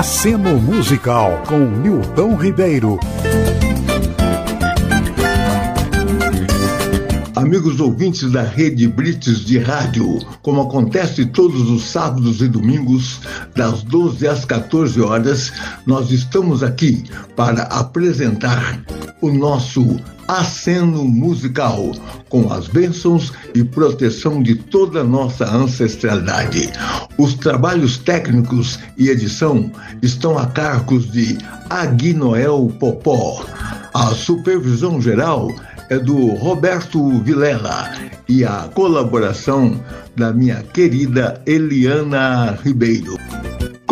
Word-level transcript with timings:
Aceno 0.00 0.58
Musical 0.60 1.42
com 1.46 1.58
Nilton 1.58 2.34
Ribeiro. 2.34 2.98
Amigos 7.36 7.80
ouvintes 7.80 8.30
da 8.30 8.42
Rede 8.42 8.88
Brits 8.88 9.44
de 9.44 9.58
Rádio, 9.58 10.18
como 10.42 10.62
acontece 10.62 11.26
todos 11.26 11.68
os 11.70 11.84
sábados 11.84 12.40
e 12.42 12.48
domingos, 12.48 13.20
das 13.56 13.82
12 13.82 14.26
às 14.26 14.44
14 14.44 15.00
horas, 15.00 15.52
nós 15.86 16.10
estamos 16.10 16.62
aqui 16.62 17.04
para 17.36 17.62
apresentar 17.64 18.82
o 19.20 19.30
nosso 19.30 19.98
aceno 20.38 21.04
musical, 21.04 21.90
com 22.28 22.52
as 22.52 22.68
bênçãos 22.68 23.32
e 23.52 23.64
proteção 23.64 24.40
de 24.40 24.54
toda 24.54 25.02
nossa 25.02 25.44
ancestralidade. 25.44 26.70
Os 27.18 27.34
trabalhos 27.34 27.98
técnicos 27.98 28.78
e 28.96 29.08
edição 29.08 29.72
estão 30.00 30.38
a 30.38 30.46
cargos 30.46 31.10
de 31.10 31.36
Aguinoel 31.68 32.72
Popó. 32.78 33.44
A 33.92 34.06
supervisão 34.14 35.02
geral 35.02 35.52
é 35.88 35.98
do 35.98 36.34
Roberto 36.34 37.10
Vilela 37.24 37.90
e 38.28 38.44
a 38.44 38.68
colaboração 38.72 39.82
da 40.14 40.32
minha 40.32 40.62
querida 40.62 41.42
Eliana 41.44 42.56
Ribeiro. 42.62 43.18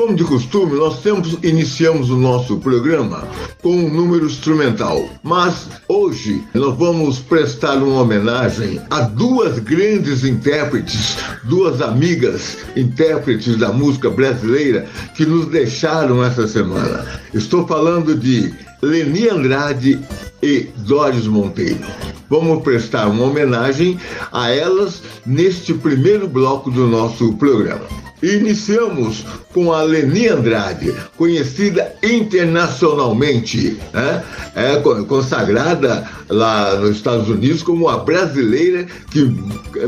Como 0.08 0.16
de 0.16 0.24
costume, 0.24 0.74
nós 0.78 1.02
sempre 1.02 1.38
iniciamos 1.42 2.08
o 2.08 2.16
nosso 2.16 2.56
programa 2.56 3.28
com 3.62 3.76
um 3.76 3.92
número 3.92 4.24
instrumental, 4.24 5.06
mas 5.22 5.68
hoje 5.86 6.42
nós 6.54 6.74
vamos 6.78 7.18
prestar 7.18 7.76
uma 7.76 8.00
homenagem 8.00 8.80
a 8.88 9.02
duas 9.02 9.58
grandes 9.58 10.24
intérpretes, 10.24 11.18
duas 11.44 11.82
amigas 11.82 12.56
intérpretes 12.74 13.58
da 13.58 13.70
música 13.70 14.08
brasileira 14.08 14.86
que 15.14 15.26
nos 15.26 15.44
deixaram 15.44 16.24
essa 16.24 16.48
semana. 16.48 17.04
Estou 17.34 17.66
falando 17.66 18.14
de 18.14 18.54
Leni 18.80 19.28
Andrade 19.28 20.00
e 20.42 20.70
Doris 20.78 21.26
Monteiro. 21.26 21.84
Vamos 22.30 22.62
prestar 22.62 23.08
uma 23.08 23.24
homenagem 23.24 24.00
a 24.32 24.50
elas 24.50 25.02
neste 25.26 25.74
primeiro 25.74 26.26
bloco 26.26 26.70
do 26.70 26.86
nosso 26.86 27.34
programa. 27.34 28.07
Iniciamos 28.22 29.24
com 29.52 29.72
a 29.72 29.82
Leni 29.82 30.28
Andrade, 30.28 30.94
conhecida 31.16 31.94
internacionalmente, 32.02 33.78
né? 33.92 34.24
é 34.56 34.76
consagrada 35.04 36.08
lá 36.28 36.74
nos 36.76 36.96
Estados 36.96 37.28
Unidos 37.28 37.62
como 37.62 37.88
a 37.88 37.98
brasileira 37.98 38.86
que 39.10 39.24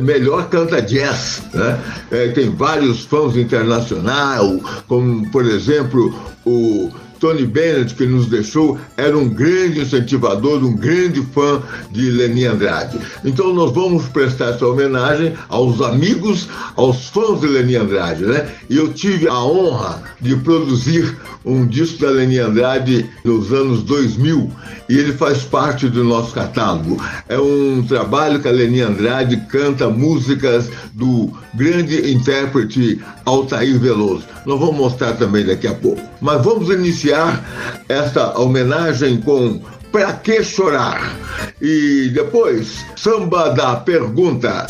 melhor 0.01 0.49
canta 0.49 0.81
jazz. 0.81 1.43
Né? 1.53 1.79
É, 2.11 2.29
tem 2.29 2.51
vários 2.51 3.05
fãs 3.05 3.37
internacionais, 3.37 4.41
como 4.87 5.29
por 5.31 5.45
exemplo 5.45 6.15
o 6.45 6.91
Tony 7.21 7.47
Bennett, 7.47 7.95
que 7.95 8.07
nos 8.07 8.27
deixou, 8.27 8.79
era 8.97 9.17
um 9.17 9.29
grande 9.29 9.81
incentivador, 9.81 10.65
um 10.65 10.75
grande 10.75 11.23
fã 11.33 11.63
de 11.93 12.11
Leni 12.11 12.47
Andrade. 12.47 12.99
Então 13.25 13.53
nós 13.53 13.73
vamos 13.73 14.09
prestar 14.09 14.55
essa 14.55 14.67
homenagem 14.67 15.35
aos 15.49 15.81
amigos, 15.83 16.49
aos 16.75 17.09
fãs 17.11 17.41
de 17.41 17.47
Leni 17.47 17.77
Andrade, 17.77 18.25
né? 18.25 18.51
E 18.69 18.77
eu 18.77 18.93
tive 18.93 19.29
a 19.29 19.45
honra 19.45 20.03
de 20.21 20.35
produzir 20.37 21.17
um 21.45 21.67
disco 21.67 22.01
da 22.01 22.11
Leni 22.11 22.39
Andrade 22.39 23.09
nos 23.25 23.53
anos 23.53 23.83
2000 23.83 24.51
e 24.89 24.99
ele 24.99 25.13
faz 25.13 25.43
parte 25.43 25.89
do 25.89 26.05
nosso 26.05 26.33
catálogo. 26.35 27.03
É 27.29 27.39
um 27.39 27.85
trabalho 27.87 28.41
que 28.41 28.49
a 28.49 28.53
Leni 28.53 28.81
Andrade 28.81 29.37
canta 29.49 29.89
músicas 29.89 30.71
do 30.93 31.33
grande 31.55 32.13
intérprete 32.13 33.01
Altair 33.25 33.79
Veloso. 33.79 34.25
Nós 34.45 34.59
vamos 34.59 34.77
mostrar 34.77 35.13
também 35.15 35.45
daqui 35.45 35.67
a 35.67 35.75
pouco. 35.75 36.03
Mas 36.21 36.43
vamos 36.43 36.69
iniciar 36.71 37.45
esta 37.89 38.39
homenagem 38.39 39.21
com 39.21 39.61
Pra 39.93 40.13
que 40.13 40.45
chorar? 40.45 41.17
E 41.61 42.11
depois, 42.15 42.87
samba 42.95 43.49
da 43.49 43.75
pergunta. 43.75 44.67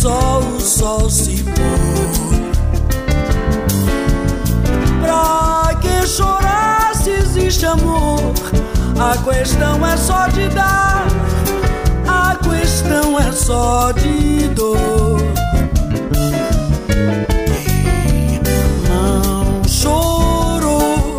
Só 0.00 0.38
o 0.38 0.58
sol 0.58 1.10
se 1.10 1.44
pôr. 1.44 2.40
Pra 5.02 5.74
que 5.74 6.06
chorar 6.06 6.94
se 6.94 7.10
existe 7.10 7.66
amor? 7.66 8.32
A 8.98 9.14
questão 9.18 9.86
é 9.86 9.96
só 9.98 10.26
de 10.28 10.48
dar, 10.48 11.06
a 12.08 12.34
questão 12.36 13.20
é 13.20 13.30
só 13.30 13.92
de 13.92 14.48
dor. 14.48 15.20
Quem 17.52 18.40
não 18.88 19.68
chorou, 19.68 21.18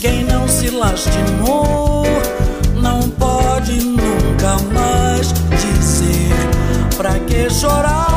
quem 0.00 0.24
não 0.24 0.48
se 0.48 0.70
lastimou, 0.70 2.06
não 2.80 3.02
pode 3.10 3.72
nunca 3.72 4.56
mais 4.72 5.34
dizer 5.50 6.32
pra 6.96 7.18
que 7.18 7.50
chorar. 7.50 8.11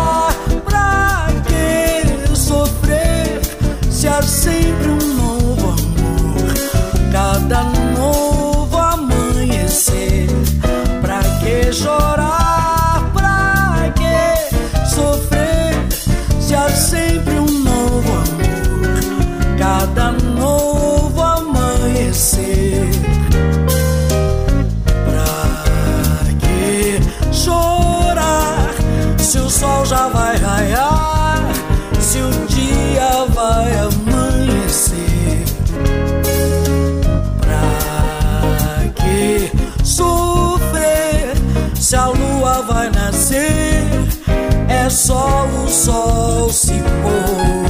Só 45.06 45.46
o 45.64 45.68
sol 45.68 46.50
se 46.50 46.82
pôr. 47.04 47.70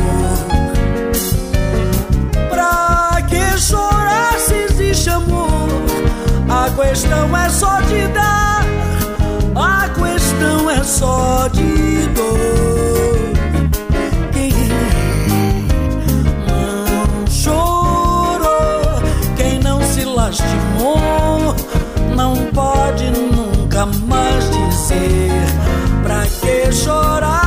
Pra 2.50 3.22
que 3.28 3.60
chorar 3.60 4.40
se 4.40 4.54
existe 4.54 5.10
amor? 5.10 5.68
A 6.48 6.70
questão 6.70 7.36
é 7.36 7.50
só 7.50 7.82
de 7.82 8.08
dar, 8.08 8.64
a 9.54 9.90
questão 9.90 10.70
é 10.70 10.82
só 10.82 11.50
de 11.50 12.08
dor. 12.16 13.34
Quem 14.32 14.54
não 16.48 17.28
chorou, 17.28 19.04
quem 19.36 19.60
não 19.60 19.82
se 19.82 20.06
lastimou, 20.06 21.54
não 22.16 22.34
pode 22.54 23.12
nunca 23.12 23.86
mais 24.08 24.50
dizer 24.52 25.75
que 26.46 26.72
chorar. 26.72 27.45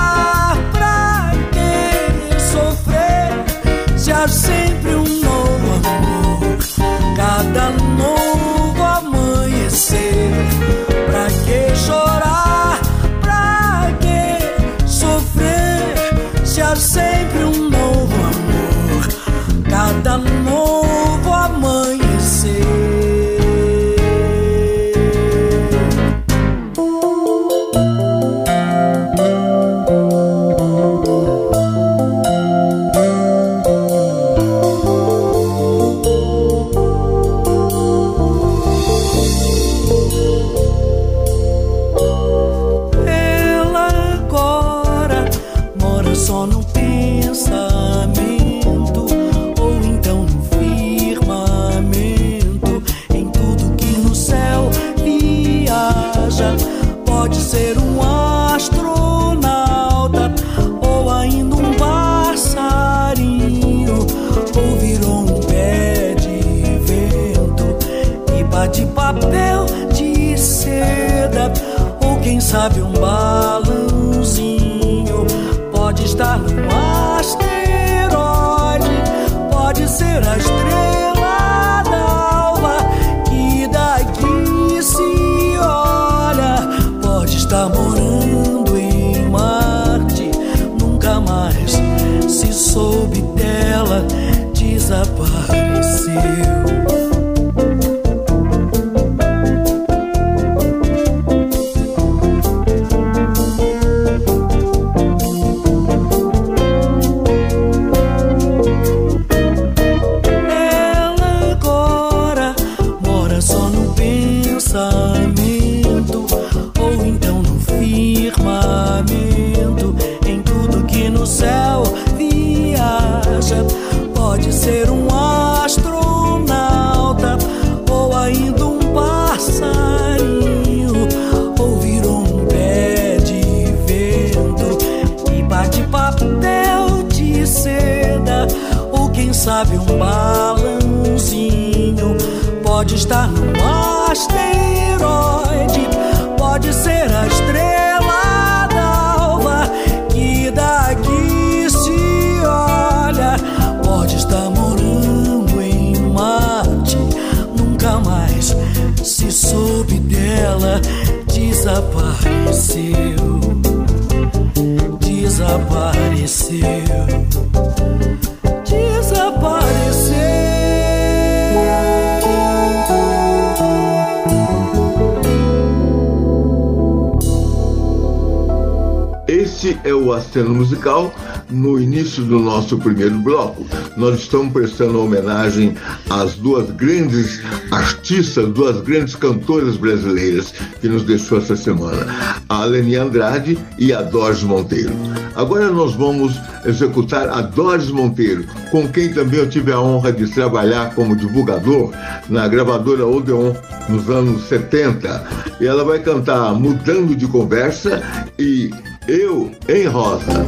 Cena 180.32 180.48
musical, 180.50 181.12
no 181.50 181.80
início 181.80 182.22
do 182.24 182.38
nosso 182.38 182.78
primeiro 182.78 183.18
bloco, 183.18 183.66
nós 183.96 184.20
estamos 184.20 184.52
prestando 184.52 185.02
homenagem 185.02 185.74
às 186.08 186.34
duas 186.34 186.70
grandes 186.70 187.42
artistas, 187.70 188.48
duas 188.50 188.80
grandes 188.82 189.16
cantoras 189.16 189.76
brasileiras 189.76 190.54
que 190.80 190.88
nos 190.88 191.02
deixou 191.02 191.38
essa 191.38 191.56
semana, 191.56 192.06
a 192.48 192.64
Leni 192.64 192.96
Andrade 192.96 193.58
e 193.78 193.92
a 193.92 194.02
Doris 194.02 194.42
Monteiro. 194.42 194.92
Agora 195.34 195.70
nós 195.70 195.94
vamos 195.94 196.34
executar 196.64 197.28
a 197.28 197.40
Doris 197.42 197.90
Monteiro, 197.90 198.44
com 198.70 198.88
quem 198.88 199.12
também 199.12 199.40
eu 199.40 199.48
tive 199.48 199.72
a 199.72 199.80
honra 199.80 200.12
de 200.12 200.26
trabalhar 200.28 200.94
como 200.94 201.16
divulgador 201.16 201.92
na 202.28 202.46
gravadora 202.48 203.06
Odeon 203.06 203.54
nos 203.88 204.08
anos 204.08 204.42
70. 204.44 205.26
E 205.60 205.66
ela 205.66 205.84
vai 205.84 205.98
cantar 205.98 206.54
Mudando 206.54 207.16
de 207.16 207.26
Conversa 207.26 208.02
e 208.38 208.70
eu 209.08 209.50
em 209.66 209.86
Rosa. 209.86 210.46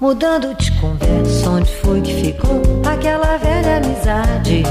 Mudando 0.00 0.54
de 0.56 0.72
conversa, 0.80 1.50
onde 1.50 1.70
foi 1.76 2.00
que 2.00 2.14
ficou 2.14 2.62
aquela 2.84 3.36
velha 3.36 3.76
amizade? 3.76 4.64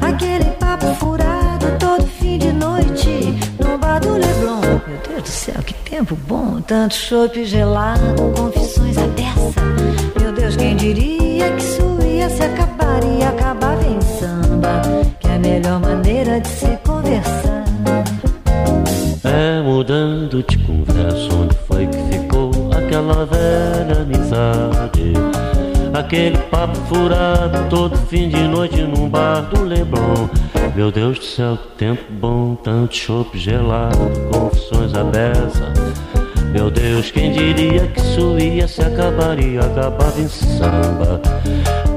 Aquele 0.00 0.44
papo 0.52 0.86
furado 0.94 1.66
todo 1.78 2.06
fim 2.06 2.38
de 2.38 2.52
noite 2.52 3.38
no 3.60 3.76
bar 3.76 4.00
do 4.00 4.12
Leblon. 4.14 4.60
Meu 4.88 4.98
Deus 5.08 5.22
do 5.22 5.28
céu, 5.28 5.62
que 5.64 5.74
tempo 5.88 6.16
bom! 6.26 6.60
Tanto 6.66 6.94
chope 6.94 7.44
gelado, 7.44 8.32
confissões 8.34 8.96
à 8.96 9.06
peça. 9.08 10.21
Deus, 10.34 10.56
quem 10.56 10.76
diria 10.76 11.50
que 11.52 11.62
isso 11.62 11.98
ia 12.06 12.28
se 12.28 12.42
acabar 12.42 13.00
e 13.04 13.22
acabava 13.22 13.82
em 13.84 14.00
samba? 14.00 14.82
Que 15.20 15.28
é 15.28 15.34
a 15.34 15.38
melhor 15.38 15.80
maneira 15.80 16.40
de 16.40 16.48
se 16.48 16.78
conversar. 16.84 17.64
É 19.24 19.62
mudando 19.62 20.42
de 20.42 20.58
conversa, 20.58 21.34
onde 21.34 21.56
foi 21.66 21.86
que 21.86 22.18
ficou 22.18 22.50
aquela 22.72 23.26
velha 23.26 24.02
amizade? 24.02 25.12
Aquele 25.94 26.38
papo 26.38 26.76
furado 26.88 27.68
todo 27.68 27.96
fim 28.08 28.28
de 28.28 28.48
noite 28.48 28.82
num 28.82 29.08
bar 29.08 29.42
do 29.42 29.64
Leblon. 29.64 30.28
Meu 30.74 30.90
Deus 30.90 31.18
do 31.18 31.24
céu, 31.24 31.56
que 31.58 31.84
tempo 31.84 32.02
bom, 32.10 32.54
tanto 32.54 32.96
chope 32.96 33.38
gelado, 33.38 33.98
confissões 34.32 34.94
abertas. 34.94 36.01
Meu 36.52 36.70
Deus, 36.70 37.10
quem 37.10 37.32
diria 37.32 37.86
que 37.88 38.00
isso 38.00 38.38
ia 38.38 38.68
se 38.68 38.82
acabar 38.82 39.38
e 39.38 39.56
acabava 39.56 40.20
em 40.20 40.28
samba? 40.28 41.18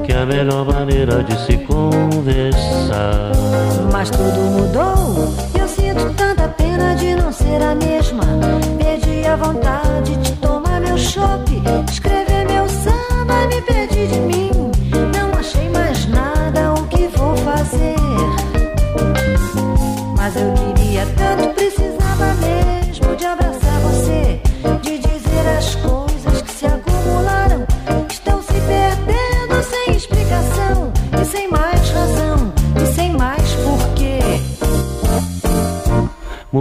Que 0.02 0.12
é 0.12 0.16
a 0.16 0.26
melhor 0.26 0.64
maneira 0.64 1.22
de 1.22 1.38
se 1.44 1.58
conversar. 1.58 3.32
Mas 3.92 4.08
tudo 4.08 4.40
mudou, 4.40 5.34
eu 5.60 5.68
sinto 5.68 6.10
tanta 6.14 6.48
pena 6.48 6.94
de 6.94 7.14
não 7.14 7.30
ser 7.30 7.60
a 7.60 7.74
mesma. 7.74 8.22
Perdi 8.78 9.26
a 9.26 9.36
vontade 9.36 10.16
de 10.16 10.32
tomar 10.36 10.80
meu 10.80 10.96
chope, 10.96 11.62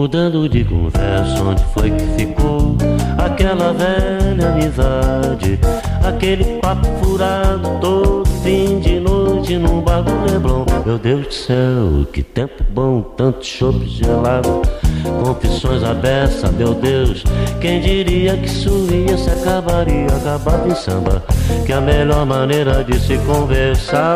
Mudando 0.06 0.48
de 0.48 0.64
conversa, 0.64 1.42
onde 1.42 1.64
foi 1.74 1.90
que 1.90 2.06
ficou 2.16 2.78
aquela 3.18 3.74
velha 3.74 4.50
amizade? 4.50 5.60
Aquele 6.08 6.60
papo 6.60 6.86
furado 7.02 7.80
todo 7.82 8.24
fim 8.44 8.80
de 8.80 9.00
noite 9.00 9.58
num 9.58 9.82
bar 9.82 10.04
do 10.04 10.32
Leblon. 10.32 10.64
Meu 10.86 11.00
Deus 11.00 11.26
do 11.26 11.34
céu, 11.34 12.06
que 12.14 12.22
tempo 12.22 12.64
bom, 12.70 13.02
tanto 13.18 13.44
chope 13.44 13.88
gelado, 13.88 14.62
confissões 15.24 15.84
abertas, 15.84 16.52
meu 16.52 16.76
Deus. 16.76 17.24
Quem 17.60 17.82
diria 17.82 18.38
que 18.38 18.46
isso 18.46 18.88
ia 18.92 19.18
se 19.18 19.32
acabar 19.32 19.88
e 19.88 20.06
acabar 20.06 20.68
em 20.68 20.76
samba? 20.76 21.24
Que 21.66 21.74
a 21.74 21.82
melhor 21.82 22.28
maneira 22.28 22.84
de 22.84 23.00
se 23.00 23.18
conversar. 23.26 24.14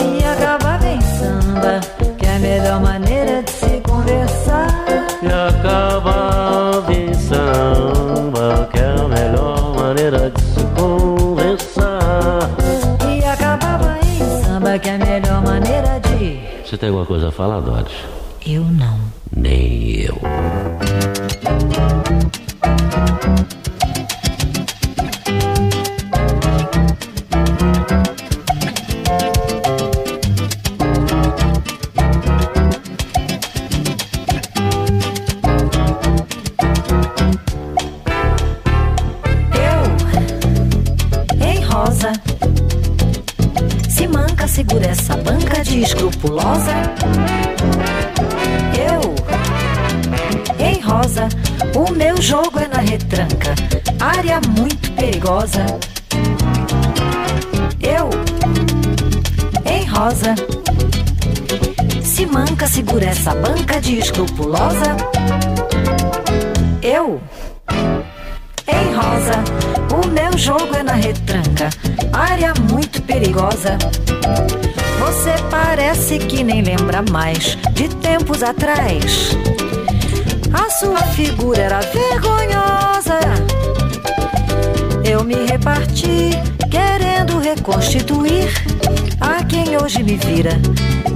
E 0.00 0.24
acabava 0.24 0.88
em 0.88 1.00
samba, 1.02 1.80
que 2.16 2.24
é 2.24 2.36
a 2.36 2.38
melhor 2.38 2.80
maneira 2.80 2.97
alguma 16.98 17.06
coisa 17.06 17.28
a 17.28 17.32
falar, 17.32 17.60
Doris? 17.60 18.17
Perigosa. 55.58 55.78
Eu, 57.80 58.10
em 59.64 59.84
rosa, 59.86 60.34
se 62.02 62.26
manca, 62.26 62.66
segura 62.66 63.06
essa 63.06 63.34
banca 63.34 63.80
de 63.80 63.98
escrupulosa. 63.98 64.96
Eu, 66.82 67.20
em 68.68 68.94
rosa, 68.94 69.44
o 69.94 70.06
meu 70.08 70.36
jogo 70.36 70.74
é 70.76 70.82
na 70.82 70.94
retranca, 70.94 71.70
área 72.12 72.52
muito 72.70 73.02
perigosa. 73.02 73.76
Você 75.00 75.34
parece 75.50 76.18
que 76.18 76.44
nem 76.44 76.62
lembra 76.62 77.02
mais 77.10 77.56
de 77.72 77.88
tempos 77.88 78.42
atrás. 78.42 79.30
A 80.52 80.70
sua 80.70 81.00
figura 81.02 81.62
era 81.62 81.80
vergonhosa. 81.80 82.57
Eu 85.18 85.24
me 85.24 85.34
reparti, 85.34 86.30
querendo 86.70 87.40
reconstituir 87.40 88.48
a 89.20 89.42
quem 89.42 89.76
hoje 89.76 90.00
me 90.04 90.16
vira. 90.16 90.52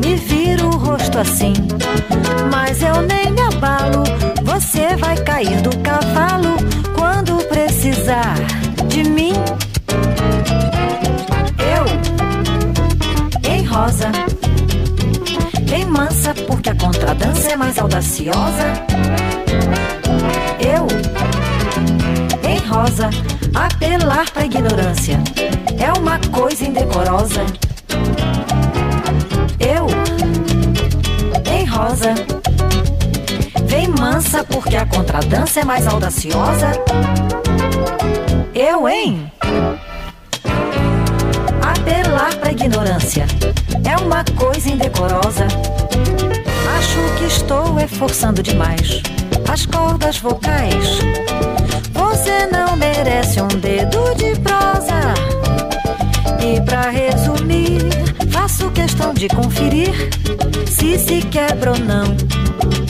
Me 0.04 0.16
vira 0.16 0.66
o 0.66 0.76
rosto 0.76 1.21
assim, 1.21 1.52
mas 2.50 2.82
eu 2.82 3.00
nem 3.02 3.30
me 3.30 3.42
abalo. 3.42 4.02
Você 4.42 4.97
vai 4.97 5.16
cair 5.18 5.62
do 5.62 5.71
cavalo 5.78 6.56
quando 6.97 7.37
precisar 7.47 8.35
de 8.88 9.04
mim. 9.04 9.35
Eu, 11.76 11.85
em 13.49 13.64
rosa, 13.64 14.11
em 15.73 15.85
mansa, 15.85 16.35
porque 16.49 16.71
a 16.71 16.75
contradança 16.75 17.52
é 17.52 17.56
mais 17.56 17.78
audaciosa. 17.78 18.64
Eu, 20.59 20.88
em 22.50 22.59
rosa, 22.66 23.09
apelar 23.54 24.30
pra 24.30 24.44
ignorância 24.44 25.18
é 25.78 25.92
uma 25.99 26.18
coisa 26.30 26.64
indecorosa. 26.64 27.44
Eu, 29.59 29.87
em 31.52 31.64
rosa, 31.66 32.14
vem 33.66 33.88
mansa 33.88 34.44
porque 34.44 34.76
a 34.76 34.87
contradança 34.87 35.61
é 35.61 35.64
mais 35.64 35.87
audaciosa. 35.87 36.73
Eu, 38.54 38.88
hein? 38.88 39.30
Apelar 41.62 42.35
pra 42.37 42.52
ignorância 42.52 43.26
é 43.85 43.97
uma 44.02 44.25
coisa 44.37 44.68
indecorosa. 44.68 45.47
Acho 46.78 47.18
que 47.18 47.25
estou 47.25 47.78
esforçando 47.80 48.42
demais 48.42 49.02
as 49.52 49.66
cordas 49.66 50.18
vocais. 50.18 50.99
Você 52.12 52.47
não 52.47 52.76
merece 52.76 53.40
um 53.40 53.49
dedo 53.49 54.14
de 54.16 54.38
prosa. 54.40 55.14
E 56.45 56.61
pra 56.61 56.90
resumir, 56.90 57.81
faço 58.31 58.71
questão 58.71 59.14
de 59.14 59.28
conferir 59.28 60.11
se 60.69 60.99
se 60.99 61.23
quebra 61.23 61.71
ou 61.71 61.78
não 61.78 62.04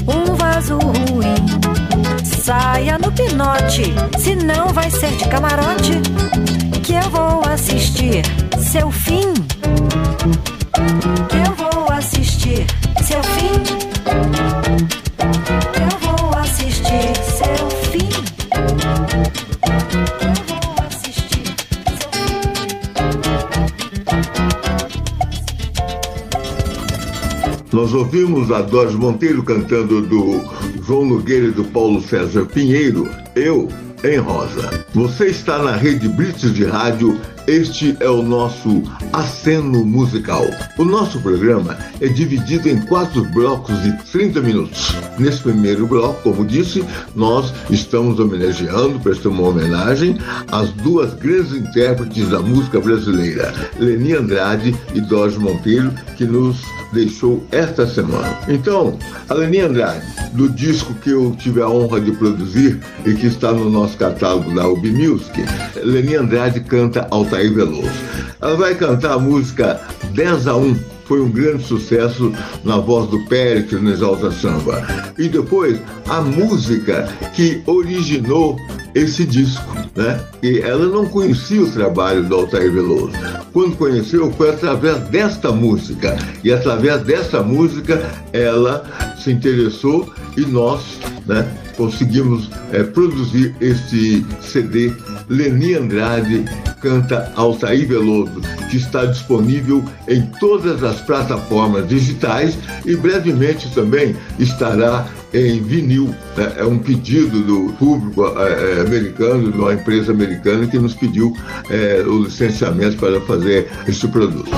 um 0.09 0.35
vaso 0.35 0.77
ruim. 0.77 1.37
Saia 2.25 2.99
no 2.99 3.13
pinote, 3.13 3.95
se 4.19 4.35
não 4.35 4.69
vai 4.71 4.91
ser 4.91 5.13
de 5.17 5.29
camarote 5.29 6.01
que 6.83 6.95
eu 6.95 7.11
vou 7.11 7.43
assistir 7.49 8.23
seu 8.59 8.91
fim. 8.91 9.33
Que 11.29 11.49
eu 11.49 11.55
vou 11.55 11.62
Nós 27.93 28.01
ouvimos 28.01 28.51
a 28.51 28.63
Doris 28.63 28.95
Monteiro 28.95 29.43
cantando 29.43 30.01
do 30.01 30.41
João 30.83 31.05
Nogueira 31.05 31.49
e 31.49 31.51
do 31.51 31.63
Paulo 31.63 32.01
César 32.01 32.47
Pinheiro, 32.47 33.07
Eu 33.37 33.69
em 34.03 34.17
Rosa. 34.17 34.87
Você 34.95 35.27
está 35.27 35.59
na 35.59 35.77
rede 35.77 36.09
Brits 36.09 36.55
de 36.55 36.65
Rádio, 36.65 37.21
este 37.47 37.97
é 38.01 38.09
o 38.09 38.23
nosso 38.23 38.83
aceno 39.13 39.85
musical. 39.85 40.45
O 40.79 40.85
nosso 40.85 41.21
programa 41.21 41.77
é 42.01 42.09
dividido 42.09 42.69
em 42.69 42.81
quatro 42.83 43.25
blocos 43.25 43.83
de 43.83 43.93
30 44.11 44.41
minutos. 44.41 44.95
Nesse 45.19 45.41
primeiro 45.41 45.87
bloco, 45.87 46.23
como 46.23 46.45
disse, 46.45 46.85
nós 47.15 47.53
estamos 47.69 48.21
homenageando, 48.21 49.01
prestamos 49.01 49.39
uma 49.39 49.49
homenagem 49.49 50.17
às 50.51 50.71
duas 50.71 51.15
grandes 51.15 51.53
intérpretes 51.53 52.29
da 52.29 52.41
música 52.41 52.81
brasileira, 52.81 53.53
Leni 53.79 54.15
Andrade 54.15 54.75
e 54.95 55.01
Doris 55.01 55.37
Monteiro, 55.37 55.93
que 56.17 56.25
nos 56.25 56.63
deixou 56.93 57.45
esta 57.51 57.87
semana. 57.87 58.39
Então, 58.49 58.99
a 59.29 59.35
Leni 59.35 59.61
Andrade, 59.61 60.07
do 60.33 60.49
disco 60.49 60.95
que 60.95 61.11
eu 61.11 61.35
tive 61.39 61.61
a 61.61 61.69
honra 61.69 62.01
de 62.01 62.13
produzir 62.13 62.81
e 63.05 63.15
que 63.15 63.27
está 63.27 63.53
no 63.53 63.71
nosso 63.71 63.97
catálogo 63.97 64.55
da 64.55 64.69
UB 64.69 64.91
Music, 64.91 65.43
Leni 65.83 66.17
Andrade 66.17 66.61
canta 66.61 67.07
Altair 67.33 67.53
Veloso. 67.53 67.91
Ela 68.41 68.57
vai 68.57 68.75
cantar 68.75 69.15
a 69.15 69.19
música 69.19 69.81
10 70.13 70.47
a 70.47 70.57
1 70.57 70.77
foi 71.05 71.21
um 71.21 71.31
grande 71.31 71.65
sucesso 71.65 72.33
na 72.65 72.79
voz 72.79 73.11
do 73.11 73.19
Péricles 73.27 73.83
no 73.83 73.91
Exalta 73.91 74.31
Samba. 74.31 74.87
E 75.19 75.29
depois, 75.29 75.79
a 76.09 76.21
música 76.21 77.09
que 77.35 77.63
originou 77.67 78.57
esse 78.95 79.25
disco, 79.25 79.75
né? 79.97 80.21
E 80.43 80.61
ela 80.61 80.87
não 80.87 81.07
conhecia 81.07 81.63
o 81.63 81.71
trabalho 81.71 82.23
do 82.23 82.35
Altair 82.35 82.73
Veloso. 82.73 83.13
Quando 83.53 83.77
conheceu, 83.77 84.31
foi 84.33 84.51
através 84.51 84.99
desta 85.09 85.51
música. 85.51 86.17
E 86.45 86.53
através 86.53 87.03
dessa 87.03 87.43
música, 87.43 88.01
ela 88.33 88.85
se 89.19 89.33
interessou 89.33 90.11
e 90.37 90.43
nós, 90.43 90.99
né? 91.27 91.62
Conseguimos 91.77 92.51
é, 92.73 92.83
produzir 92.83 93.55
este 93.61 94.25
CD 94.41 94.93
Leni 95.29 95.75
Andrade 95.75 96.45
canta 96.81 97.33
Altair 97.37 97.87
Veloso, 97.87 98.41
que 98.71 98.77
está 98.77 99.07
disponível 99.07 99.85
em 100.09 100.23
todas 100.41 100.83
as 100.83 101.01
plataformas 101.01 101.89
digitais 101.89 102.59
e 102.85 102.97
brevemente 102.97 103.73
também 103.73 104.17
estará 104.39 105.07
em 105.33 105.63
vinil. 105.63 106.15
Né? 106.37 106.53
É 106.57 106.65
um 106.65 106.79
pedido 106.79 107.41
do 107.41 107.73
público 107.75 108.27
é, 108.39 108.81
americano, 108.81 109.51
de 109.51 109.59
uma 109.59 109.73
empresa 109.73 110.13
americana 110.13 110.67
que 110.67 110.79
nos 110.79 110.95
pediu 110.95 111.35
é, 111.71 112.03
o 112.07 112.25
licenciamento 112.25 112.97
para 112.97 113.21
fazer 113.23 113.71
este 113.87 114.09
produto. 114.09 114.51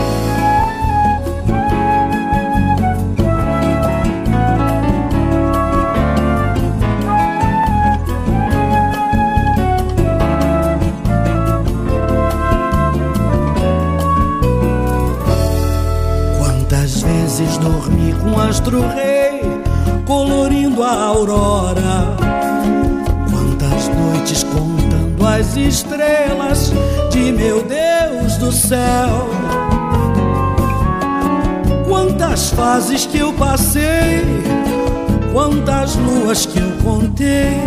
Luas 36.15 36.47
que 36.47 36.59
eu 36.59 36.71
contei, 36.83 37.61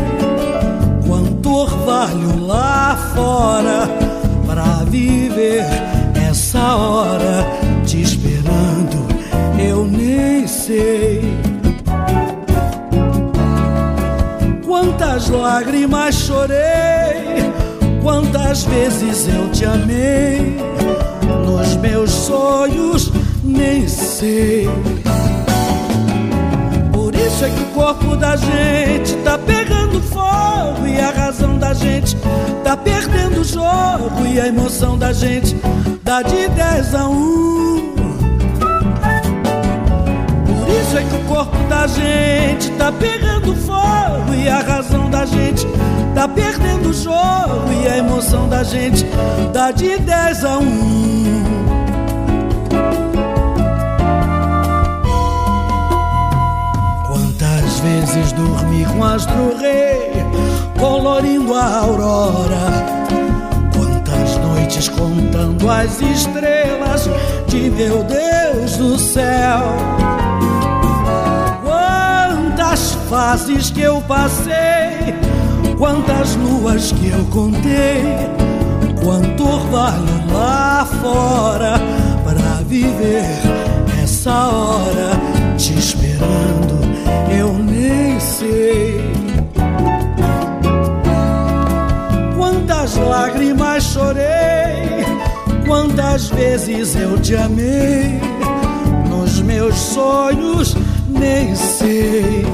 quanto 1.06 1.54
orvalho 1.54 2.46
lá 2.46 2.98
fora 3.14 3.90
pra 4.46 4.84
viver 4.86 5.66
essa 6.30 6.76
hora 6.76 7.46
te 7.86 8.02
esperando, 8.02 9.08
eu 9.60 9.86
nem 9.86 10.48
sei. 10.48 11.22
Quantas 14.66 15.30
lágrimas 15.30 16.16
chorei, 16.16 17.52
quantas 18.02 18.64
vezes 18.64 19.28
eu 19.28 19.50
te 19.52 19.66
amei, 19.66 20.58
nos 21.46 21.76
meus 21.78 22.12
sonhos 22.12 23.12
nem 23.44 23.88
sei. 23.88 24.68
Por 27.38 27.44
isso 27.44 27.46
é 27.46 27.50
que 27.52 27.62
o 27.62 27.66
corpo 27.68 28.16
da 28.16 28.36
gente 28.36 29.14
tá 29.18 29.38
pegando 29.38 30.02
fogo 30.02 30.88
e 30.88 31.00
a 31.00 31.12
razão 31.12 31.60
da 31.60 31.72
gente 31.72 32.18
tá 32.64 32.76
perdendo 32.76 33.42
o 33.42 33.44
jogo 33.44 34.26
e 34.28 34.42
a 34.42 34.48
emoção 34.48 34.98
da 34.98 35.14
gente 35.14 35.56
dá 36.04 36.24
de 36.24 36.48
10 36.48 36.96
a 36.96 37.08
1. 37.08 37.38
corpo 41.28 41.58
da 41.70 41.86
gente 41.86 42.72
tá 42.72 42.92
pegando 42.92 43.56
fogo 43.58 44.34
e 44.34 44.50
a 44.50 44.60
razão 44.60 45.08
da 45.08 45.24
gente 45.24 45.68
tá 46.16 46.28
perdendo 46.28 46.90
o 46.90 46.94
jogo 46.94 47.72
e 47.84 47.88
a 47.88 47.98
emoção 47.98 48.50
da 48.50 48.64
gente 48.64 49.06
dá 49.54 49.70
de 49.70 49.96
10 50.00 50.44
a 50.44 50.58
1. 50.58 50.68
Quantas 50.68 51.47
vezes 57.88 58.34
dormi 58.34 58.86
com 58.86 59.04
astro 59.04 59.58
rei 59.58 60.12
colorindo 60.78 61.54
a 61.54 61.78
aurora? 61.78 62.86
Quantas 63.74 64.38
noites 64.38 64.90
contando 64.90 65.70
as 65.70 66.02
estrelas 66.02 67.10
de 67.48 67.70
meu 67.70 68.04
Deus 68.04 68.78
do 68.78 68.98
céu? 68.98 69.62
Quantas 71.64 72.94
fases 73.10 73.72
que 73.72 73.82
eu 73.82 74.02
passei, 74.02 75.16
quantas 75.78 76.36
luas 76.36 76.92
que 76.92 77.10
eu 77.10 77.24
contei, 77.26 78.04
quanto 79.02 79.48
orvalho 79.48 80.34
lá 80.34 80.86
fora 81.02 81.80
para 82.26 82.64
viver 82.66 83.40
essa 84.04 84.48
hora 84.48 85.12
te 85.58 85.74
esperando, 85.74 86.07
eu 87.38 87.54
nem 87.54 88.20
sei. 88.20 89.02
Quantas 92.36 92.96
lágrimas 92.96 93.84
chorei, 93.84 95.06
quantas 95.66 96.30
vezes 96.30 96.96
eu 96.96 97.20
te 97.20 97.36
amei, 97.36 98.20
nos 99.10 99.42
meus 99.42 99.76
sonhos 99.76 100.76
nem 101.10 101.56
sei. 101.56 102.46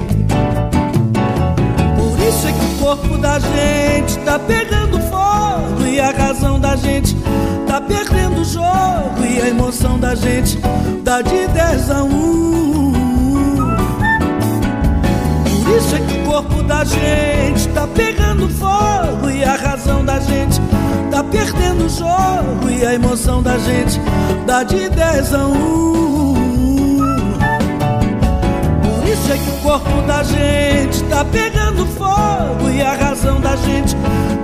Por 1.97 2.19
isso 2.27 2.47
é 2.47 2.51
que 2.51 2.65
o 2.65 2.85
corpo 2.85 3.17
da 3.17 3.39
gente 3.39 4.17
tá 4.19 4.39
pegando 4.39 4.99
fogo 5.01 5.85
e 5.87 5.99
a 5.99 6.11
razão 6.11 6.59
da 6.59 6.75
gente 6.75 7.15
tá 7.67 7.81
perdendo 7.81 8.41
o 8.41 8.45
jogo 8.45 9.25
e 9.27 9.41
a 9.41 9.49
emoção 9.49 9.99
da 9.99 10.15
gente 10.15 10.59
dá 11.03 11.21
de 11.21 11.47
10 11.47 11.91
a 11.91 12.03
1. 12.03 13.02
Isso 15.77 15.95
é 15.95 15.99
que 15.99 16.19
o 16.19 16.23
corpo 16.25 16.61
da 16.63 16.83
gente 16.83 17.67
tá 17.69 17.87
pegando 17.87 18.47
fogo 18.49 19.29
e 19.29 19.43
a 19.43 19.55
razão 19.55 20.05
da 20.05 20.19
gente 20.19 20.59
tá 21.09 21.23
perdendo 21.23 21.85
o 21.85 21.89
jogo 21.89 22.69
e 22.69 22.85
a 22.85 22.93
emoção 22.93 23.41
da 23.41 23.57
gente 23.57 23.99
dá 24.45 24.63
de 24.63 24.87
10 24.89 25.33
a 25.33 25.47
1. 25.47 25.53
Por 28.83 29.07
isso 29.07 29.31
é 29.31 29.37
que 29.37 29.49
o 29.49 29.61
corpo 29.63 30.01
da 30.07 30.21
gente 30.23 31.03
tá 31.05 31.25
pegando 31.25 31.85
fogo 31.87 32.69
e 32.69 32.81
a 32.81 32.93
razão 32.93 33.41
da 33.41 33.55
gente 33.55 33.95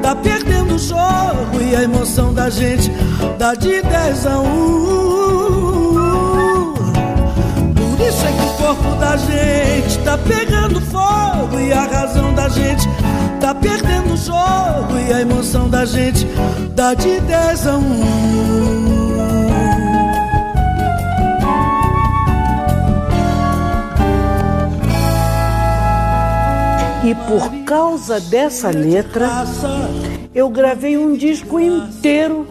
tá 0.02 0.16
perdendo 0.16 0.76
o 0.76 0.80
jogo 0.80 1.62
e 1.62 1.76
a 1.76 1.84
emoção 1.84 2.34
da 2.34 2.50
gente 2.50 2.92
dá 3.38 3.54
de 3.54 3.82
10 3.82 4.26
a 4.26 4.40
1. 4.40 6.09
Corpo 8.70 8.96
da 8.98 9.18
gente 9.18 9.98
tá 10.04 10.16
pegando 10.16 10.80
fogo 10.80 11.60
e 11.60 11.74
a 11.74 11.86
razão 11.86 12.36
da 12.36 12.48
gente 12.50 12.84
tá 13.42 13.56
perdendo 13.56 14.14
o 14.14 14.18
jogo 14.18 15.00
e 15.08 15.12
a 15.12 15.22
emoção 15.22 15.68
da 15.68 15.86
gente 15.86 16.28
dá 16.76 16.94
de 16.94 17.20
10 17.20 17.68
a 17.68 17.78
1. 17.78 17.82
E 27.06 27.16
por 27.28 27.50
causa 27.66 28.20
dessa 28.20 28.70
letra, 28.70 29.46
eu 30.36 30.48
gravei 30.48 30.96
um 30.96 31.18
disco 31.18 31.60
inteiro 31.60 32.48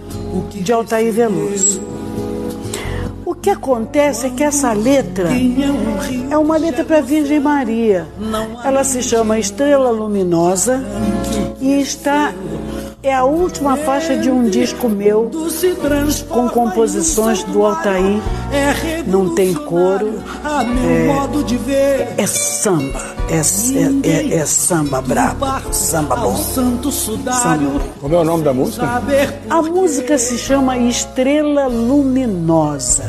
de 0.51 0.73
Altair 0.73 1.13
Veloso. 1.13 1.98
Que 3.41 3.51
acontece 3.51 4.27
é 4.27 4.31
que 4.31 4.43
essa 4.43 4.73
letra 4.73 5.31
é 6.31 6.37
uma 6.37 6.57
letra 6.57 6.85
para 6.85 6.99
a 6.99 7.03
Virgem 7.03 7.41
Maria. 7.41 8.07
Ela 8.65 8.85
se 8.85 9.03
chama 9.03 9.39
Estrela 9.39 9.91
Luminosa 9.91 10.83
e 11.61 11.81
está 11.81 12.33
é 13.03 13.15
a 13.15 13.25
última 13.25 13.77
faixa 13.77 14.17
de 14.17 14.31
um 14.31 14.49
disco 14.49 14.89
meu 14.89 15.31
com 16.29 16.49
composições 16.49 17.45
do 17.45 17.65
Altair. 17.65 18.21
Não 19.07 19.35
tem 19.35 19.55
coro, 19.55 20.21
é, 21.69 22.15
é 22.17 22.27
samba, 22.27 23.17
é, 23.31 23.37
é, 23.37 24.11
é, 24.11 24.35
é 24.35 24.47
samba 24.47 25.01
brabo, 25.01 25.47
samba 25.73 26.17
bom. 26.17 26.37
Samba. 27.33 27.81
Como 28.01 28.15
é 28.15 28.19
o 28.19 28.25
nome 28.25 28.43
da 28.43 28.53
música? 28.53 29.03
A 29.49 29.63
música 29.63 30.19
se 30.19 30.37
chama 30.37 30.77
Estrela 30.77 31.69
Luminosa. 31.69 33.05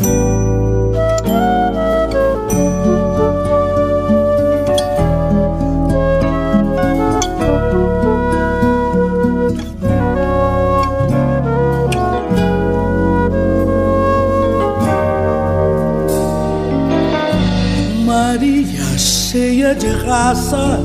De 19.75 19.87
raça, 19.87 20.79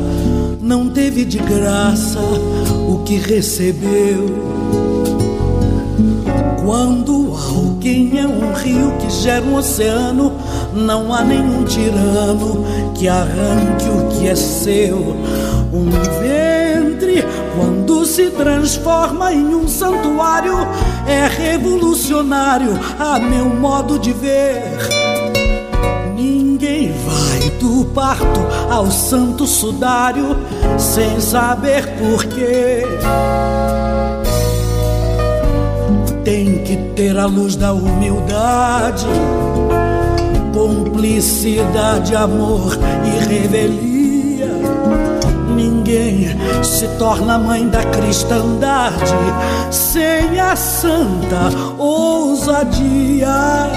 não 0.60 0.88
teve 0.88 1.24
de 1.24 1.38
graça 1.38 2.18
o 2.88 3.02
que 3.04 3.16
recebeu. 3.16 4.26
Quando 6.64 7.34
alguém 7.34 8.18
é 8.18 8.26
um 8.26 8.52
rio 8.52 8.92
que 8.98 9.10
gera 9.10 9.44
um 9.44 9.56
oceano, 9.56 10.32
não 10.74 11.12
há 11.12 11.22
nenhum 11.22 11.64
tirano 11.64 12.64
que 12.94 13.06
arranque 13.06 13.84
o 13.88 14.08
que 14.08 14.28
é 14.28 14.34
seu. 14.34 14.98
Um 15.72 15.90
ventre, 16.20 17.24
quando 17.56 18.04
se 18.06 18.30
transforma 18.30 19.32
em 19.32 19.54
um 19.54 19.68
santuário, 19.68 20.56
é 21.06 21.26
revolucionário, 21.26 22.78
a 22.98 23.18
meu 23.18 23.46
modo 23.46 23.98
de 23.98 24.12
ver. 24.12 24.62
Ninguém 26.16 26.92
vai 26.92 27.43
do 27.64 27.82
parto 27.86 28.40
ao 28.70 28.90
santo 28.90 29.46
sudário 29.46 30.36
sem 30.78 31.18
saber 31.18 31.86
porquê. 31.96 32.82
Tem 36.22 36.62
que 36.62 36.76
ter 36.94 37.18
a 37.18 37.24
luz 37.24 37.56
da 37.56 37.72
humildade, 37.72 39.06
cumplicidade, 40.52 42.14
amor 42.14 42.76
e 43.02 43.24
revelia. 43.32 44.50
Ninguém 45.56 46.36
se 46.62 46.86
torna 46.98 47.38
mãe 47.38 47.66
da 47.66 47.82
cristandade 47.84 49.14
sem 49.70 50.38
a 50.38 50.54
santa 50.54 51.48
ousadia 51.78 53.70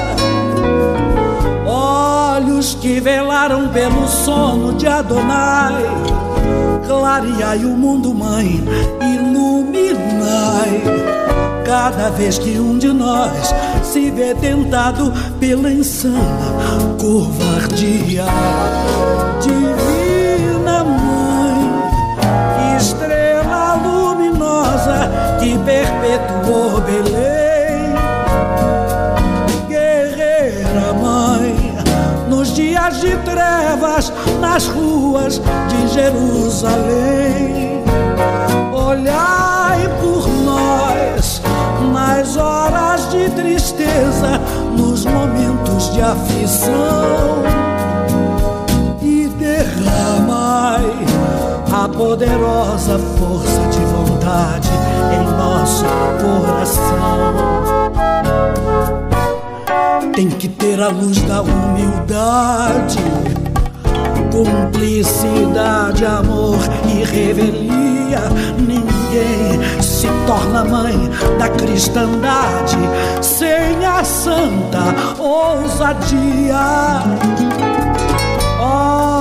olhos 2.57 2.73
que 2.75 2.99
velaram 2.99 3.69
pelo 3.69 4.07
sono 4.07 4.73
de 4.73 4.87
Adonai. 4.87 5.83
Clareai 6.87 7.63
o 7.65 7.69
mundo, 7.69 8.13
mãe, 8.13 8.63
iluminai. 9.01 10.81
Cada 11.65 12.09
vez 12.09 12.39
que 12.39 12.57
um 12.59 12.77
de 12.77 12.87
nós 12.87 13.53
se 13.83 14.09
vê 14.09 14.33
tentado 14.33 15.13
pela 15.39 15.71
insana 15.71 16.95
covardia. 16.99 18.25
Divina 19.41 20.83
Mãe, 20.83 22.77
estrela 22.77 23.75
luminosa 23.75 25.11
que 25.39 25.57
perpetuou 25.59 26.81
Belém. 26.81 27.36
De 32.95 33.15
trevas, 33.17 34.11
nas 34.39 34.67
ruas 34.67 35.41
de 35.67 35.87
Jerusalém. 35.93 37.83
Olhai 38.73 39.89
por 40.01 40.27
nós 40.45 41.41
nas 41.93 42.37
horas 42.37 43.09
de 43.11 43.29
tristeza, 43.31 44.39
nos 44.75 45.05
momentos 45.05 45.93
de 45.93 46.01
aflição 46.01 47.43
e 49.01 49.27
derramai 49.37 50.85
a 51.71 51.87
poderosa 51.89 52.97
força 53.19 53.61
de 53.71 53.79
vontade 53.85 54.69
em 55.13 55.25
nosso 55.37 55.85
coração. 56.21 57.76
Tem 60.17 60.29
que 60.29 60.47
ter 60.47 60.81
a 60.81 60.87
luz 60.87 61.21
da 61.25 61.43
humildade, 61.43 62.97
cumplicidade, 64.31 66.03
amor 66.03 66.57
e 66.87 67.03
revelia. 67.03 68.21
Ninguém 68.57 69.61
se 69.79 70.07
torna 70.25 70.65
mãe 70.65 70.97
da 71.37 71.49
cristandade 71.49 72.79
sem 73.21 73.85
a 73.85 74.03
santa 74.03 75.21
ousadia 75.21 76.57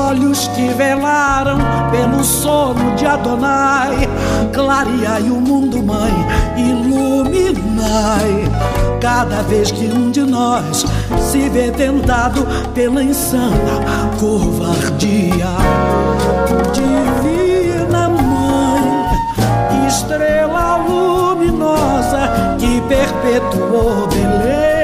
olhos 0.08 0.48
que 0.48 0.68
velaram 0.74 1.58
pelo 1.90 2.24
sono 2.24 2.94
de 2.94 3.06
Adonai, 3.06 4.05
clareai 4.56 5.24
o 5.24 5.34
mundo, 5.34 5.82
mãe, 5.82 6.12
iluminai. 6.56 8.48
Cada 9.00 9.42
vez 9.42 9.70
que 9.70 9.84
um 9.84 10.10
de 10.10 10.22
nós 10.22 10.86
se 11.20 11.50
vê 11.50 11.70
tentado 11.70 12.46
pela 12.74 13.02
insana 13.02 14.10
covardia, 14.18 15.46
divina 16.72 18.08
mãe, 18.08 19.86
estrela 19.86 20.76
luminosa 20.76 22.56
que 22.58 22.80
perpetuou 22.88 24.08
Belém 24.08 24.75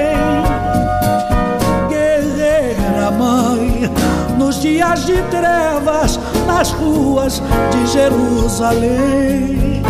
dias 4.62 5.04
de 5.04 5.20
trevas, 5.22 6.20
nas 6.46 6.70
ruas 6.70 7.42
de 7.72 7.86
Jerusalém. 7.88 9.82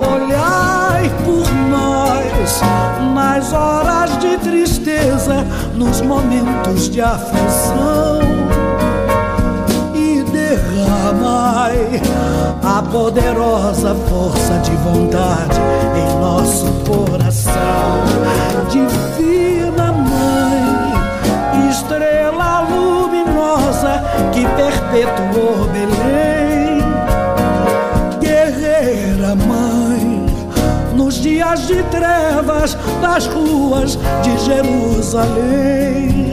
Olhai 0.00 1.10
por 1.26 1.46
nós 1.68 2.62
nas 3.14 3.52
horas 3.52 4.18
de 4.18 4.38
tristeza, 4.38 5.46
nos 5.74 6.00
momentos 6.00 6.88
de 6.88 7.02
aflição. 7.02 8.20
E 9.94 10.24
derramai 10.30 12.00
a 12.64 12.82
poderosa 12.90 13.94
força 14.08 14.54
de 14.60 14.74
vontade 14.76 15.60
em 15.94 16.18
nosso 16.18 16.64
coração. 16.86 17.52
Divina 18.70 19.21
que 24.32 24.46
perpetuou 24.46 25.68
Belém. 25.72 26.78
Guerreira 28.20 29.34
mãe, 29.34 30.26
nos 30.94 31.14
dias 31.16 31.66
de 31.66 31.82
trevas 31.84 32.76
das 33.00 33.26
ruas 33.26 33.98
de 34.22 34.38
Jerusalém, 34.38 36.32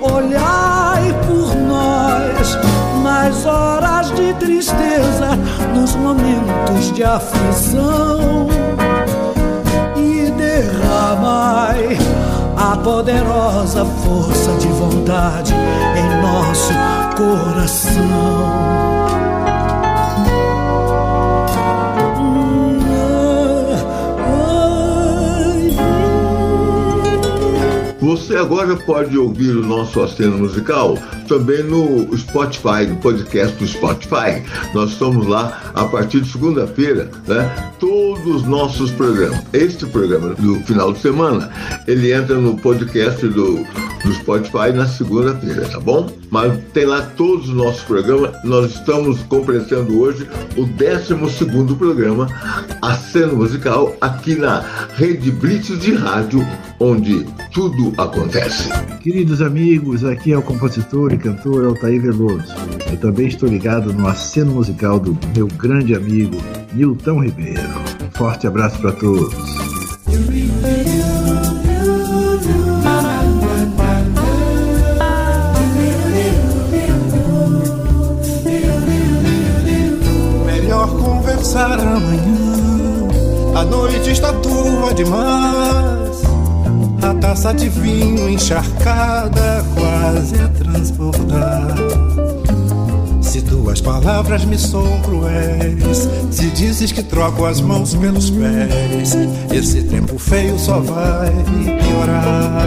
olhai 0.00 1.14
por 1.26 1.54
nós 1.54 2.58
nas 3.02 3.46
horas 3.46 4.12
de 4.14 4.34
tristeza, 4.34 5.38
nos 5.74 5.94
momentos 5.94 6.92
de 6.92 7.04
aflição 7.04 8.48
e 9.96 10.32
derramai 10.32 11.96
a 12.56 12.76
poderosa 12.78 13.84
força 13.84 14.52
de 14.54 14.68
vontade 14.68 15.52
em 15.52 16.22
nosso 16.22 16.72
coração. 17.14 19.05
Você 28.00 28.36
agora 28.36 28.76
pode 28.76 29.16
ouvir 29.16 29.56
o 29.56 29.64
nosso 29.66 30.02
aceno 30.02 30.36
musical 30.38 30.98
também 31.26 31.62
no 31.62 32.14
Spotify, 32.16 32.86
no 32.86 32.96
podcast 32.96 33.56
do 33.56 33.66
Spotify. 33.66 34.42
Nós 34.74 34.90
estamos 34.90 35.26
lá 35.26 35.72
a 35.74 35.84
partir 35.86 36.20
de 36.20 36.30
segunda-feira, 36.30 37.10
né? 37.26 37.72
Todos 37.80 38.26
os 38.26 38.42
nossos 38.44 38.90
programas. 38.90 39.42
Este 39.52 39.86
programa 39.86 40.34
do 40.34 40.56
final 40.60 40.92
de 40.92 40.98
semana, 40.98 41.50
ele 41.86 42.12
entra 42.12 42.36
no 42.36 42.56
podcast 42.58 43.26
do 43.28 43.66
no 44.06 44.14
Spotify 44.14 44.72
na 44.72 44.86
segunda-feira, 44.86 45.68
tá 45.68 45.80
bom? 45.80 46.08
Mas 46.30 46.58
tem 46.72 46.86
lá 46.86 47.02
todos 47.16 47.48
os 47.48 47.54
nossos 47.54 47.82
programas. 47.82 48.32
Nós 48.44 48.72
estamos 48.72 49.20
compreendendo 49.24 49.98
hoje 50.00 50.28
o 50.56 50.64
12 50.64 51.74
programa, 51.76 52.28
a 52.80 52.94
cena 52.94 53.32
musical, 53.32 53.96
aqui 54.00 54.36
na 54.36 54.60
Rede 54.94 55.30
Blitz 55.30 55.78
de 55.78 55.94
Rádio, 55.94 56.46
onde 56.80 57.24
tudo 57.52 57.92
acontece. 58.00 58.68
Queridos 59.00 59.40
amigos, 59.40 60.04
aqui 60.04 60.32
é 60.32 60.38
o 60.38 60.42
compositor 60.42 61.12
e 61.12 61.18
cantor 61.18 61.66
Altair 61.66 62.00
Veloso. 62.00 62.54
Eu 62.90 62.96
também 62.98 63.26
estou 63.26 63.48
ligado 63.48 63.92
no 63.92 64.06
aceno 64.06 64.52
musical 64.52 64.98
do 64.98 65.16
meu 65.34 65.46
grande 65.46 65.94
amigo 65.94 66.36
Nilton 66.72 67.22
Ribeiro. 67.22 67.60
Forte 68.12 68.46
abraço 68.46 68.78
para 68.78 68.92
todos. 68.92 69.34
passar 81.56 81.78
amanhã. 81.80 83.08
A 83.54 83.64
noite 83.64 84.10
está 84.10 84.32
turva 84.34 84.92
demais. 84.92 85.75
Taça 87.20 87.52
de 87.52 87.68
vinho 87.68 88.28
encharcada 88.28 89.64
quase 89.74 90.34
a 90.36 90.48
transbordar. 90.48 91.76
Se 93.20 93.42
tuas 93.42 93.80
palavras 93.80 94.44
me 94.44 94.58
são 94.58 95.00
cruéis, 95.02 96.08
se 96.30 96.46
dizes 96.50 96.92
que 96.92 97.02
troco 97.02 97.44
as 97.44 97.60
mãos 97.60 97.94
pelos 97.94 98.30
pés, 98.30 99.16
esse 99.52 99.82
tempo 99.82 100.18
feio 100.18 100.58
só 100.58 100.80
vai 100.80 101.30
piorar. 101.82 102.66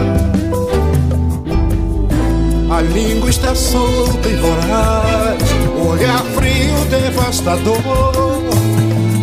A 2.70 2.80
língua 2.82 3.28
está 3.28 3.54
solta 3.54 4.28
e 4.28 4.36
voraz, 4.36 5.42
olhar 5.84 6.22
frio 6.36 6.84
devastador 6.88 8.59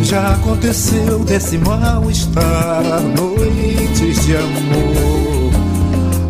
já 0.08 0.30
aconteceu 0.30 1.18
desse 1.18 1.58
mal-estar 1.58 2.82
noites 3.14 4.24
de 4.24 4.36
amor. 4.36 5.52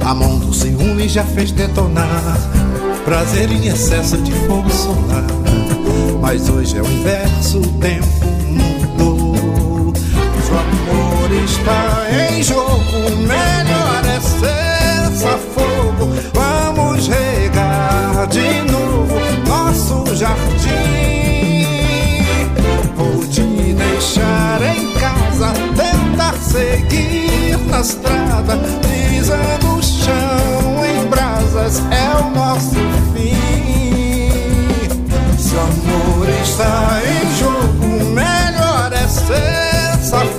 A 0.04 0.12
mão 0.12 0.36
do 0.40 0.52
ciúme 0.52 1.08
já 1.08 1.22
fez 1.22 1.52
detonar 1.52 2.36
prazer 3.04 3.52
em 3.52 3.68
excesso 3.68 4.16
de 4.18 4.32
fogo 4.32 4.68
solar. 4.68 5.24
Mas 6.20 6.48
hoje 6.48 6.76
é 6.76 6.82
o 6.82 6.90
inverso, 6.90 7.58
o 7.58 7.68
tempo 7.78 8.26
mudou. 8.48 9.92
O 9.92 10.58
amor 10.58 11.30
está 11.44 12.32
em 12.32 12.42
jogo, 12.42 13.16
melhor 13.28 14.02
é 14.04 14.20
ser 14.20 15.38
fogo. 15.54 16.10
Vamos 16.34 17.06
regar 17.06 18.26
de 18.26 18.72
novo 18.72 19.14
nosso 19.46 20.16
jardim 20.16 20.97
deixar 24.08 24.62
em 24.62 24.92
casa, 24.94 25.52
tentar 25.76 26.32
seguir 26.38 27.58
na 27.66 27.80
estrada, 27.80 28.56
pisando 28.80 29.76
o 29.76 29.82
chão 29.82 30.82
em 30.82 31.06
brasas, 31.08 31.82
é 31.90 32.16
o 32.22 32.30
nosso 32.30 32.76
fim. 33.12 33.36
Se 35.36 35.54
o 35.54 35.60
amor 35.60 36.26
está 36.42 37.02
em 37.04 37.36
jogo, 37.36 37.86
melhor 38.14 38.90
é 38.92 39.06
ser 39.06 39.78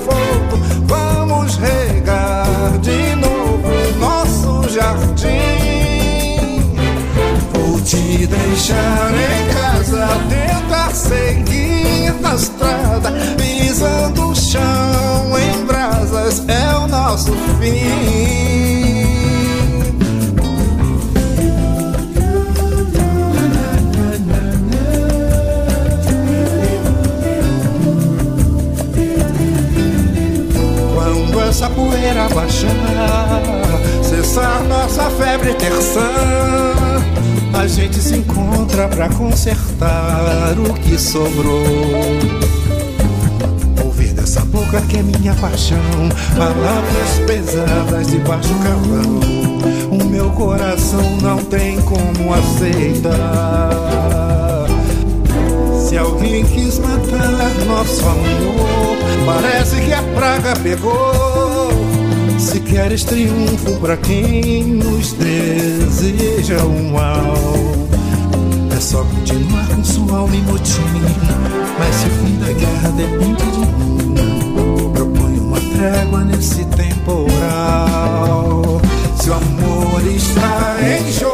fogo. 0.03 0.57
Vamos 0.87 1.57
regar 1.57 2.77
de 2.81 3.15
novo 3.17 3.69
nosso 3.99 4.67
jardim. 4.69 5.29
Vou 7.53 7.79
te 7.81 8.25
deixar 8.25 9.11
em 9.13 9.53
casa, 9.53 9.68
tentar 9.97 10.93
seguir 10.93 12.13
na 12.21 12.35
estrada 12.35 13.11
pisando 13.37 14.29
o 14.29 14.35
chão 14.35 15.39
em 15.39 15.65
brasas 15.65 16.43
é 16.47 16.75
o 16.75 16.87
nosso 16.87 17.31
fim. 17.59 18.99
Quando 30.93 31.41
essa 31.41 31.69
poeira 31.69 32.29
baixar, 32.29 32.69
cessar 34.03 34.63
nossa 34.65 35.09
febre 35.11 35.53
terçã. 35.55 36.78
A 37.59 37.67
gente 37.67 37.99
se 37.99 38.15
encontra 38.15 38.87
pra 38.87 39.09
consertar 39.09 40.55
o 40.57 40.73
que 40.75 40.97
sobrou 40.97 42.39
boca 44.69 44.81
que 44.87 44.97
é 44.97 45.03
minha 45.03 45.33
paixão. 45.35 45.77
Palavras 46.37 47.19
pesadas 47.25 48.07
de 48.07 48.17
baixo 48.19 48.53
calão. 48.63 49.19
O 49.91 50.03
meu 50.05 50.29
coração 50.31 51.17
não 51.21 51.37
tem 51.37 51.81
como 51.81 52.33
aceitar. 52.33 53.69
Se 55.87 55.97
alguém 55.97 56.45
quis 56.45 56.77
matar 56.79 57.51
nosso 57.65 58.05
amor, 58.05 58.97
parece 59.25 59.81
que 59.81 59.93
a 59.93 60.03
praga 60.03 60.53
pegou. 60.61 61.58
Se 62.49 62.59
queres 62.61 63.03
triunfo 63.03 63.77
para 63.79 63.95
quem 63.95 64.63
nos 64.63 65.13
deseja 65.13 66.57
um 66.65 66.93
mal 66.93 67.35
é 68.75 68.79
só 68.81 69.03
continuar 69.03 69.67
com 69.67 69.83
sua 69.83 70.17
alma 70.17 70.35
em 70.35 70.41
motim. 70.41 70.81
Mas 71.77 71.95
se 71.95 72.07
o 72.07 72.09
fim 72.09 72.39
da 72.39 72.51
guerra 72.53 72.89
depende 72.89 73.43
de 73.51 73.59
mim, 73.59 74.15
proponho 74.95 75.43
uma 75.43 75.59
trégua 75.59 76.23
nesse 76.23 76.65
temporal. 76.65 78.01
Se 79.21 79.29
o 79.29 79.33
amor 79.33 80.01
está 80.07 80.77
em 80.81 81.11
jogo, 81.11 81.28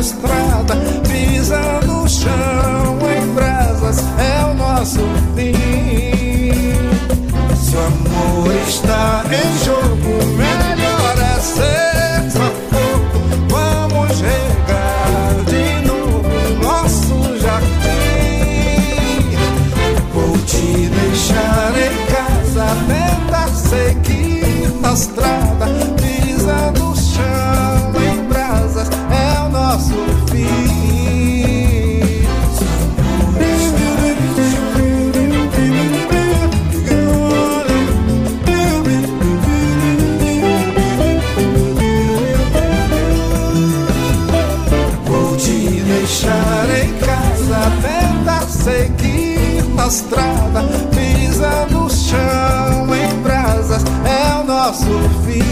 estrada, 0.00 0.74
pisando 1.08 2.08
chão 2.08 2.98
em 3.14 3.34
brasas 3.34 3.98
é 4.18 4.44
o 4.46 4.54
nosso 4.54 5.00
fim. 5.36 5.52
Se 7.54 7.76
o 7.76 7.80
amor 7.80 8.54
está 8.66 9.22
em 9.26 9.64
jogo, 9.64 9.79
estrada, 49.90 50.62
pisa 50.94 51.66
no 51.68 51.90
chão 51.90 52.94
em 52.94 53.22
brasas, 53.22 53.82
é 54.04 54.40
o 54.40 54.44
nosso 54.44 54.86
fim. 55.24 55.42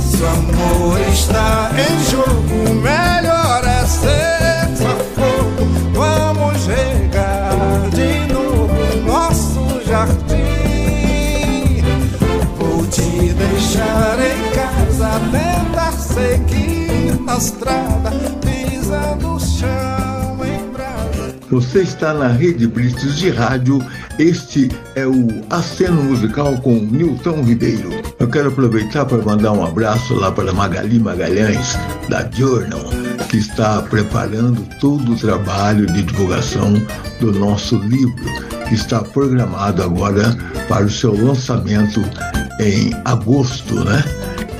Se 0.00 0.22
o 0.22 0.26
amor 0.26 0.98
está 1.12 1.70
em 1.76 2.04
jogo, 2.10 2.74
melhor 2.74 3.62
é 3.66 3.84
ser 3.86 4.66
fogo. 5.14 5.68
Vamos 5.92 6.66
regar 6.66 7.90
de 7.90 8.32
novo 8.32 8.72
nosso 9.06 9.82
jardim. 9.86 11.82
Vou 12.56 12.86
te 12.86 13.34
deixar 13.34 14.18
em 14.20 14.40
casa, 14.54 15.20
tentar 15.30 15.92
seguir 15.92 17.20
na 17.20 17.36
estrada, 17.36 18.10
pisa 18.40 19.16
no 19.20 19.38
chão. 19.38 20.17
Você 21.50 21.80
está 21.80 22.12
na 22.12 22.28
Rede 22.28 22.66
Blitz 22.66 23.16
de 23.16 23.30
Rádio. 23.30 23.82
Este 24.18 24.70
é 24.94 25.06
o 25.06 25.28
Aceno 25.48 26.02
Musical 26.04 26.58
com 26.58 26.74
Nilton 26.74 27.42
Ribeiro. 27.42 27.90
Eu 28.18 28.28
quero 28.28 28.48
aproveitar 28.48 29.06
para 29.06 29.16
mandar 29.18 29.52
um 29.52 29.64
abraço 29.64 30.14
lá 30.14 30.30
para 30.30 30.52
Magali 30.52 30.98
Magalhães, 30.98 31.78
da 32.08 32.28
Journal, 32.30 32.90
que 33.30 33.38
está 33.38 33.80
preparando 33.80 34.62
todo 34.78 35.12
o 35.12 35.16
trabalho 35.16 35.86
de 35.86 36.02
divulgação 36.02 36.74
do 37.18 37.32
nosso 37.32 37.76
livro, 37.76 38.26
que 38.68 38.74
está 38.74 39.00
programado 39.02 39.82
agora 39.82 40.36
para 40.68 40.84
o 40.84 40.90
seu 40.90 41.14
lançamento 41.14 42.02
em 42.60 42.92
agosto, 43.06 43.74
né? 43.84 44.04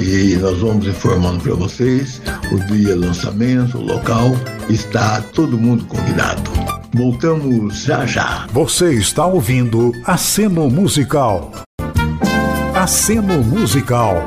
E 0.01 0.37
nós 0.37 0.59
vamos 0.59 0.87
informando 0.87 1.42
para 1.42 1.55
vocês 1.55 2.22
o 2.51 2.59
dia 2.72 2.96
lançamento, 2.96 3.77
o 3.77 3.83
local, 3.83 4.33
está 4.70 5.20
todo 5.35 5.59
mundo 5.59 5.85
convidado. 5.85 6.58
Voltamos 6.92 7.85
já 7.85 8.07
já. 8.07 8.46
Você 8.51 8.94
está 8.94 9.27
ouvindo 9.27 9.92
Aceno 10.05 10.70
Musical. 10.70 11.53
Aceno 12.74 13.44
Musical. 13.44 14.24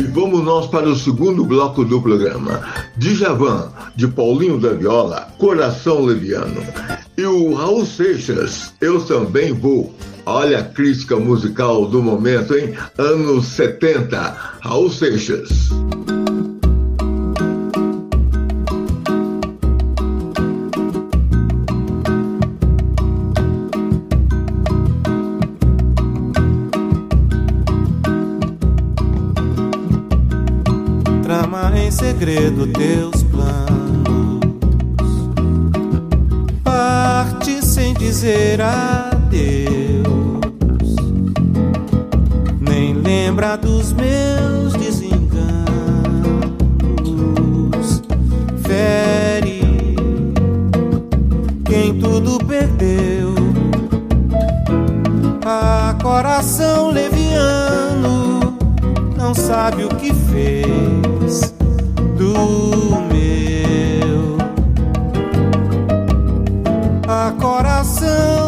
E 0.00 0.02
vamos 0.08 0.42
nós 0.42 0.66
para 0.66 0.88
o 0.88 0.96
segundo 0.96 1.44
bloco 1.44 1.84
do 1.84 2.02
programa. 2.02 2.60
Djavan, 2.96 3.70
de 3.94 4.08
Paulinho 4.08 4.58
da 4.58 4.70
Viola, 4.70 5.28
Coração 5.38 6.04
Leviano. 6.04 6.62
E 7.16 7.24
o 7.24 7.54
Raul 7.54 7.86
Seixas, 7.86 8.72
Eu 8.80 9.00
Também 9.04 9.52
Vou. 9.52 9.94
Olha 10.26 10.58
a 10.58 10.64
crítica 10.64 11.16
musical 11.16 11.86
do 11.86 12.02
momento, 12.02 12.56
hein? 12.56 12.74
Anos 12.98 13.46
70, 13.46 14.36
Raul 14.60 14.90
Seixas. 14.90 15.70
Segredo 32.14 32.68
teus 32.68 33.24
planos. 33.24 34.40
Parte 36.62 37.60
sem 37.66 37.92
dizer 37.94 38.60
adeus, 38.60 40.04
nem 42.60 42.94
lembra 42.94 43.56
dos 43.56 43.92
meus 43.92 44.74
desenganos. 44.74 45.24
Fere 48.62 49.96
quem 51.64 51.98
tudo 51.98 52.38
perdeu. 52.46 53.34
A 55.44 55.96
coração 56.00 56.90
leviano 56.90 58.56
não 59.18 59.34
sabe 59.34 59.84
o 59.84 59.88
que 59.88 60.14
fez 60.14 61.23
do 62.46 63.00
meu. 63.12 64.38
A 67.08 67.32
coração 67.40 68.43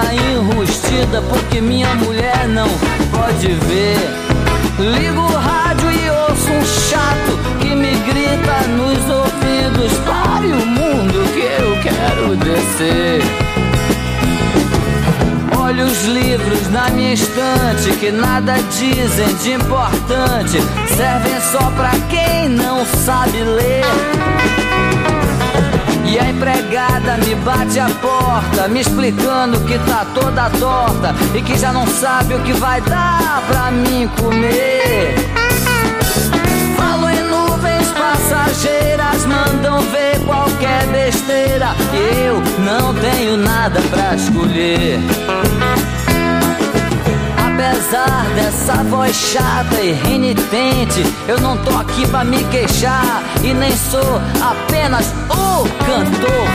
bebida 0.00 0.14
enrustida, 0.14 1.22
porque 1.28 1.60
minha 1.60 1.94
mulher 1.94 2.48
não 2.48 2.68
pode 3.10 3.48
ver. 3.48 3.98
Ligo 4.78 5.20
o 5.20 5.36
rádio 5.36 5.90
e 5.90 6.10
ouço 6.10 6.50
um 6.50 6.64
chato 6.64 7.58
que 7.60 7.74
me 7.74 7.92
grita 7.92 8.66
nos 8.68 8.98
ouvidos: 9.10 9.92
Pare 10.06 10.48
o 10.48 10.66
mundo 10.66 11.32
que 11.32 11.62
eu 11.62 11.78
quero 11.82 12.36
descer. 12.36 13.22
Olho 15.58 15.84
os 15.84 16.04
livros 16.04 16.68
na 16.70 16.88
minha 16.90 17.12
estante 17.12 17.92
que 17.98 18.10
nada 18.10 18.54
dizem 18.78 19.34
de 19.36 19.52
importante, 19.52 20.58
servem 20.96 21.40
só 21.52 21.70
pra 21.72 21.92
quem 22.08 22.48
não 22.48 22.84
sabe 22.86 23.42
ler. 23.42 23.84
E 26.10 26.18
a 26.18 26.28
empregada 26.28 27.18
me 27.18 27.36
bate 27.36 27.78
a 27.78 27.88
porta, 27.88 28.66
me 28.66 28.80
explicando 28.80 29.60
que 29.60 29.78
tá 29.78 30.04
toda 30.12 30.50
torta 30.50 31.14
e 31.32 31.40
que 31.40 31.56
já 31.56 31.72
não 31.72 31.86
sabe 31.86 32.34
o 32.34 32.40
que 32.40 32.52
vai 32.52 32.80
dar 32.80 33.40
pra 33.46 33.70
mim 33.70 34.10
comer. 34.20 35.14
Falo 36.76 37.08
em 37.08 37.22
nuvens 37.22 37.92
passageiras, 37.92 39.24
mandam 39.24 39.78
ver 39.82 40.18
qualquer 40.26 40.84
besteira. 40.88 41.76
E 41.94 42.26
eu 42.26 42.42
não 42.64 42.92
tenho 42.92 43.36
nada 43.36 43.80
pra 43.82 44.16
escolher. 44.16 44.98
Apesar 47.60 48.24
dessa 48.34 48.82
voz 48.84 49.14
chata 49.14 49.78
e 49.82 49.92
renitente, 49.92 51.04
eu 51.28 51.38
não 51.40 51.58
tô 51.58 51.76
aqui 51.76 52.08
pra 52.08 52.24
me 52.24 52.42
queixar 52.44 53.22
e 53.44 53.52
nem 53.52 53.76
sou 53.76 54.18
apenas 54.40 55.12
o 55.28 55.68
cantor. 55.84 56.48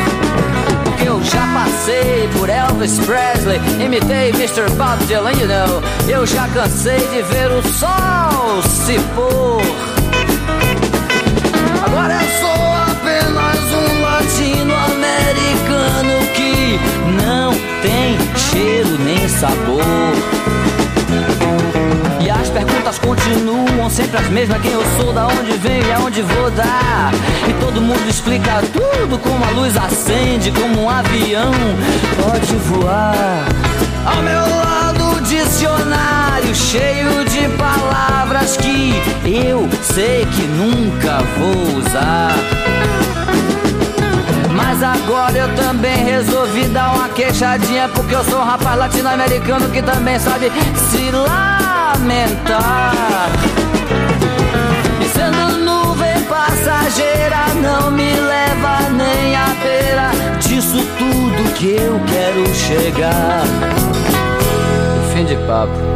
Porque 0.83 1.07
eu 1.07 1.23
já 1.23 1.45
passei 1.53 2.27
por 2.35 2.49
Elvis 2.49 2.99
Presley, 3.01 3.61
imitei 3.79 4.29
Mr. 4.29 4.67
Bob 4.77 4.97
Dylan, 5.05 5.33
you 5.33 5.47
know. 5.47 5.79
Eu 6.07 6.25
já 6.25 6.47
cansei 6.47 6.97
de 6.97 7.21
ver 7.21 7.51
o 7.51 7.61
sol 7.61 8.63
se 8.63 8.97
pôr. 9.13 9.61
Agora 11.85 12.15
eu 12.15 12.29
sou 12.41 12.73
apenas 12.89 13.71
um 13.71 14.01
latino-americano 14.01 16.25
que 16.33 16.79
não 17.23 17.53
tem 17.83 18.17
cheiro 18.39 18.97
nem 19.03 19.29
sabor. 19.29 19.85
As 22.55 22.63
perguntas 22.63 22.97
continuam 22.99 23.89
sempre 23.89 24.17
as 24.17 24.29
mesmas: 24.29 24.61
quem 24.61 24.71
eu 24.71 24.81
sou, 24.97 25.11
da 25.11 25.27
onde 25.27 25.51
venho 25.57 25.85
e 25.85 25.91
aonde 25.91 26.21
vou 26.21 26.49
dar. 26.51 27.11
E 27.49 27.53
todo 27.59 27.81
mundo 27.81 28.07
explica 28.07 28.63
tudo 28.71 29.19
como 29.19 29.43
a 29.43 29.49
luz 29.49 29.75
acende, 29.75 30.51
como 30.51 30.83
um 30.83 30.89
avião 30.89 31.51
pode 32.15 32.55
voar. 32.55 33.45
Ao 34.05 34.21
meu 34.21 34.39
lado, 34.39 35.21
dicionário 35.23 36.55
cheio 36.55 37.25
de 37.25 37.49
palavras 37.57 38.55
que 38.55 38.93
eu 39.25 39.67
sei 39.83 40.25
que 40.25 40.43
nunca 40.43 41.23
vou 41.37 41.79
usar. 41.79 42.35
Mas 44.55 44.81
agora 44.81 45.37
eu 45.37 45.53
também 45.55 46.05
resolvi 46.05 46.63
dar 46.65 46.93
uma 46.95 47.09
queixadinha 47.09 47.89
Porque 47.89 48.15
eu 48.15 48.23
sou 48.23 48.39
um 48.39 48.43
rapaz 48.43 48.77
latino-americano 48.77 49.69
que 49.69 49.81
também 49.81 50.17
sabe 50.17 50.49
se 50.75 51.11
lamentar. 51.95 53.31
Sendo 55.13 55.57
nuvem 55.59 56.21
passageira 56.23 57.53
não 57.61 57.91
me 57.91 58.13
leva 58.13 58.89
nem 58.89 59.35
à 59.35 59.47
beira 59.61 60.11
Disso 60.39 60.85
tudo 60.97 61.53
que 61.53 61.69
eu 61.69 61.99
quero 62.07 62.53
chegar. 62.53 63.43
Fim 65.13 65.25
de 65.25 65.35
papo. 65.47 65.95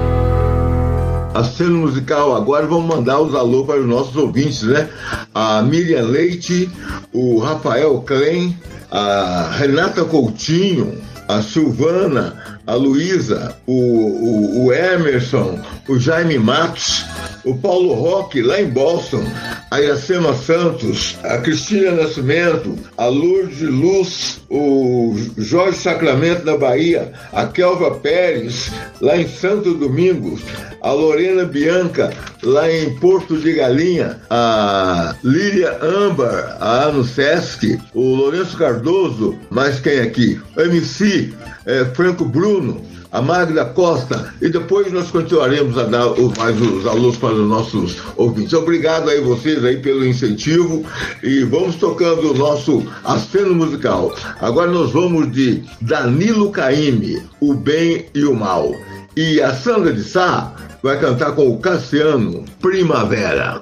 A 1.33 1.43
cena 1.43 1.69
musical 1.69 2.35
agora 2.35 2.65
vamos 2.65 2.95
mandar 2.95 3.19
os 3.19 3.35
alô 3.35 3.63
para 3.65 3.79
os 3.79 3.87
nossos 3.87 4.15
ouvintes, 4.15 4.63
né? 4.63 4.89
A 5.33 5.61
Miriam 5.61 6.05
Leite, 6.05 6.69
o 7.13 7.39
Rafael 7.39 8.01
Klein, 8.01 8.57
a 8.89 9.49
Renata 9.57 10.03
Coutinho, 10.03 10.97
a 11.27 11.41
Silvana, 11.41 12.48
a 12.69 12.75
Luísa, 12.75 13.55
o, 13.65 13.73
o, 13.73 14.65
o, 14.65 14.73
Emerson, 14.73 15.59
o 15.87 15.97
Jaime 15.97 16.37
Matos, 16.37 17.03
o 17.49 17.57
Paulo 17.57 17.93
Roque 17.93 18.43
lá 18.43 18.61
em 18.61 18.69
Boston, 18.69 19.23
a 19.71 19.81
Iracema 19.81 20.35
Santos, 20.35 21.17
a 21.23 21.39
Cristina 21.39 21.91
Nascimento, 21.91 22.77
a 22.95 23.07
Lourdes 23.07 23.61
Luz, 23.61 24.41
o 24.49 25.15
Jorge 25.35 25.79
Sacramento 25.79 26.45
da 26.45 26.55
Bahia, 26.55 27.11
a 27.33 27.47
Kelva 27.47 27.95
Pérez, 27.95 28.71
lá 29.01 29.17
em 29.17 29.27
Santo 29.27 29.73
Domingos, 29.73 30.41
a 30.81 30.91
Lorena 30.91 31.43
Bianca, 31.43 32.13
lá 32.43 32.71
em 32.71 32.95
Porto 32.99 33.35
de 33.35 33.53
Galinha, 33.53 34.21
a 34.29 35.15
Lília 35.23 35.79
Ambar, 35.81 36.57
lá 36.59 36.91
no 36.91 37.03
Sesc, 37.03 37.79
o 37.95 38.15
Lourenço 38.15 38.57
Cardoso, 38.57 39.37
mais 39.49 39.79
quem 39.79 39.99
aqui? 39.99 40.39
O 40.55 40.61
MC 40.61 41.33
é, 41.65 41.85
Franco 41.95 42.25
Bruno, 42.25 42.88
a 43.11 43.21
Magda 43.21 43.65
Costa, 43.65 44.33
e 44.41 44.49
depois 44.49 44.91
nós 44.91 45.09
continuaremos 45.09 45.77
a 45.77 45.83
dar 45.83 46.07
mais 46.37 46.59
os 46.61 46.85
alunos 46.85 47.17
para 47.17 47.33
os 47.33 47.47
nossos 47.47 47.97
ouvintes. 48.15 48.53
Obrigado 48.53 49.09
aí 49.09 49.19
vocês 49.21 49.63
aí 49.63 49.77
pelo 49.77 50.05
incentivo 50.05 50.85
e 51.23 51.43
vamos 51.43 51.75
tocando 51.75 52.31
o 52.31 52.37
nosso 52.37 52.85
aceno 53.03 53.55
musical. 53.55 54.13
Agora 54.39 54.71
nós 54.71 54.91
vamos 54.91 55.31
de 55.31 55.63
Danilo 55.81 56.51
Caime, 56.51 57.21
O 57.39 57.53
Bem 57.53 58.05
e 58.13 58.23
o 58.25 58.35
Mal. 58.35 58.73
E 59.15 59.41
a 59.41 59.53
Sandra 59.53 59.91
de 59.91 60.03
Sá 60.03 60.53
vai 60.83 60.99
cantar 60.99 61.33
com 61.33 61.49
o 61.49 61.59
Cassiano, 61.59 62.45
Primavera. 62.61 63.61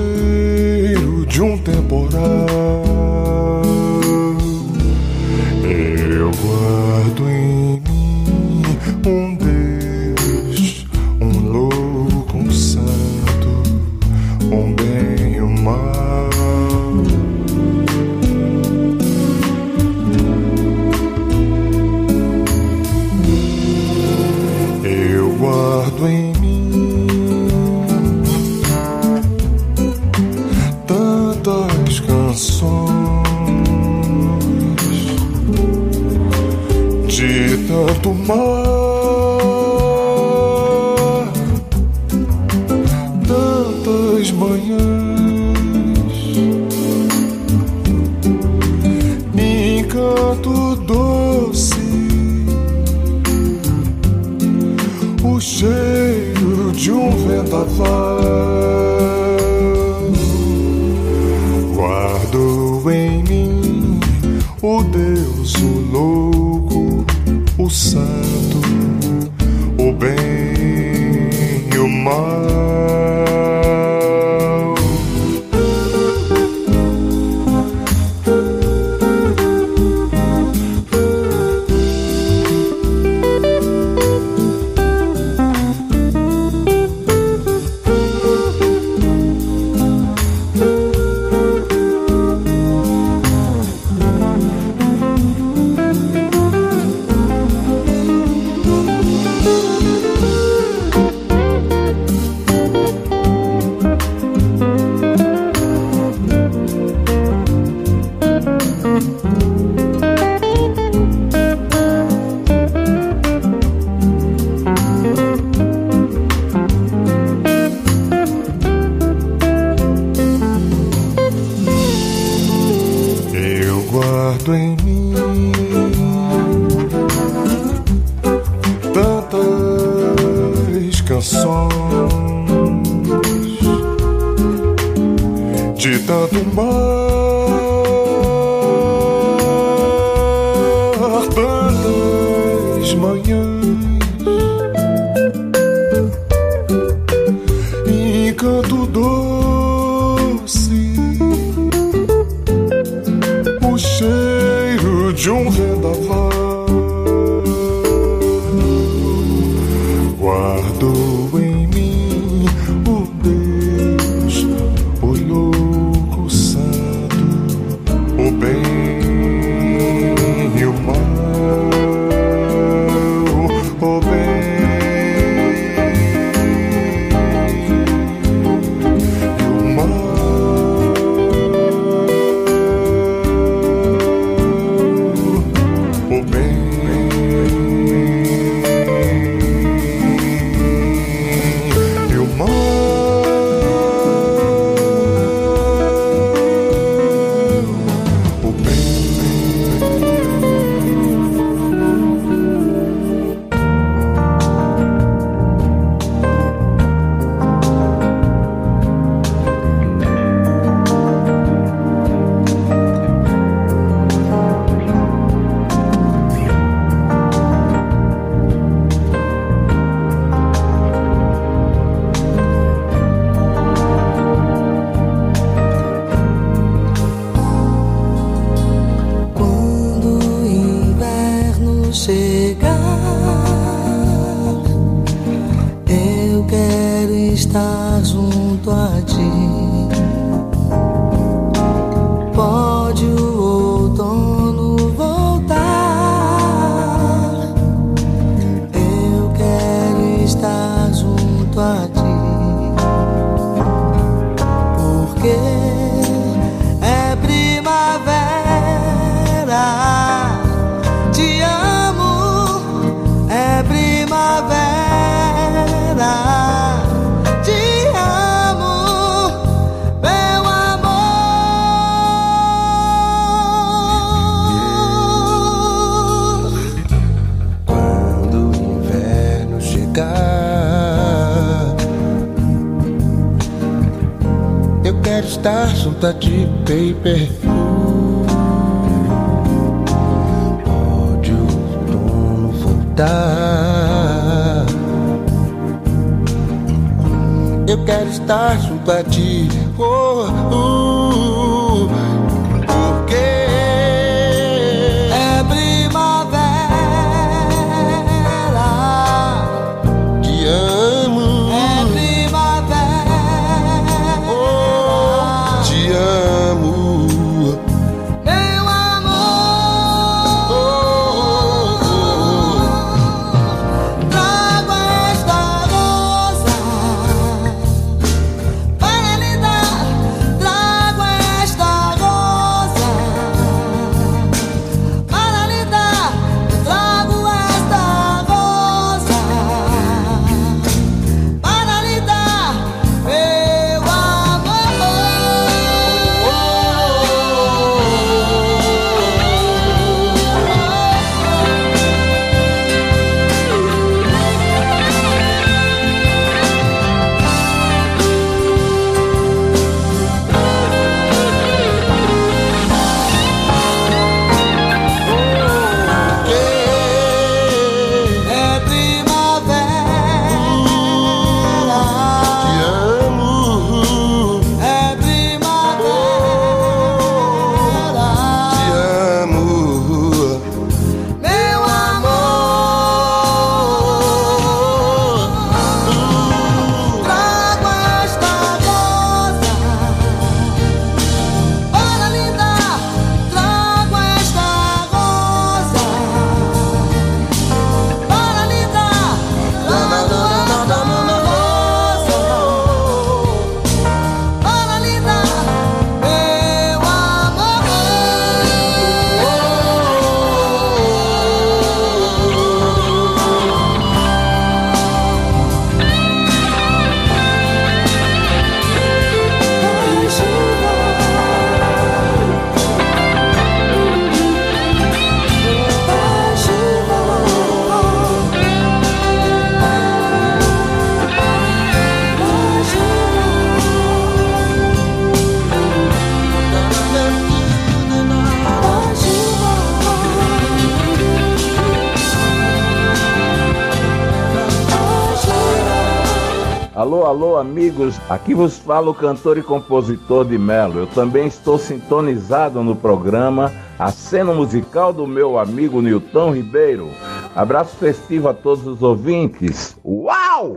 Alô, 446.73 447.05
alô, 447.05 447.37
amigos. 447.37 447.99
Aqui 448.09 448.33
vos 448.33 448.57
fala 448.57 448.89
o 448.89 448.93
cantor 448.93 449.37
e 449.37 449.43
compositor 449.43 450.23
de 450.23 450.37
Melo. 450.37 450.79
Eu 450.79 450.87
também 450.87 451.27
estou 451.27 451.57
sintonizado 451.57 452.63
no 452.63 452.77
programa 452.77 453.51
A 453.77 453.91
Cena 453.91 454.33
Musical 454.33 454.93
do 454.93 455.05
meu 455.05 455.37
amigo 455.37 455.81
Nilton 455.81 456.31
Ribeiro. 456.31 456.89
Abraço 457.35 457.75
festivo 457.75 458.29
a 458.29 458.33
todos 458.33 458.65
os 458.65 458.81
ouvintes. 458.81 459.77
Uau! 459.83 460.55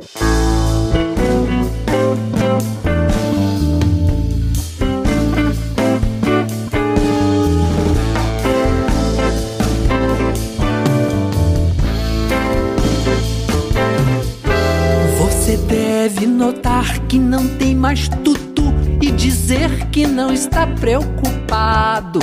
Deve 16.04 16.26
notar 16.26 16.98
que 17.06 17.18
não 17.18 17.48
tem 17.56 17.74
mais 17.74 18.08
tutu 18.08 18.74
e 19.00 19.10
dizer 19.10 19.86
que 19.86 20.06
não 20.06 20.34
está 20.34 20.66
preocupado. 20.66 22.18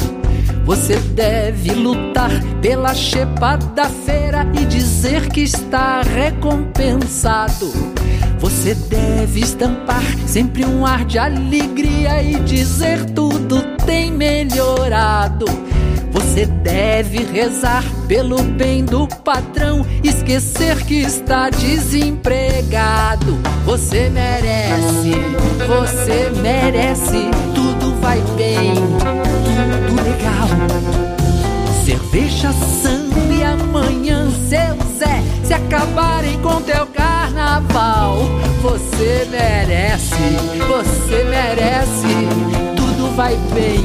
Você 0.63 0.97
deve 0.97 1.71
lutar 1.71 2.29
pela 2.61 2.93
chepa 2.93 3.57
da 3.57 3.89
feira 3.89 4.45
e 4.53 4.65
dizer 4.65 5.29
que 5.29 5.41
está 5.41 6.03
recompensado. 6.03 7.71
Você 8.38 8.75
deve 8.75 9.39
estampar 9.39 10.03
sempre 10.27 10.63
um 10.63 10.86
ar 10.86 11.03
de 11.03 11.17
alegria 11.17 12.21
e 12.21 12.36
dizer 12.41 13.03
tudo 13.09 13.63
tem 13.84 14.11
melhorado. 14.11 15.45
Você 16.12 16.45
deve 16.45 17.24
rezar 17.24 17.84
pelo 18.07 18.41
bem 18.43 18.84
do 18.84 19.07
patrão, 19.07 19.86
esquecer 20.03 20.78
que 20.86 21.01
está 21.01 21.49
desempregado. 21.49 23.39
Você 23.66 24.09
merece, 24.09 25.12
você 25.68 26.30
merece, 26.41 27.30
tudo 27.55 27.99
vai 28.01 28.20
bem, 28.36 28.74
tudo 29.88 30.03
legal. 30.03 30.47
Cerveja, 31.86 32.51
samba 32.51 33.20
e 33.34 33.43
amanhã, 33.43 34.30
seu 34.49 34.82
Zé, 34.97 35.22
se 35.43 35.53
acabarem 35.53 36.39
com 36.41 36.62
teu 36.62 36.86
carnaval. 36.88 38.18
Você 38.62 39.28
merece, 39.32 40.14
você 40.68 41.24
merece, 41.24 42.28
tudo 42.76 43.16
vai 43.16 43.36
bem, 43.53 43.82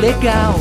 legal. 0.00 0.54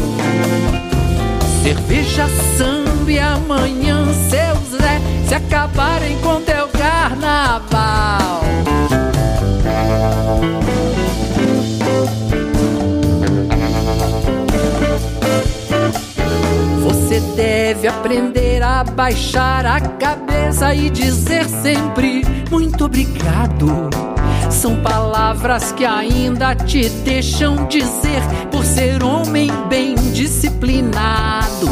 Cerveja, 1.64 2.28
samba 2.58 3.12
e 3.12 3.20
amanhã, 3.20 4.06
seu 4.30 4.78
Zé, 4.78 5.02
se 5.28 5.36
acabarem 5.36 6.18
com 6.20 6.38
é 6.38 6.42
teu 6.42 6.68
carnaval. 6.70 8.42
Você 16.84 17.20
deve 17.36 17.88
aprender 17.88 18.64
a 18.64 18.84
baixar 18.84 19.66
a 19.66 19.80
cabeça 19.80 20.74
e 20.74 20.90
dizer 20.90 21.46
sempre 21.46 22.24
muito 22.50 22.86
obrigado 22.86 23.90
são 24.50 24.76
palavras 24.78 25.72
que 25.72 25.86
ainda 25.86 26.56
te 26.56 26.90
deixam 26.90 27.68
dizer 27.68 28.22
por 28.52 28.66
ser 28.66 29.04
homem 29.04 29.50
bem 29.70 29.96
disciplinado. 30.14 31.70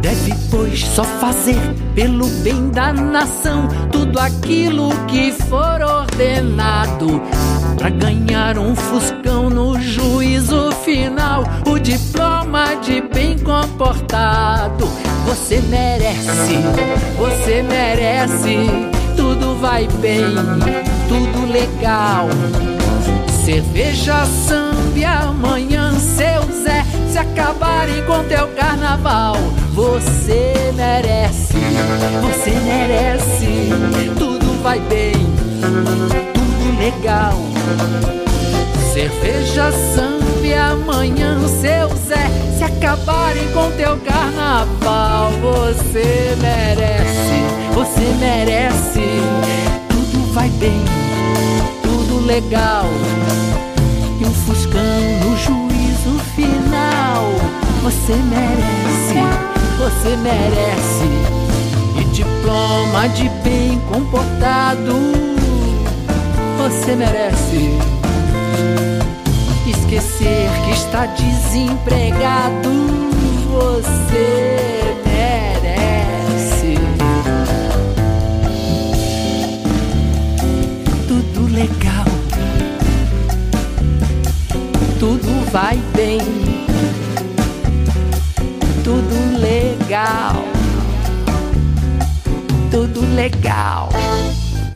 Deve, 0.00 0.34
pois, 0.50 0.80
só 0.80 1.04
fazer 1.04 1.58
pelo 1.94 2.26
bem 2.42 2.68
da 2.70 2.92
nação 2.92 3.68
tudo 3.90 4.18
aquilo 4.18 4.90
que 5.06 5.32
for 5.32 5.80
ordenado. 5.82 7.22
Pra 7.76 7.88
ganhar 7.88 8.58
um 8.58 8.74
fuscão 8.74 9.50
no 9.50 9.80
juízo 9.80 10.72
final, 10.84 11.44
o 11.66 11.78
diploma 11.78 12.76
de 12.82 13.00
bem 13.00 13.38
comportado. 13.38 14.86
Você 15.26 15.60
merece, 15.62 16.58
você 17.16 17.62
merece, 17.62 18.68
tudo 19.16 19.56
vai 19.58 19.88
bem, 20.00 20.34
tudo 21.08 21.50
legal. 21.50 22.28
Cerveja, 23.44 24.24
samba 24.24 25.28
amanhã, 25.28 25.92
seu 25.98 26.42
Zé, 26.62 26.84
se 27.10 27.18
acabarem 27.18 28.02
com 28.04 28.24
teu 28.24 28.48
carnaval. 28.48 29.36
Você 29.72 30.72
merece, 30.74 31.54
você 32.22 32.50
merece, 32.50 33.68
tudo 34.18 34.62
vai 34.62 34.80
bem, 34.80 35.12
tudo 36.32 36.78
legal. 36.78 37.34
Cerveja, 38.92 39.72
samba 39.72 40.24
amanhã, 40.72 41.38
seu 41.48 41.88
Zé, 41.96 42.30
se 42.56 42.64
acabarem 42.64 43.46
com 43.52 43.70
teu 43.72 43.98
carnaval. 43.98 45.32
Você 45.42 46.36
merece, 46.40 47.74
você 47.74 48.14
merece, 48.18 49.73
vai 50.34 50.50
bem, 50.50 50.84
tudo 51.80 52.26
legal. 52.26 52.86
E 54.20 54.24
um 54.24 54.32
fuscão 54.32 55.00
no 55.22 55.36
juízo 55.36 56.18
final. 56.34 57.32
Você 57.82 58.14
merece, 58.14 59.14
você 59.78 60.16
merece. 60.16 61.08
E 62.00 62.04
diploma 62.12 63.08
de 63.10 63.28
bem 63.44 63.80
comportado. 63.92 64.92
Você 66.58 66.96
merece. 66.96 67.78
Esquecer 69.68 70.50
que 70.64 70.70
está 70.72 71.06
desempregado. 71.06 72.70
Você 73.52 74.73
legal. 81.54 82.04
Tudo 84.98 85.50
vai 85.52 85.76
bem. 85.94 86.18
Tudo 88.82 89.40
legal. 89.40 90.44
Tudo 92.72 93.14
legal. 93.14 93.88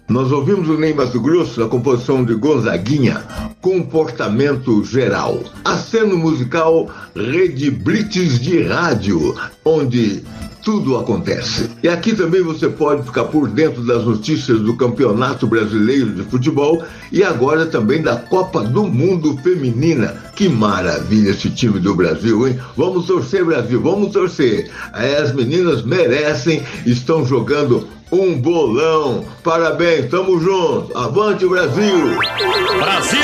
Nós 0.09 0.31
ouvimos 0.31 0.69
o 0.69 0.79
Ney 0.79 0.95
Mato 0.95 1.21
Grosso, 1.21 1.63
a 1.63 1.69
composição 1.69 2.25
de 2.25 2.35
Gonzaguinha, 2.35 3.25
Comportamento 3.61 4.85
Geral. 4.85 5.41
Aceno 5.65 6.17
musical 6.17 6.89
Rede 7.15 7.71
Blitz 7.73 8.41
de 8.41 8.63
Rádio, 8.63 9.35
onde 9.65 10.23
tudo 10.69 10.99
acontece. 10.99 11.71
E 11.83 11.89
aqui 11.89 12.15
também 12.15 12.43
você 12.43 12.69
pode 12.69 13.03
ficar 13.03 13.25
por 13.25 13.49
dentro 13.49 13.81
das 13.87 14.05
notícias 14.05 14.61
do 14.61 14.77
Campeonato 14.77 15.47
Brasileiro 15.47 16.11
de 16.11 16.23
Futebol 16.25 16.85
e 17.11 17.25
agora 17.25 17.65
também 17.65 18.03
da 18.03 18.17
Copa 18.17 18.61
do 18.61 18.85
Mundo 18.85 19.35
Feminina. 19.43 20.15
Que 20.37 20.47
maravilha 20.47 21.31
esse 21.31 21.49
time 21.49 21.81
do 21.81 21.95
Brasil, 21.95 22.47
hein? 22.47 22.61
Vamos 22.77 23.07
torcer, 23.07 23.47
Brasil, 23.47 23.81
vamos 23.81 24.13
torcer. 24.13 24.71
As 24.93 25.33
meninas 25.33 25.83
merecem, 25.83 26.63
estão 26.85 27.25
jogando 27.25 27.89
um 28.13 28.39
bolão. 28.39 29.25
Parabéns, 29.43 30.11
tamo 30.11 30.39
junto. 30.39 30.95
Avante, 30.95 31.47
Brasil! 31.47 32.19
Brasil! 32.79 33.21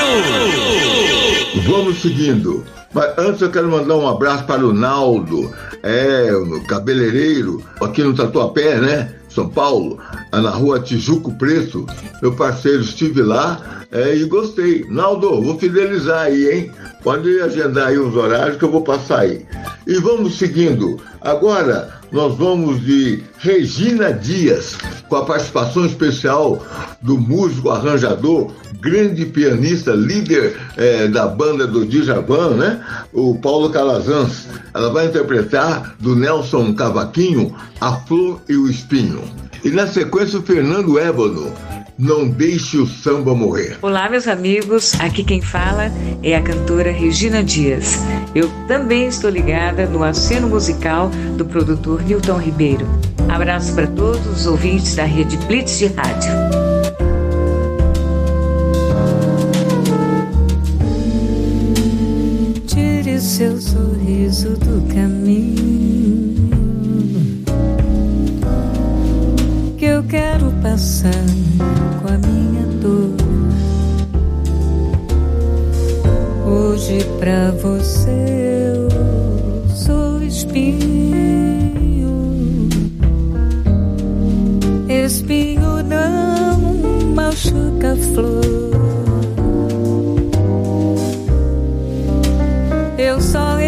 Vamos 1.66 2.00
seguindo. 2.00 2.64
Mas 2.94 3.12
antes 3.18 3.42
eu 3.42 3.50
quero 3.50 3.68
mandar 3.68 3.96
um 3.96 4.08
abraço 4.08 4.44
para 4.44 4.64
o 4.64 4.72
Naldo, 4.72 5.52
é, 5.82 6.30
cabeleireiro, 6.68 7.62
aqui 7.80 8.02
no 8.02 8.14
Tatuapé, 8.14 8.80
né? 8.80 9.14
São 9.28 9.48
Paulo, 9.48 9.98
na 10.32 10.50
rua 10.50 10.78
Tijuco 10.78 11.36
Preto. 11.36 11.84
Meu 12.22 12.36
parceiro 12.36 12.82
estive 12.82 13.20
lá 13.20 13.84
é, 13.90 14.14
e 14.14 14.24
gostei. 14.26 14.86
Naldo, 14.88 15.42
vou 15.42 15.58
fidelizar 15.58 16.22
aí, 16.22 16.50
hein? 16.50 16.70
Pode 17.02 17.40
agendar 17.40 17.88
aí 17.88 17.98
os 17.98 18.14
horários 18.14 18.56
que 18.56 18.64
eu 18.64 18.70
vou 18.70 18.82
passar 18.82 19.20
aí. 19.20 19.44
E 19.86 19.98
vamos 19.98 20.38
seguindo. 20.38 21.00
Agora 21.20 21.90
nós 22.14 22.36
vamos 22.36 22.80
de 22.80 23.24
Regina 23.38 24.12
Dias, 24.12 24.78
com 25.08 25.16
a 25.16 25.24
participação 25.24 25.84
especial 25.84 26.64
do 27.02 27.18
músico 27.18 27.70
arranjador, 27.70 28.52
grande 28.80 29.26
pianista, 29.26 29.90
líder 29.90 30.56
é, 30.76 31.08
da 31.08 31.26
banda 31.26 31.66
do 31.66 31.84
Djavan, 31.84 32.50
né? 32.50 32.80
O 33.12 33.36
Paulo 33.40 33.68
Calazans. 33.70 34.46
Ela 34.72 34.92
vai 34.92 35.06
interpretar 35.06 35.96
do 35.98 36.14
Nelson 36.14 36.72
Cavaquinho 36.74 37.52
A 37.80 37.96
Flor 37.96 38.40
e 38.48 38.54
o 38.54 38.70
Espinho. 38.70 39.24
E 39.64 39.70
na 39.70 39.88
sequência 39.88 40.38
o 40.38 40.42
Fernando 40.42 40.96
Ébano. 40.96 41.52
Não 41.96 42.28
deixe 42.28 42.76
o 42.76 42.86
samba 42.88 43.36
morrer. 43.36 43.78
Olá, 43.80 44.10
meus 44.10 44.26
amigos. 44.26 44.98
Aqui 44.98 45.22
quem 45.22 45.40
fala 45.40 45.92
é 46.24 46.34
a 46.34 46.42
cantora 46.42 46.90
Regina 46.90 47.42
Dias. 47.42 47.98
Eu 48.34 48.50
também 48.66 49.06
estou 49.06 49.30
ligada 49.30 49.86
no 49.86 50.02
aceno 50.02 50.48
musical 50.48 51.08
do 51.36 51.44
produtor 51.44 52.02
Newton 52.02 52.38
Ribeiro. 52.38 52.84
Abraço 53.28 53.72
para 53.76 53.86
todos 53.86 54.26
os 54.26 54.44
ouvintes 54.44 54.96
da 54.96 55.04
rede 55.04 55.36
Blitz 55.46 55.78
de 55.78 55.86
Rádio. 55.86 56.32
Tire 62.66 63.20
seu 63.20 63.60
sorriso 63.60 64.50
do 64.56 64.92
caminho 64.92 65.63
passar 70.64 71.12
com 72.00 72.08
a 72.08 72.16
minha 72.26 72.64
dor. 72.80 73.14
Hoje 76.46 77.04
pra 77.18 77.50
você 77.50 78.10
eu 78.72 78.88
sou 79.68 80.22
espinho, 80.22 80.70
espinho 84.88 85.82
não 85.82 86.58
machuca 87.14 87.92
a 87.92 87.96
flor. 88.14 88.72
Eu 92.96 93.20
só 93.20 93.60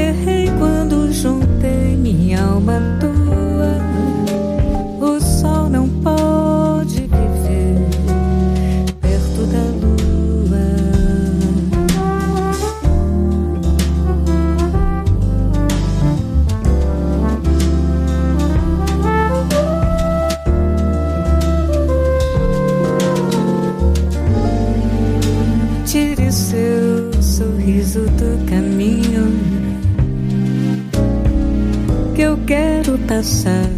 passar 33.16 33.70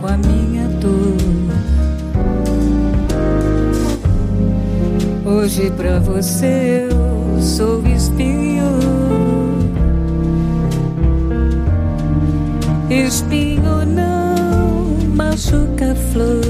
com 0.00 0.06
a 0.08 0.16
minha 0.16 0.66
dor. 0.80 1.16
Hoje 5.24 5.70
pra 5.76 6.00
você 6.00 6.88
eu 6.90 7.40
sou 7.40 7.86
espinho, 7.86 8.64
espinho 12.90 13.86
não 13.86 15.14
machuca 15.14 15.94
flor. 16.12 16.42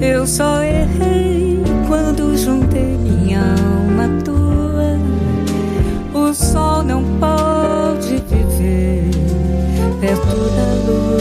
Eu 0.00 0.26
só 0.26 0.60
errei 0.60 1.62
quando 1.86 2.36
juntei 2.36 2.98
minha 2.98 3.42
alma 3.42 4.06
à 4.06 4.22
tua. 4.24 4.42
O 6.12 6.34
sol 6.34 6.82
não 6.82 7.11
dentro 10.12 10.50
da 10.50 10.74
lua. 10.86 11.12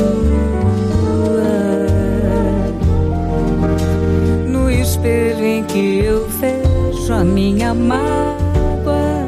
No 4.47 4.69
espelho 4.69 5.45
em 5.45 5.63
que 5.63 5.99
eu 5.99 6.27
vejo 6.27 7.13
a 7.13 7.23
minha 7.23 7.73
mágoa, 7.73 9.27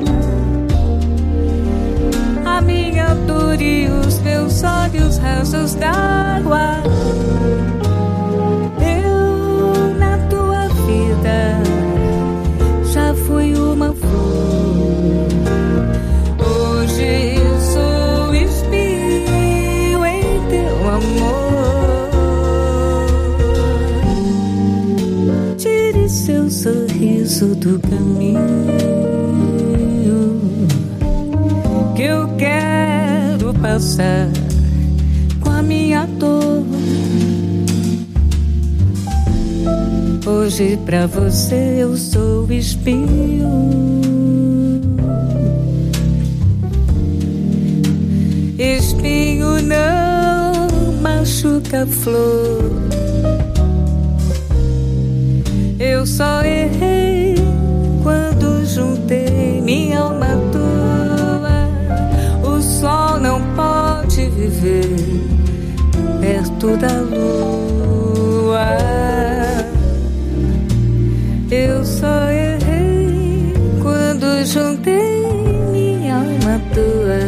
a 2.46 2.62
minha 2.62 3.16
dor 3.26 3.62
e 3.62 3.88
os 3.88 4.20
meus 4.20 4.64
olhos 4.64 5.18
rasos 5.18 5.76
da 5.76 6.13
passar 33.64 34.28
com 35.40 35.50
a 35.50 35.62
minha 35.62 36.06
dor. 36.06 36.66
Hoje 40.26 40.78
pra 40.86 41.08
você 41.08 41.78
eu 41.80 41.96
sou 41.96 42.52
espinho. 42.52 43.48
Espinho 48.60 49.62
não 49.62 50.68
machuca 51.02 51.88
flor. 51.88 52.70
Eu 55.80 56.06
só 56.06 56.42
errei 56.44 57.36
quando 58.04 58.66
juntei 58.66 59.62
minha 59.62 60.02
alma 60.02 60.26
à 60.26 60.38
toa. 60.52 60.74
O 62.46 62.62
sol 62.62 63.20
não 63.22 63.53
viver 64.48 64.86
perto 66.20 66.76
da 66.78 67.02
lua. 67.02 68.78
Eu 71.50 71.86
só 71.86 72.30
errei 72.30 73.54
quando 73.82 74.46
juntei 74.46 75.26
minha 75.72 76.16
alma 76.16 76.62
tua. 76.74 77.24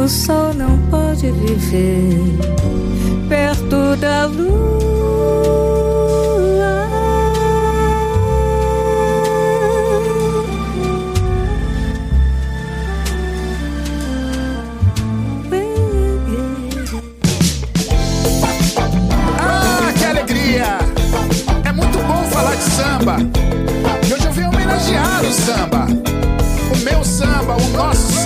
O 0.00 0.08
sol 0.08 0.54
não 0.54 0.78
pode 0.90 1.30
viver 1.30 2.18
perto 3.28 3.96
da 4.00 4.26
lua. 4.26 5.73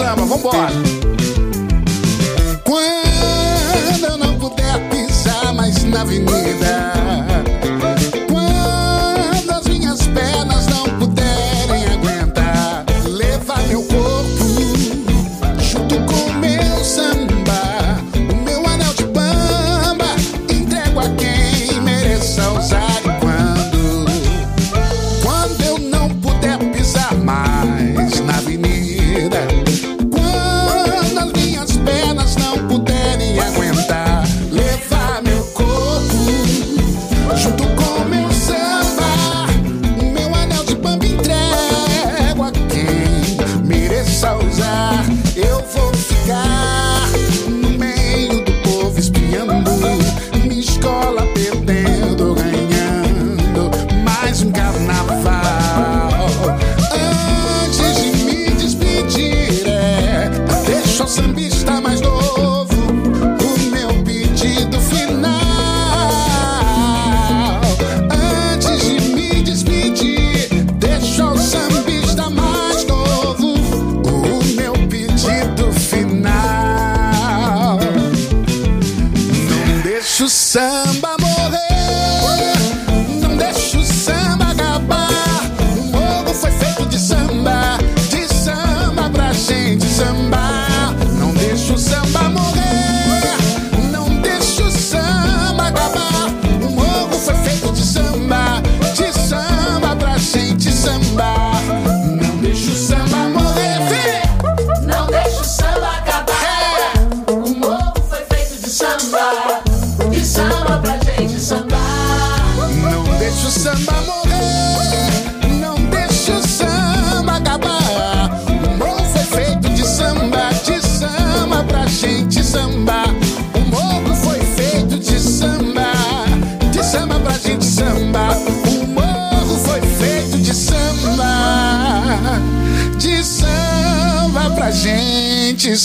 programa, 0.09 0.26
vambora. 0.26 0.72
Quando 2.64 4.04
eu 4.04 4.16
não 4.16 4.38
puder 4.38 4.78
pisar 4.88 5.52
mais 5.52 5.82
na 5.84 6.00
avenida 6.00 6.92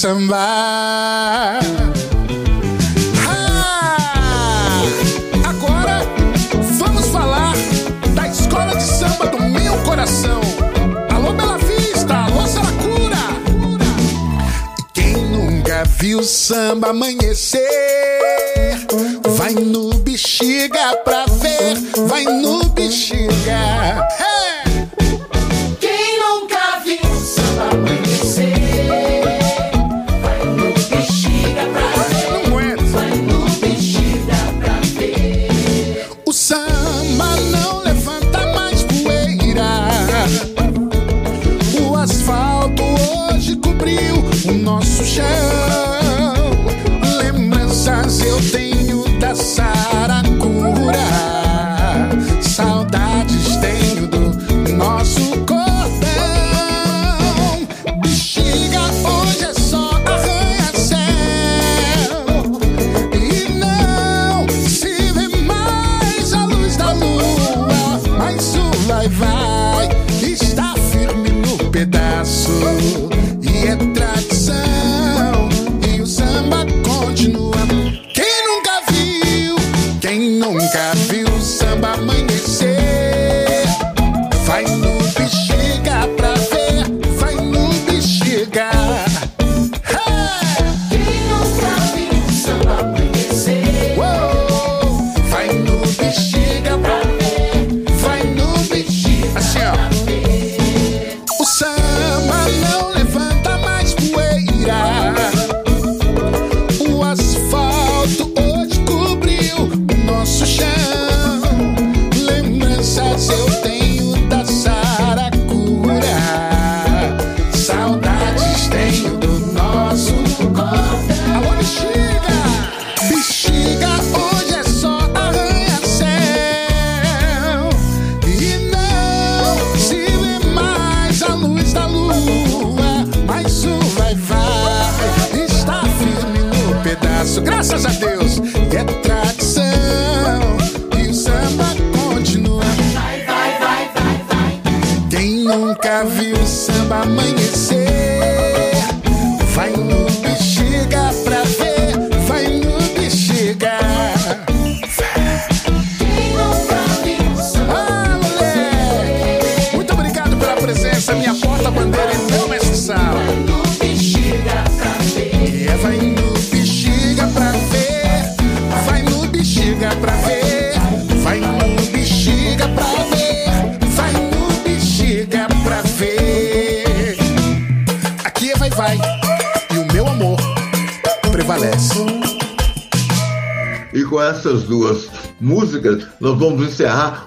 somebody 0.04 0.53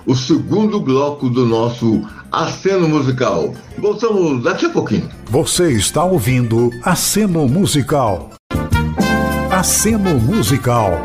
o 0.07 0.15
segundo 0.15 0.81
bloco 0.81 1.29
do 1.29 1.45
nosso 1.45 2.03
aceno 2.31 2.89
musical. 2.89 3.55
Voltamos 3.79 4.43
daqui 4.43 4.67
a 4.67 4.71
pouquinho. 4.71 5.09
Você 5.31 5.73
está 5.73 6.05
ouvindo 6.05 6.71
Aceno 6.83 7.49
Musical. 7.49 8.31
Aceno 9.51 10.21
Musical. 10.21 11.03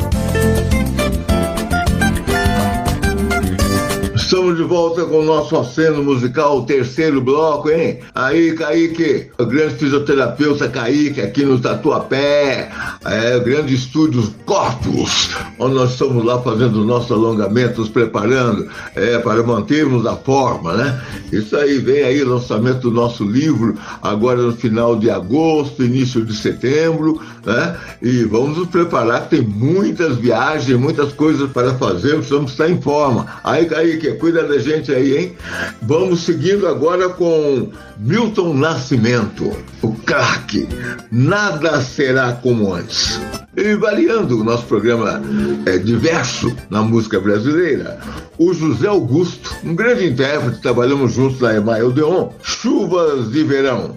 Estamos 4.32 4.56
de 4.56 4.64
volta 4.64 5.04
com 5.04 5.20
o 5.20 5.26
nosso 5.26 5.58
aceno 5.58 6.02
musical, 6.02 6.60
o 6.60 6.66
terceiro 6.66 7.20
bloco, 7.20 7.70
hein? 7.70 8.00
Aí, 8.16 8.54
Kaique, 8.54 9.30
o 9.38 9.46
grande 9.46 9.76
fisioterapeuta 9.76 10.70
Kaique, 10.70 11.20
aqui 11.20 11.44
no 11.44 11.60
Tatuapé, 11.60 12.72
é, 13.04 13.36
o 13.36 13.44
grande 13.44 13.76
estúdio 13.76 14.34
Corpus, 14.46 15.32
onde 15.62 15.76
nós 15.76 15.92
estamos 15.92 16.26
lá 16.26 16.42
fazendo 16.42 16.84
nossos 16.84 17.12
alongamentos, 17.12 17.88
preparando 17.88 18.68
é, 18.96 19.20
para 19.20 19.44
mantermos 19.44 20.06
a 20.08 20.16
forma, 20.16 20.74
né? 20.74 21.00
Isso 21.32 21.56
aí, 21.56 21.78
vem 21.78 22.04
aí 22.04 22.24
o 22.24 22.30
lançamento 22.30 22.82
do 22.82 22.92
nosso 22.92 23.24
livro, 23.24 23.78
agora 24.02 24.42
no 24.42 24.54
final 24.54 24.96
de 24.96 25.10
agosto, 25.10 25.84
início 25.84 26.26
de 26.26 26.36
setembro, 26.36 27.22
né? 27.46 27.78
E 28.02 28.24
vamos 28.24 28.58
nos 28.58 28.68
preparar, 28.70 29.30
tem 29.30 29.42
muitas 29.42 30.18
viagens, 30.18 30.80
muitas 30.80 31.14
coisas 31.14 31.50
para 31.52 31.76
fazer, 31.76 32.16
precisamos 32.16 32.52
estar 32.52 32.68
em 32.68 32.82
forma. 32.82 33.28
Aí, 33.44 33.66
Kaique, 33.66 34.14
cuida 34.14 34.44
da 34.44 34.58
gente 34.58 34.92
aí, 34.92 35.18
hein? 35.18 35.36
Vamos 35.84 36.22
seguindo 36.22 36.68
agora 36.68 37.10
com 37.10 37.70
Milton 38.04 38.56
Nascimento, 38.56 39.56
o 39.80 39.94
craque. 39.94 40.68
Nada 41.12 41.80
será 41.82 42.34
como 42.34 42.74
antes. 42.74 43.22
E 43.56 43.76
variando 43.76 44.42
o 44.42 44.44
nosso 44.44 44.66
programa 44.66 45.22
é, 45.68 45.78
diverso 45.78 46.52
na 46.68 46.82
música 46.82 47.20
brasileira, 47.20 48.00
o 48.40 48.56
José 48.56 48.88
Augusto, 48.88 49.56
um 49.64 49.76
grande 49.76 50.08
intérprete, 50.08 50.62
trabalhamos 50.62 51.14
juntos 51.14 51.40
na 51.42 51.56
EMAI 51.56 51.84
Odeon, 51.84 52.30
Chuvas 52.42 53.32
de 53.32 53.44
Verão. 53.44 53.94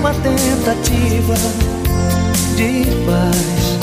Numa 0.00 0.14
tentativa 0.14 1.34
de 2.56 2.86
paz. 3.04 3.78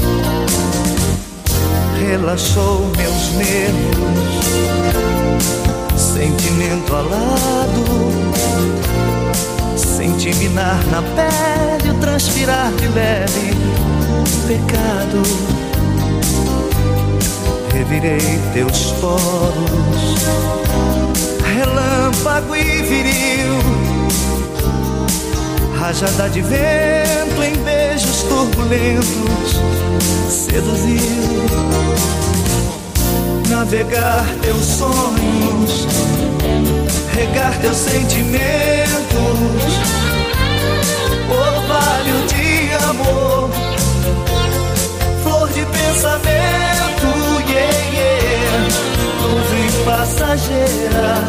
Relaxou 1.99 2.91
meus 2.97 3.31
nervos, 3.33 4.45
sentimento 5.95 6.95
alado. 6.95 7.85
Senti 9.75 10.33
minar 10.35 10.83
na 10.87 11.03
pele 11.03 11.91
o 11.91 11.99
transpirar 11.99 12.71
de 12.73 12.87
leve 12.87 13.53
pecado. 14.47 15.21
Revirei 17.73 18.39
teus 18.53 18.91
poros, 18.93 20.15
relâmpago 21.43 22.55
e 22.55 22.81
viril 22.81 23.86
rajada 25.79 26.29
de 26.29 26.41
vento 26.41 27.43
em 27.43 27.55
beijos 27.63 28.23
turbulentos 28.23 29.61
seduziu. 30.29 31.47
Navegar 33.49 34.25
teus 34.41 34.65
sonhos, 34.65 35.87
regar 37.13 37.57
teus 37.59 37.77
sentimentos, 37.77 38.39
orvalho 41.29 42.27
de 42.27 42.73
amor, 42.89 43.49
flor 45.23 45.49
de 45.49 45.65
pensamento, 45.65 47.07
yeah, 47.49 47.77
yeah. 47.93 48.67
nuvem 49.21 49.71
passageira, 49.85 51.23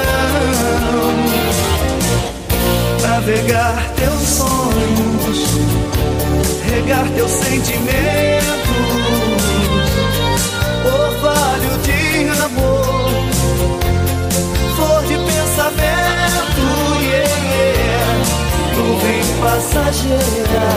Navegar 3.02 3.92
teus 3.96 4.22
sonhos, 4.22 5.40
regar 6.70 7.08
teus 7.10 7.32
sentimentos, 7.32 8.54
orvalho 10.86 11.78
de 11.84 12.30
amor, 12.44 13.12
flor 14.76 15.02
de 15.04 15.16
pensamento, 15.18 16.66
yeah. 17.02 17.34
nuvem 18.76 19.24
passageira, 19.42 20.68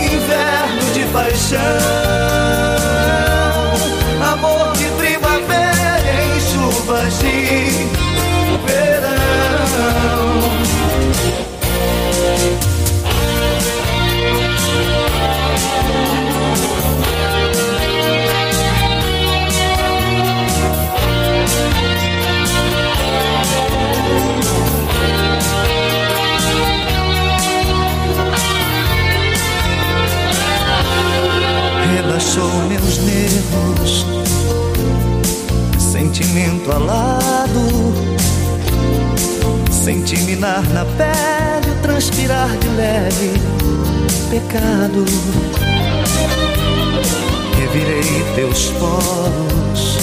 inverno 0.00 0.86
de 0.94 1.04
paixão, 1.12 1.58
verão. 8.66 9.08
Relaxou 31.90 32.50
meus 32.68 32.98
nervos, 32.98 34.04
sentimento 36.38 36.70
alado. 36.70 37.92
Senti 39.70 40.16
minar 40.18 40.62
na 40.68 40.84
pele 40.84 41.74
transpirar 41.82 42.48
de 42.58 42.68
leve 42.68 43.32
pecado. 44.30 45.04
Revirei 47.58 48.24
teus 48.36 48.70
poros, 48.78 49.98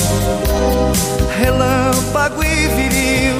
relâmpago 1.40 2.44
e 2.44 2.68
viril, 2.68 3.38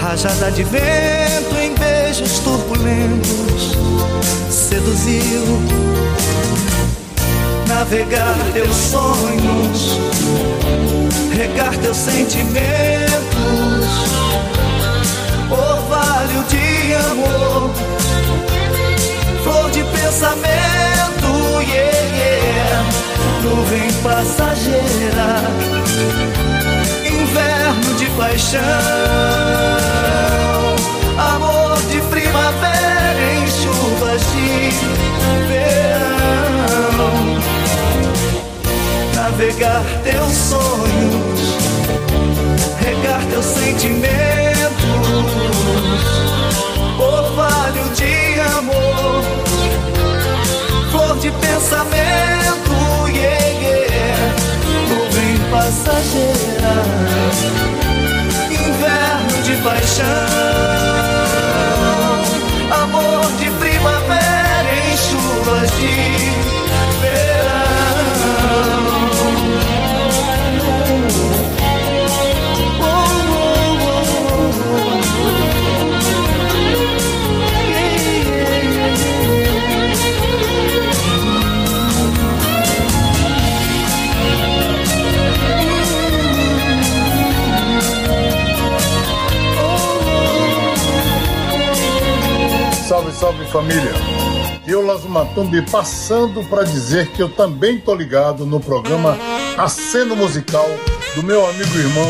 rajada 0.00 0.50
de 0.52 0.62
vento 0.62 1.56
em 1.60 1.74
beijos 1.74 2.38
turbulentos 2.38 3.76
seduziu. 4.50 5.42
Navegar 7.78 8.34
teus 8.52 8.74
sonhos, 8.74 10.00
regar 11.30 11.72
teus 11.76 11.96
sentimentos, 11.96 12.58
orvalho 15.48 16.42
de 16.48 16.94
amor, 17.08 17.70
flor 19.44 19.70
de 19.70 19.84
pensamento, 19.84 21.62
yeah, 21.70 22.02
yeah. 22.16 22.84
nuvem 23.44 23.92
passageira, 24.02 25.40
inverno 27.06 27.94
de 27.96 28.06
paixão, 28.16 28.60
amor 31.16 31.80
de 31.88 32.00
primavera 32.10 33.22
em 33.36 33.46
chuvas 33.46 34.20
de 34.32 35.07
Navegar 39.38 39.84
teus 40.02 40.32
sonhos, 40.32 41.40
regar 42.80 43.24
teus 43.30 43.44
sentimentos, 43.44 44.10
orvalho 46.98 47.88
de 47.94 48.40
amor, 48.40 49.22
flor 50.90 51.16
de 51.18 51.30
pensamento, 51.30 53.06
yeah, 53.14 53.46
yeah. 53.60 54.34
nuvem 54.88 55.38
passageira, 55.52 56.74
inverno 58.50 59.42
de 59.44 59.54
paixão, 59.62 60.04
amor 62.82 63.30
de 63.38 63.48
primavera 63.52 64.74
em 64.74 64.96
chuvas 64.96 65.70
de 65.78 66.47
Salve, 93.18 93.44
família! 93.46 93.90
Eu, 94.64 94.86
Lazo 94.86 95.08
Matumbi, 95.08 95.60
passando 95.62 96.44
para 96.44 96.62
dizer 96.62 97.08
que 97.08 97.20
eu 97.20 97.28
também 97.28 97.76
tô 97.76 97.92
ligado 97.92 98.46
no 98.46 98.60
programa 98.60 99.18
Aceno 99.56 100.14
Musical 100.14 100.68
do 101.16 101.24
meu 101.24 101.44
amigo 101.44 101.68
e 101.74 101.78
irmão 101.80 102.08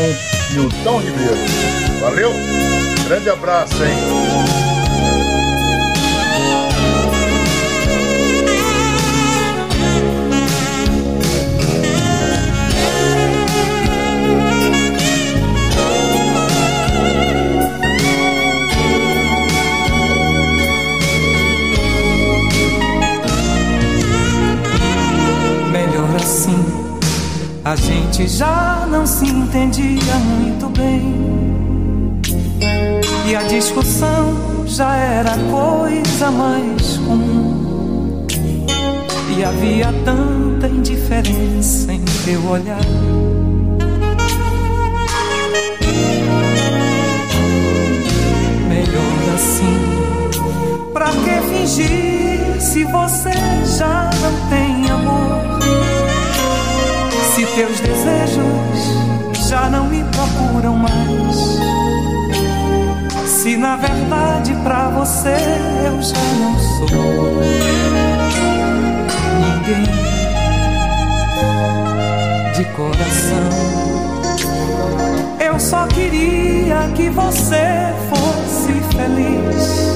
Nilton 0.51 0.99
Ribeiro. 0.99 1.99
Valeu? 1.99 2.31
Grande 3.07 3.27
abraço, 3.27 3.73
hein? 3.83 4.58
Assim, 26.29 26.63
A 27.65 27.75
gente 27.75 28.27
já 28.27 28.87
não 28.89 29.05
se 29.05 29.25
entendia 29.25 30.15
muito 30.15 30.69
bem. 30.69 32.21
E 33.27 33.35
a 33.35 33.41
discussão 33.43 34.65
já 34.65 34.95
era 34.95 35.31
coisa 35.51 36.31
mais 36.31 36.97
comum. 36.97 38.27
E 39.35 39.43
havia 39.43 39.91
tanta 40.05 40.67
indiferença 40.67 41.91
em 41.91 42.05
teu 42.25 42.43
olhar. 42.47 42.79
Melhor 48.67 49.33
assim. 49.35 50.91
Pra 50.93 51.09
que 51.11 51.41
fingir 51.49 52.61
se 52.61 52.83
você 52.85 53.31
já 53.77 54.09
não 54.21 54.49
tem 54.49 54.89
amor? 54.91 55.59
Se 57.39 57.45
teus 57.55 57.79
desejos 57.79 59.47
já 59.47 59.69
não 59.69 59.87
me 59.87 60.03
procuram 60.03 60.75
mais. 60.75 61.37
Se 63.25 63.55
na 63.55 63.77
verdade 63.77 64.53
pra 64.55 64.89
você 64.89 65.37
eu 65.85 66.01
já 66.01 66.17
não 66.41 66.59
sou 66.59 66.89
ninguém 69.39 69.85
de 72.57 72.65
coração. 72.75 73.49
Eu 75.39 75.57
só 75.61 75.87
queria 75.87 76.91
que 76.93 77.09
você 77.09 77.93
fosse 78.09 78.73
feliz. 78.97 79.95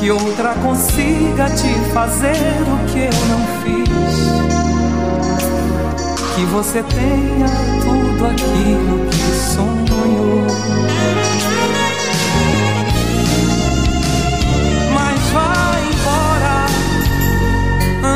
Que 0.00 0.10
outra 0.10 0.52
consiga 0.54 1.48
te 1.50 1.72
fazer 1.92 2.34
o 2.62 2.86
que 2.90 2.98
eu 3.02 3.12
não 3.28 3.46
fiz. 3.62 4.63
Que 6.34 6.44
você 6.46 6.82
tenha 6.82 7.46
tudo 7.80 8.26
aquilo 8.26 9.06
que 9.08 9.22
sonhou. 9.54 10.46
Mas 14.92 15.20
vá 15.30 15.78
embora 15.92 16.66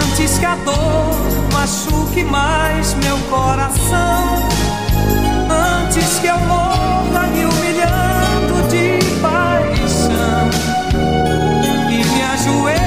antes 0.01 0.39
que 0.39 0.47
a 0.47 0.57
dor 0.57 1.15
machuque 1.53 2.25
mais 2.25 2.95
meu 2.95 3.17
coração. 3.31 4.49
Antes 5.85 6.19
que 6.19 6.27
eu 6.27 6.39
morra 6.41 7.29
me 7.29 7.45
humilhando 7.45 8.69
de 8.69 8.99
paixão 9.21 10.51
e 11.89 12.05
me 12.05 12.23
ajoelhe 12.23 12.78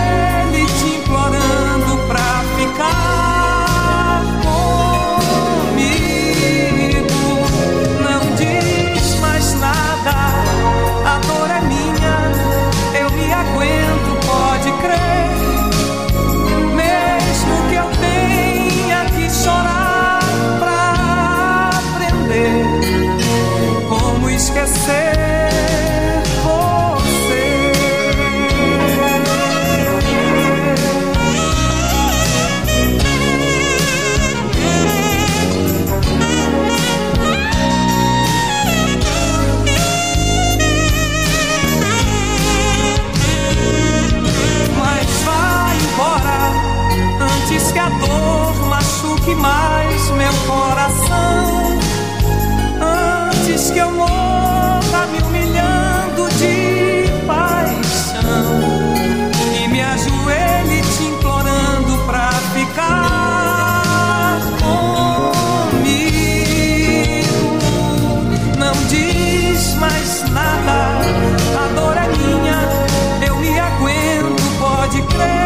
pode 75.14 75.41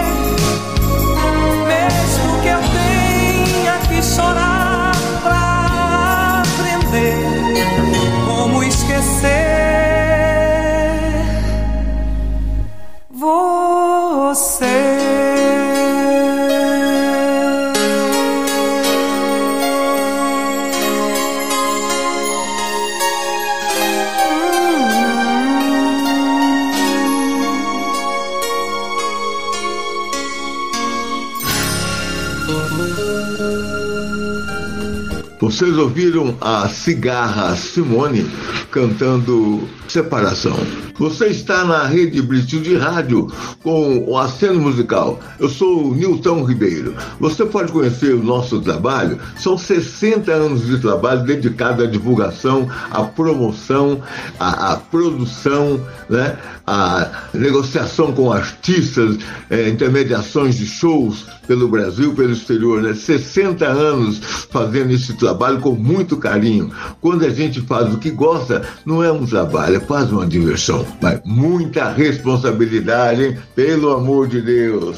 Vocês 35.45 35.77
ouviram 35.77 36.35
a 36.41 36.67
Cigarra 36.67 37.55
Simone 37.55 38.25
cantando 38.75 39.65
Separação. 39.87 40.57
Você 40.97 41.27
está 41.27 41.63
na 41.63 41.85
Rede 41.85 42.21
Brito 42.21 42.59
de 42.59 42.75
Rádio 42.75 43.27
com 43.63 43.99
o 44.09 44.17
Aceno 44.17 44.59
Musical. 44.59 45.19
Eu 45.39 45.47
sou 45.47 45.89
o 45.89 45.95
Nilton 45.95 46.43
Ribeiro. 46.43 46.95
Você 47.19 47.45
pode 47.45 47.71
conhecer 47.71 48.13
o 48.13 48.23
nosso 48.23 48.59
trabalho. 48.61 49.19
São 49.37 49.57
60 49.57 50.31
anos 50.31 50.65
de 50.65 50.79
trabalho 50.79 51.23
dedicado 51.23 51.83
à 51.83 51.85
divulgação, 51.85 52.67
à 52.91 53.03
promoção, 53.03 54.01
à, 54.39 54.73
à 54.73 54.75
produção, 54.77 55.79
né? 56.09 56.37
à 56.67 57.27
negociação 57.33 58.11
com 58.11 58.31
artistas, 58.31 59.17
eh, 59.51 59.69
intermediações 59.69 60.57
de 60.57 60.65
shows 60.65 61.25
pelo 61.45 61.67
Brasil, 61.67 62.13
pelo 62.15 62.31
exterior. 62.31 62.81
Né? 62.81 62.95
60 62.95 63.65
anos 63.65 64.19
fazendo 64.49 64.91
esse 64.91 65.13
trabalho 65.13 65.59
com 65.59 65.75
muito 65.75 66.17
carinho. 66.17 66.71
Quando 66.99 67.23
a 67.23 67.29
gente 67.29 67.61
faz 67.61 67.93
o 67.93 67.99
que 67.99 68.09
gosta, 68.09 68.64
não 68.85 69.03
é 69.03 69.11
um 69.11 69.25
trabalho, 69.25 69.77
é 69.77 69.79
quase 69.79 70.11
uma 70.11 70.25
diversão. 70.25 70.85
Mas 71.01 71.19
muita 71.25 71.91
responsabilidade, 71.91 73.23
hein? 73.23 73.37
pelo 73.55 73.91
amor 73.91 74.27
de 74.27 74.41
Deus. 74.41 74.97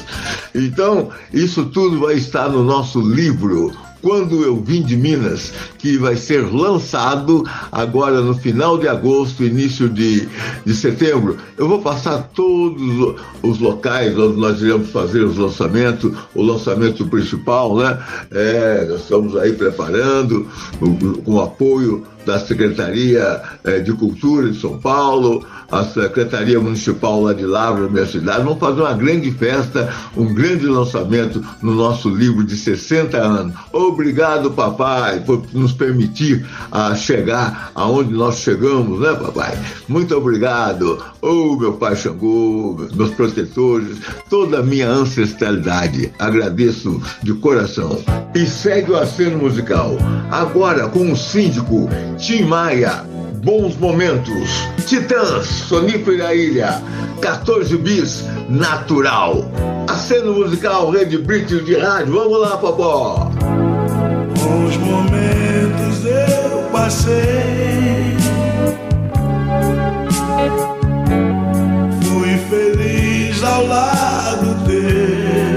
Então, 0.54 1.10
isso 1.32 1.66
tudo 1.66 2.00
vai 2.00 2.14
estar 2.14 2.48
no 2.48 2.62
nosso 2.62 3.00
livro. 3.00 3.72
Quando 4.00 4.44
eu 4.44 4.56
vim 4.56 4.82
de 4.82 4.96
Minas, 4.96 5.52
que 5.76 5.98
vai 5.98 6.16
ser 6.16 6.42
lançado 6.52 7.44
agora 7.70 8.20
no 8.20 8.32
final 8.34 8.78
de 8.78 8.86
agosto, 8.86 9.42
início 9.42 9.88
de, 9.88 10.28
de 10.64 10.74
setembro. 10.74 11.36
Eu 11.56 11.68
vou 11.68 11.82
passar 11.82 12.30
todos 12.32 13.16
os 13.42 13.58
locais 13.58 14.16
onde 14.16 14.38
nós 14.38 14.62
iremos 14.62 14.90
fazer 14.90 15.24
os 15.24 15.36
lançamentos, 15.36 16.12
o 16.32 16.42
lançamento 16.42 17.06
principal, 17.06 17.76
né? 17.76 17.98
É, 18.30 18.86
nós 18.88 19.00
estamos 19.00 19.36
aí 19.36 19.52
preparando, 19.52 20.46
com 21.24 21.40
apoio 21.40 22.06
da 22.28 22.38
Secretaria 22.38 23.40
eh, 23.64 23.78
de 23.78 23.90
Cultura 23.94 24.50
de 24.50 24.60
São 24.60 24.78
Paulo, 24.78 25.46
a 25.70 25.82
Secretaria 25.82 26.60
Municipal 26.60 27.22
lá 27.22 27.32
de 27.32 27.46
Lavra, 27.46 27.88
minha 27.88 28.04
cidade, 28.04 28.44
vamos 28.44 28.58
fazer 28.58 28.82
uma 28.82 28.92
grande 28.92 29.30
festa, 29.32 29.90
um 30.14 30.34
grande 30.34 30.66
lançamento 30.66 31.42
no 31.62 31.74
nosso 31.74 32.10
livro 32.10 32.44
de 32.44 32.54
60 32.54 33.16
anos. 33.16 33.54
Obrigado, 33.72 34.50
papai, 34.50 35.20
por 35.20 35.42
nos 35.54 35.72
permitir 35.72 36.46
a 36.70 36.94
chegar 36.94 37.70
aonde 37.74 38.12
nós 38.12 38.36
chegamos, 38.36 39.00
né, 39.00 39.14
papai? 39.14 39.58
Muito 39.88 40.14
obrigado. 40.14 41.02
Oh, 41.22 41.56
meu 41.56 41.72
pai 41.74 41.96
Xangô, 41.96 42.76
meus 42.94 43.10
protetores, 43.10 43.98
toda 44.28 44.60
a 44.60 44.62
minha 44.62 44.88
ancestralidade. 44.88 46.12
Agradeço 46.18 47.00
de 47.22 47.32
coração. 47.34 48.02
E 48.34 48.46
segue 48.46 48.92
o 48.92 48.96
aceno 48.96 49.38
musical. 49.38 49.96
Agora 50.30 50.88
com 50.88 51.10
o 51.10 51.16
síndico 51.16 51.88
Tim 52.18 52.42
Maia, 52.42 53.04
Bons 53.44 53.76
Momentos, 53.76 54.50
Titãs, 54.86 55.46
Sonico 55.46 56.16
da 56.16 56.34
Ilha, 56.34 56.82
14 57.22 57.76
Bis, 57.78 58.24
Natural. 58.48 59.48
Aceno 59.88 60.34
musical 60.34 60.90
Rede 60.90 61.18
British 61.18 61.64
de 61.64 61.78
rádio, 61.78 62.12
vamos 62.12 62.40
lá, 62.40 62.56
popó! 62.56 63.30
Bons 64.36 64.76
momentos 64.78 66.04
eu 66.04 66.62
passei. 66.72 68.16
Fui 72.02 72.36
feliz 72.50 73.44
ao 73.44 73.66
lado 73.66 74.56
teu. 74.66 75.48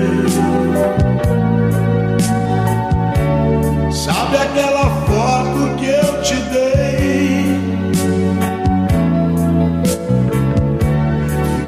Sabe 3.91 4.37
aquela 4.37 4.89
foto 5.05 5.75
que 5.77 5.87
eu 5.87 6.10
te 6.21 6.35
dei. 6.35 7.59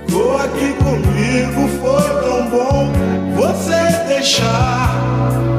Ficou 0.05 0.37
aqui 0.37 0.73
comigo, 0.73 1.67
foi 1.79 2.21
tão 2.21 2.49
bom 2.49 2.91
você 3.35 4.05
deixar. 4.07 5.52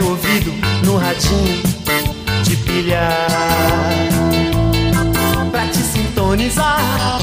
Meu 0.00 0.10
ouvido 0.10 0.52
no 0.84 0.96
radinho 0.96 1.60
de 2.44 2.56
pilhar. 2.58 3.26
Pra 5.50 5.66
te 5.66 5.78
sintonizar 5.78 7.18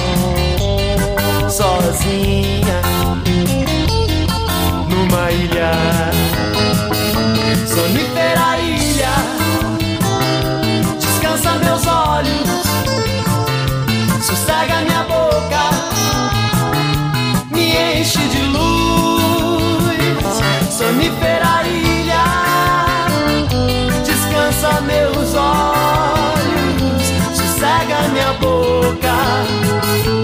sozinha 1.49 2.81
numa 4.89 5.31
ilha. 5.31 5.72
Sonífera 7.65 8.57
ilha 8.60 9.15
descansa 10.99 11.52
meus 11.60 11.88
olhos 11.88 12.65
sossega 14.22 14.81
minha 14.81 15.03
boca 15.03 15.64
me 17.52 17.99
enche 17.99 18.19
de 18.27 18.41
luz. 18.43 18.65
Sonífera 20.77 21.44
meus 24.85 25.33
olhos 25.35 27.03
sossega 27.35 28.07
minha 28.11 28.33
boca 28.33 30.14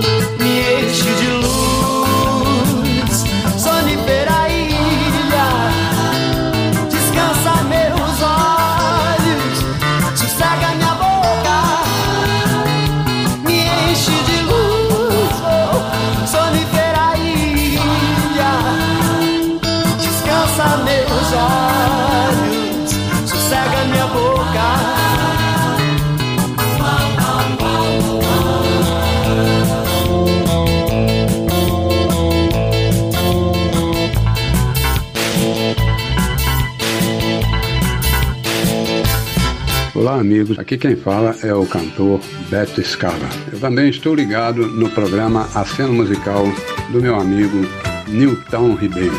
Olá, 40.01 40.15
amigos. 40.15 40.57
Aqui 40.57 40.79
quem 40.79 40.95
fala 40.95 41.35
é 41.43 41.53
o 41.53 41.63
cantor 41.63 42.19
Beto 42.49 42.81
Scala. 42.83 43.29
Eu 43.53 43.59
também 43.59 43.87
estou 43.87 44.15
ligado 44.15 44.65
no 44.65 44.89
programa 44.89 45.47
A 45.53 45.63
Cena 45.63 45.89
Musical 45.89 46.43
do 46.89 46.99
meu 46.99 47.13
amigo 47.13 47.59
Nilton 48.07 48.73
Ribeiro. 48.73 49.13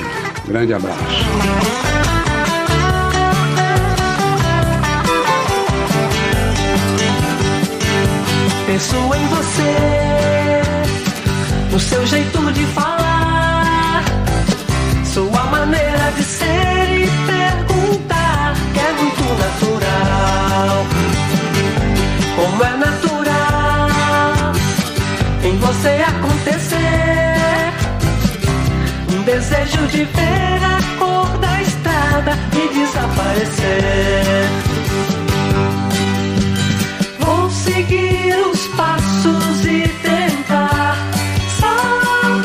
Grande 0.44 0.74
abraço. 0.74 0.98
Penso 8.66 8.96
em 8.96 9.26
você, 9.28 9.76
no 11.70 11.78
seu 11.78 12.04
jeito 12.08 12.52
de 12.52 12.66
falar, 12.66 12.91
desejo 29.82 29.86
de 29.88 30.04
ver 30.04 30.64
a 30.64 30.80
cor 30.98 31.38
da 31.38 31.62
estrada 31.62 32.38
e 32.52 32.68
desaparecer. 32.74 34.48
Vou 37.18 37.50
seguir 37.50 38.34
os 38.50 38.66
passos 38.68 39.64
e 39.64 39.88
tentar 40.02 40.96
saber 41.60 42.42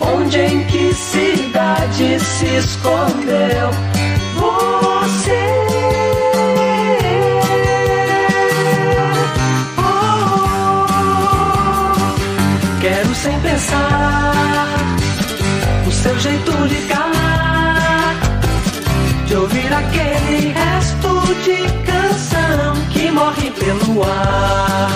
onde 0.00 0.38
em 0.38 0.64
que 0.64 0.94
cidade 0.94 2.20
se 2.20 2.46
escondeu 2.56 3.87
jeito 16.18 16.52
de 16.68 16.80
calar, 16.88 18.14
de 19.26 19.34
ouvir 19.36 19.72
aquele 19.72 20.52
resto 20.52 21.20
de 21.44 21.58
canção 21.86 22.74
que 22.92 23.10
morre 23.10 23.50
pelo 23.52 24.02
ar, 24.02 24.90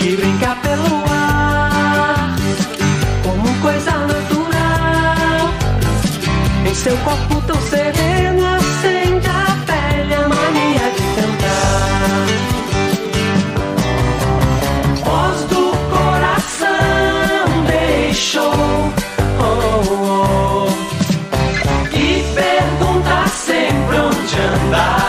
que 0.00 0.16
brinca 0.16 0.56
pelo 0.62 1.04
ar, 1.08 2.34
como 3.22 3.60
coisa 3.60 3.92
natural. 3.92 5.50
Em 6.66 6.74
seu 6.74 6.96
corpo 6.98 7.40
tão 7.46 7.60
sereno 7.62 8.57
onde 24.68 25.07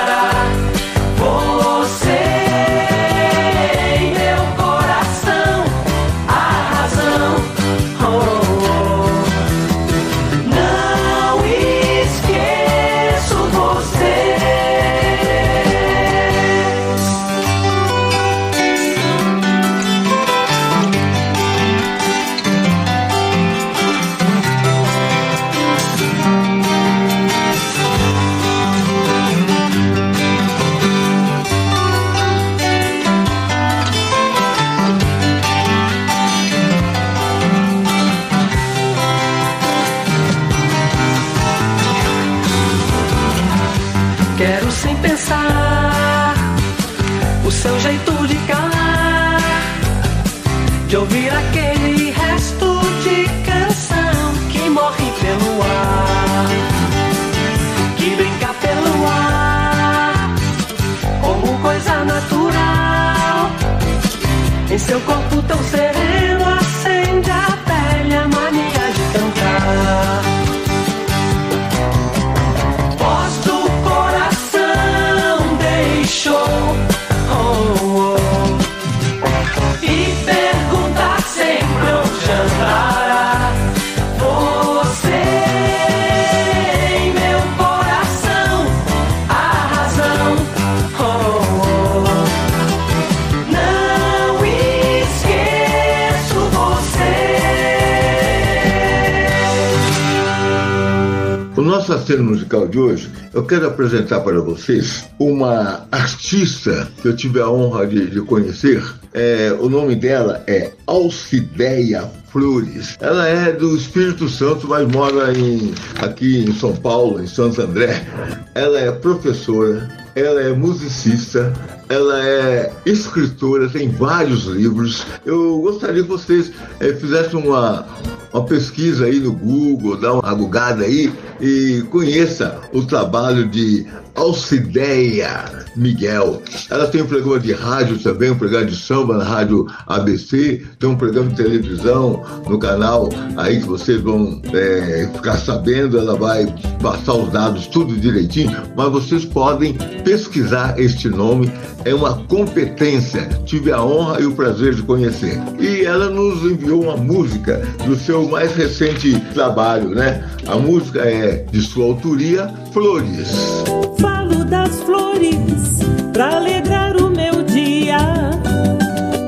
musical 102.29 102.67
de 102.67 102.79
hoje, 102.79 103.09
eu 103.33 103.43
quero 103.43 103.67
apresentar 103.67 104.19
para 104.21 104.39
vocês 104.39 105.05
uma 105.17 105.87
artista 105.91 106.87
que 107.01 107.07
eu 107.07 107.15
tive 107.15 107.39
a 107.39 107.49
honra 107.49 107.87
de, 107.87 108.09
de 108.09 108.21
conhecer. 108.21 108.83
É, 109.13 109.51
o 109.59 109.67
nome 109.67 109.95
dela 109.95 110.43
é 110.47 110.71
Alcideia 110.85 112.09
Flores. 112.31 112.95
Ela 112.99 113.27
é 113.27 113.51
do 113.51 113.75
Espírito 113.75 114.29
Santo, 114.29 114.67
mas 114.67 114.87
mora 114.87 115.33
em, 115.37 115.73
aqui 115.99 116.43
em 116.43 116.53
São 116.53 116.75
Paulo, 116.75 117.21
em 117.21 117.27
Santo 117.27 117.61
André. 117.61 118.05
Ela 118.53 118.79
é 118.79 118.91
professora, 118.91 119.89
ela 120.15 120.41
é 120.41 120.53
musicista, 120.53 121.51
ela 121.87 122.23
é 122.23 122.71
escritora, 122.85 123.67
tem 123.69 123.89
vários 123.89 124.45
livros. 124.45 125.05
Eu 125.25 125.59
gostaria 125.59 126.03
que 126.03 126.09
vocês 126.09 126.51
é, 126.79 126.93
fizessem 126.93 127.39
uma, 127.39 127.87
uma 128.33 128.43
pesquisa 128.43 129.05
aí 129.05 129.19
no 129.19 129.33
Google, 129.33 129.97
dá 129.97 130.13
uma 130.13 130.33
gugada 130.33 130.83
aí 130.83 131.11
e 131.39 131.83
conheça 131.89 132.59
o 132.73 132.83
trabalho 132.83 133.47
de 133.47 133.87
Alcideia 134.19 135.65
Miguel. 135.77 136.41
Ela 136.69 136.87
tem 136.87 137.01
um 137.01 137.07
programa 137.07 137.39
de 137.39 137.53
rádio 137.53 137.97
também, 137.99 138.29
um 138.29 138.37
programa 138.37 138.65
de 138.65 138.75
samba 138.75 139.17
na 139.17 139.23
rádio 139.23 139.65
ABC, 139.87 140.61
tem 140.77 140.89
um 140.89 140.97
programa 140.97 141.29
de 141.29 141.37
televisão 141.37 142.21
no 142.47 142.59
canal 142.59 143.09
aí 143.37 143.61
que 143.61 143.65
vocês 143.65 144.01
vão 144.01 144.41
é, 144.53 145.09
ficar 145.13 145.37
sabendo, 145.37 145.97
ela 145.97 146.15
vai 146.17 146.53
passar 146.81 147.13
os 147.13 147.31
dados 147.31 147.67
tudo 147.67 147.95
direitinho, 147.95 148.51
mas 148.75 148.91
vocês 148.91 149.23
podem 149.23 149.73
pesquisar 150.03 150.77
este 150.77 151.07
nome, 151.07 151.49
é 151.85 151.93
uma 151.93 152.15
competência, 152.25 153.29
tive 153.45 153.71
a 153.71 153.81
honra 153.81 154.19
e 154.19 154.25
o 154.25 154.33
prazer 154.33 154.75
de 154.75 154.83
conhecer. 154.83 155.41
E 155.59 155.85
ela 155.85 156.09
nos 156.09 156.43
enviou 156.43 156.83
uma 156.83 156.97
música 156.97 157.61
do 157.85 157.95
seu 157.95 158.27
mais 158.27 158.53
recente 158.53 159.17
trabalho, 159.33 159.89
né? 159.89 160.29
A 160.45 160.57
música 160.57 160.99
é 160.99 161.45
de 161.49 161.61
sua 161.61 161.85
autoria, 161.85 162.53
Flores. 162.71 163.63
Falo 163.99 164.45
das 164.45 164.79
flores 164.81 165.79
pra 166.13 166.37
alegrar 166.37 166.95
o 166.97 167.09
meu 167.09 167.41
dia. 167.43 167.97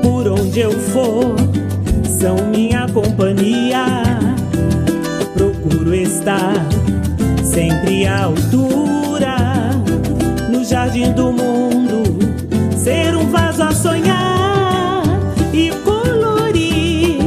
Por 0.00 0.28
onde 0.28 0.60
eu 0.60 0.70
for, 0.70 1.34
são 2.04 2.36
minha 2.48 2.86
companhia. 2.88 3.84
Procuro 5.34 5.94
estar 5.94 6.54
sempre 7.42 8.06
à 8.06 8.24
altura, 8.24 9.36
no 10.48 10.64
jardim 10.64 11.12
do 11.12 11.32
mundo, 11.32 12.02
ser 12.76 13.16
um 13.16 13.26
vaso 13.26 13.62
a 13.64 13.72
sonhar 13.72 15.02
e 15.52 15.70
colorir 15.84 17.18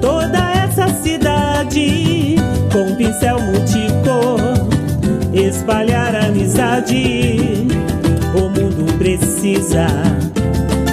toda 0.00 0.38
essa 0.52 0.88
cidade 1.02 2.36
com 2.72 2.94
pincel 2.94 3.55
espalhar 5.56 6.14
amizade. 6.14 7.66
O 8.34 8.48
mundo 8.48 8.98
precisa 8.98 9.86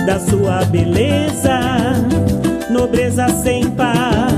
da 0.05 0.19
sua 0.19 0.63
beleza, 0.65 1.59
nobreza 2.69 3.27
sem 3.29 3.69
par, 3.71 4.31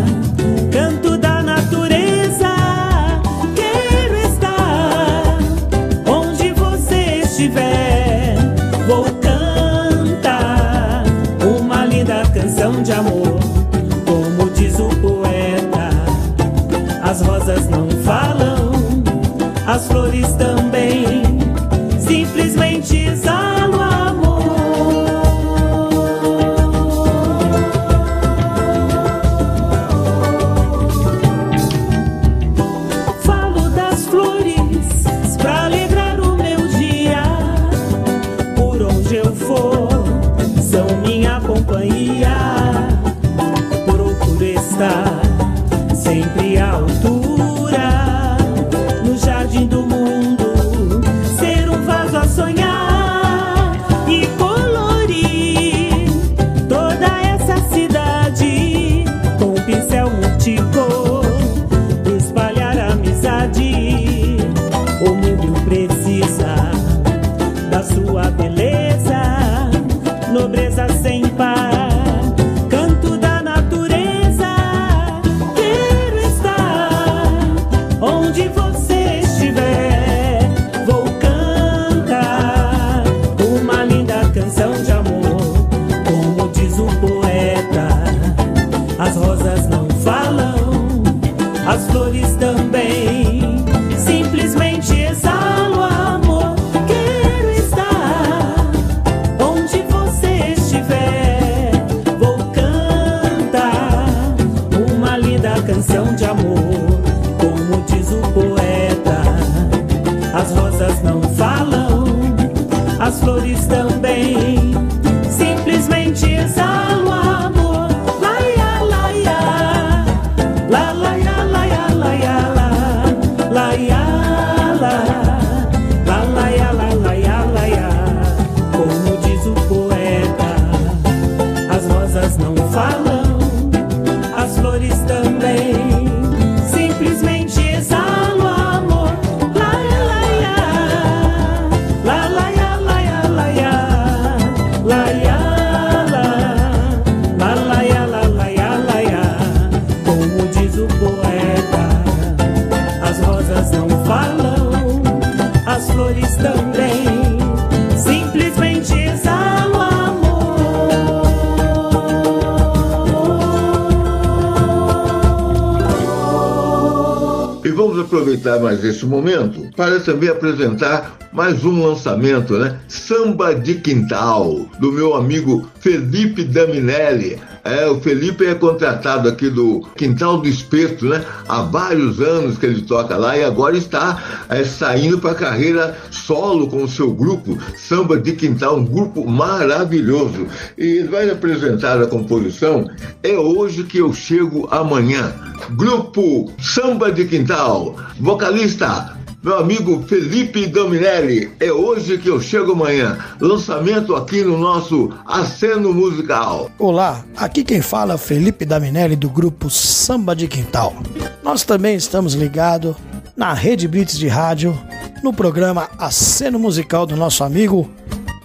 esse 168.95 169.05
momento 169.05 169.69
para 169.75 169.99
também 169.99 170.29
apresentar 170.29 171.17
mais 171.33 171.65
um 171.65 171.85
lançamento, 171.85 172.57
né? 172.57 172.79
Samba 172.87 173.53
de 173.53 173.75
Quintal, 173.75 174.65
do 174.79 174.89
meu 174.91 175.15
amigo 175.15 175.67
Felipe 175.81 176.45
Daminelli. 176.45 177.37
É, 177.65 177.87
o 177.87 177.99
Felipe 177.99 178.45
é 178.45 178.55
contratado 178.55 179.27
aqui 179.27 179.49
do 179.49 179.81
Quintal 179.97 180.37
do 180.37 180.47
Espeto, 180.47 181.05
né? 181.07 181.25
Há 181.47 181.63
vários 181.63 182.21
anos 182.21 182.57
que 182.57 182.65
ele 182.65 182.83
toca 182.83 183.17
lá 183.17 183.37
e 183.37 183.43
agora 183.43 183.75
está 183.75 184.45
é, 184.47 184.63
saindo 184.63 185.19
para 185.19 185.31
a 185.31 185.35
carreira 185.35 185.97
solo 186.09 186.67
com 186.67 186.83
o 186.83 186.87
seu 186.87 187.11
grupo 187.11 187.57
Samba 187.75 188.17
de 188.17 188.31
Quintal, 188.33 188.77
um 188.77 188.85
grupo 188.85 189.29
maravilhoso. 189.29 190.47
E 190.77 190.85
ele 190.85 191.09
vai 191.09 191.29
apresentar 191.29 192.01
a 192.01 192.07
composição 192.07 192.89
É 193.21 193.37
Hoje 193.37 193.83
que 193.83 193.97
Eu 193.97 194.13
Chego 194.13 194.69
Amanhã. 194.71 195.33
Grupo 195.71 196.51
Samba 196.61 197.11
de 197.11 197.25
Quintal, 197.25 197.95
vocalista 198.19 199.15
meu 199.45 199.59
amigo 199.59 200.03
Felipe 200.07 200.65
Dominelli. 200.65 201.51
É 201.59 201.71
hoje 201.71 202.17
que 202.17 202.27
eu 202.27 202.41
chego 202.41 202.71
amanhã. 202.71 203.19
Lançamento 203.39 204.15
aqui 204.15 204.43
no 204.43 204.57
nosso 204.57 205.11
Aceno 205.23 205.93
Musical. 205.93 206.71
Olá, 206.79 207.23
aqui 207.37 207.63
quem 207.63 207.79
fala 207.79 208.15
é 208.15 208.17
Felipe 208.17 208.65
Daminelli 208.65 209.15
do 209.15 209.29
grupo 209.29 209.69
Samba 209.69 210.35
de 210.35 210.47
Quintal. 210.47 210.95
Nós 211.43 211.63
também 211.63 211.95
estamos 211.95 212.33
ligados 212.33 212.95
na 213.37 213.53
Rede 213.53 213.87
Blitz 213.87 214.17
de 214.17 214.27
Rádio, 214.27 214.75
no 215.21 215.31
programa 215.31 215.89
Aceno 215.99 216.57
Musical 216.57 217.05
do 217.05 217.15
nosso 217.15 217.43
amigo 217.43 217.87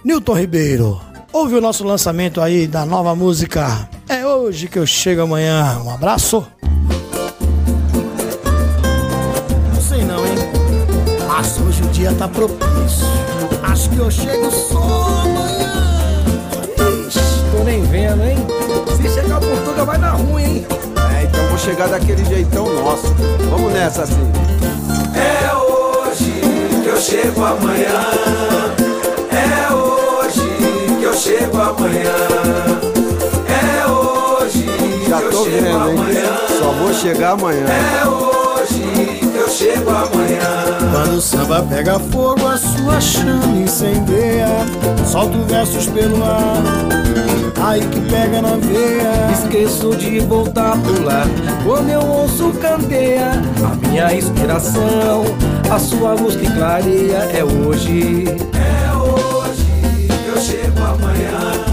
Newton 0.05 0.33
Ribeiro. 0.33 1.01
Ouve 1.33 1.55
o 1.55 1.61
nosso 1.61 1.83
lançamento 1.83 2.39
aí 2.39 2.67
da 2.67 2.85
nova 2.85 3.15
música. 3.15 3.89
É 4.07 4.23
hoje 4.23 4.67
que 4.67 4.77
eu 4.77 4.85
chego 4.85 5.23
amanhã. 5.23 5.81
Um 5.83 5.89
abraço. 5.89 6.45
Mas 11.41 11.59
hoje 11.59 11.81
o 11.81 11.87
dia 11.87 12.13
tá 12.13 12.27
propício. 12.27 13.07
Acho 13.63 13.89
que 13.89 13.97
eu 13.97 14.11
chego 14.11 14.51
só 14.51 14.77
amanhã. 15.23 15.71
Ixi, 17.07 17.19
tô 17.51 17.63
nem 17.63 17.81
vendo, 17.81 18.23
hein? 18.23 18.37
Se 18.95 19.09
chegar 19.09 19.39
por 19.39 19.49
Portugal 19.49 19.85
vai 19.87 19.97
dar 19.97 20.11
ruim, 20.11 20.43
hein? 20.43 20.67
É, 21.19 21.23
então 21.23 21.43
vou 21.47 21.57
chegar 21.57 21.87
daquele 21.87 22.23
jeitão 22.25 22.71
nosso. 22.71 23.07
Vamos 23.49 23.73
nessa 23.73 24.03
assim. 24.03 24.31
É 25.15 25.55
hoje 25.55 26.31
que 26.83 26.87
eu 26.87 26.97
chego 27.01 27.43
amanhã. 27.43 28.05
É 29.31 29.73
hoje 29.73 30.47
que 30.99 31.03
eu 31.03 31.13
chego 31.15 31.57
amanhã. 31.57 32.13
É 33.49 33.87
hoje 33.89 34.65
Já 35.09 35.17
que 35.17 35.23
eu 35.23 35.31
tô 35.31 35.43
chego 35.45 35.55
vendo, 35.57 35.89
hein? 35.89 35.97
amanhã. 35.97 36.37
Só 36.59 36.71
vou 36.73 36.93
chegar 36.93 37.31
amanhã. 37.31 37.65
É 37.65 38.07
hoje 38.07 38.40
chego 39.61 39.89
amanhã. 39.89 40.91
Quando 40.91 41.17
o 41.17 41.21
samba 41.21 41.61
pega 41.63 41.99
fogo, 41.99 42.47
a 42.47 42.57
sua 42.57 42.99
chama 42.99 43.57
incendeia. 43.57 44.47
Solta 45.05 45.37
versos 45.47 45.85
pelo 45.87 46.23
ar, 46.23 46.63
aí 47.61 47.81
que 47.81 47.99
pega 48.01 48.41
na 48.41 48.55
veia. 48.55 49.31
Esqueço 49.31 49.95
de 49.95 50.19
voltar 50.21 50.77
pro 50.77 51.03
lar 51.03 51.27
Quando 51.65 51.89
eu 51.89 51.99
ouço 51.99 52.51
candeia 52.61 53.31
A 53.63 53.87
minha 53.87 54.13
inspiração 54.13 55.23
A 55.69 55.77
sua 55.77 56.13
luz 56.13 56.35
que 56.35 56.49
clareia 56.53 57.29
É 57.33 57.43
hoje 57.43 58.25
É 58.53 58.95
hoje 58.95 59.65
que 60.23 60.29
eu 60.29 60.41
chego 60.41 60.79
amanhã. 60.79 61.70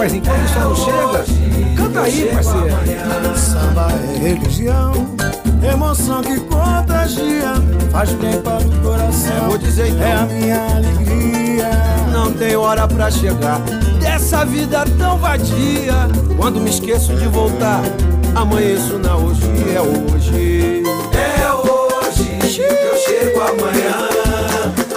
Mas 0.00 0.14
enquanto 0.14 0.42
o 0.42 0.48
sol 0.48 0.62
não 0.62 0.76
chega 0.76 1.76
Canta 1.76 2.00
aí, 2.00 2.30
parceiro 2.32 3.36
Samba 3.36 3.88
é 3.92 4.18
religião, 4.18 4.92
emoção 5.62 6.22
que 6.22 6.40
contagia, 6.40 7.52
faz 7.90 8.10
bem 8.12 8.40
para 8.40 8.62
o 8.62 8.80
coração. 8.82 9.48
Vou 9.48 9.58
dizer 9.58 9.88
então. 9.88 10.02
É 10.02 10.12
a 10.12 10.26
minha 10.26 10.76
alegria. 10.76 11.70
Não 12.12 12.32
tem 12.32 12.56
hora 12.56 12.88
pra 12.88 13.10
chegar 13.10 13.60
dessa 14.00 14.44
vida 14.44 14.84
tão 14.98 15.18
vadia. 15.18 16.08
Quando 16.36 16.60
me 16.60 16.70
esqueço 16.70 17.14
de 17.14 17.26
voltar, 17.28 17.82
amanheço 18.34 18.98
na 18.98 19.16
hoje 19.16 19.42
é 19.74 19.80
hoje. 19.80 20.82
É 21.14 21.52
hoje 21.52 22.24
que 22.40 22.62
eu 22.62 22.96
chego 22.96 23.40
amanhã. 23.40 24.19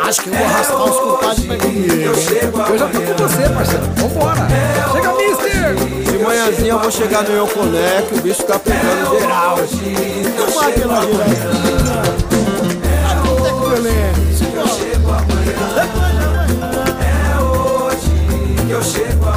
Acho 0.02 0.22
que 0.22 0.30
eu 0.30 0.36
vou 0.36 0.46
arrastar 0.46 0.84
os 0.84 1.00
culpados 1.00 1.46
pra 1.46 1.58
comigo. 1.58 1.94
Eu 1.94 2.14
Eu 2.14 2.78
já 2.78 2.88
tô 2.88 3.00
com 3.00 3.14
você, 3.24 3.50
parceiro 3.50 3.84
Vambora 3.96 4.48
Chega, 4.92 5.14
mister 5.14 5.76
De 6.12 6.18
manhãzinha 6.24 6.74
eu 6.74 6.80
vou 6.80 6.92
chegar 6.92 7.24
no 7.24 7.36
Yoconé, 7.36 8.02
que 8.04 8.20
o 8.20 8.22
bicho 8.22 8.44
tá 8.44 8.60
pegando 8.60 9.20
geral. 9.20 9.58
É 9.58 9.62
hoje 9.62 9.78
que 9.78 10.40
eu 10.40 10.52
chego 10.52 10.90
amanhã. 10.90 11.94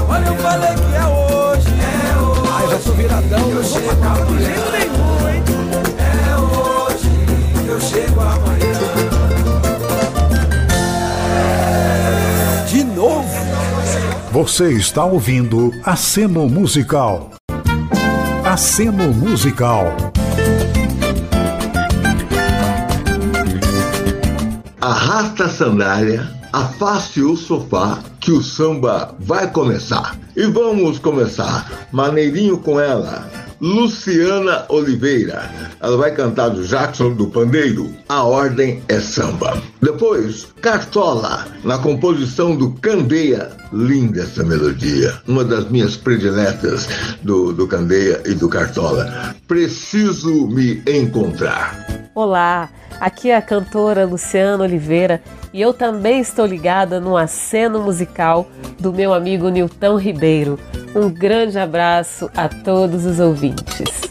Olha, 0.08 0.26
eu 0.26 0.36
falei 0.36 0.74
que 0.74 0.94
é 0.94 1.04
hoje 1.06 1.68
É 1.82 2.16
hoje 2.18 2.62
eu 2.62 2.70
já 2.70 2.78
tô 2.78 2.92
viradão 2.92 3.38
Não 3.40 3.62
vou 3.62 3.80
pra 3.82 3.96
casa 3.96 4.24
de 4.26 4.44
jeito 4.44 4.70
nenhum, 4.70 5.28
hein 5.28 5.42
É 5.98 6.36
hoje 6.36 7.10
que 7.64 7.68
eu 7.68 7.80
chego 7.80 8.20
amanhã. 8.20 8.75
Você 14.36 14.70
está 14.72 15.02
ouvindo 15.02 15.72
Aceno 15.82 16.46
Musical. 16.46 17.30
Aceno 18.44 19.10
Musical. 19.14 19.96
Arrasta 24.78 25.44
a 25.44 25.48
sandália, 25.48 26.30
afaste 26.52 27.22
o 27.22 27.34
sofá, 27.34 28.00
que 28.20 28.30
o 28.30 28.42
samba 28.42 29.14
vai 29.20 29.50
começar. 29.50 30.18
E 30.36 30.44
vamos 30.44 30.98
começar. 30.98 31.88
Maneirinho 31.90 32.58
com 32.58 32.78
ela. 32.78 33.26
Luciana 33.58 34.66
Oliveira. 34.68 35.50
Ela 35.80 35.96
vai 35.96 36.14
cantar 36.14 36.50
do 36.50 36.62
Jackson 36.62 37.14
do 37.14 37.28
Pandeiro. 37.28 37.90
A 38.06 38.22
ordem 38.22 38.82
é 38.86 39.00
samba. 39.00 39.62
Depois, 39.80 40.48
Cartola, 40.60 41.46
na 41.64 41.78
composição 41.78 42.54
do 42.54 42.72
Candeia. 42.72 43.50
Linda 43.72 44.22
essa 44.22 44.44
melodia. 44.44 45.14
Uma 45.26 45.44
das 45.44 45.68
minhas 45.70 45.96
prediletas 45.96 46.88
do, 47.22 47.52
do 47.52 47.66
Candeia 47.66 48.22
e 48.24 48.34
do 48.34 48.48
Cartola. 48.48 49.34
Preciso 49.48 50.46
me 50.48 50.82
encontrar. 50.86 51.86
Olá, 52.14 52.70
aqui 53.00 53.30
é 53.30 53.36
a 53.36 53.42
cantora 53.42 54.06
Luciana 54.06 54.64
Oliveira 54.64 55.22
e 55.52 55.60
eu 55.60 55.74
também 55.74 56.20
estou 56.20 56.46
ligada 56.46 57.00
no 57.00 57.16
aceno 57.16 57.82
musical 57.82 58.48
do 58.78 58.92
meu 58.92 59.12
amigo 59.12 59.48
Nilton 59.48 59.96
Ribeiro. 59.98 60.58
Um 60.94 61.10
grande 61.10 61.58
abraço 61.58 62.30
a 62.34 62.48
todos 62.48 63.04
os 63.04 63.20
ouvintes. 63.20 64.06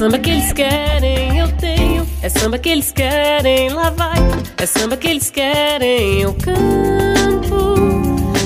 Samba 0.00 0.18
que 0.18 0.30
eles 0.30 0.50
querem, 0.54 1.36
eu 1.36 1.52
tenho. 1.58 2.06
É 2.22 2.30
samba 2.30 2.56
que 2.56 2.70
eles 2.70 2.90
querem, 2.90 3.68
lá 3.68 3.90
vai. 3.90 4.16
É 4.56 4.64
samba 4.64 4.96
que 4.96 5.06
eles 5.06 5.28
querem, 5.28 6.22
eu 6.22 6.32
canto. 6.32 7.74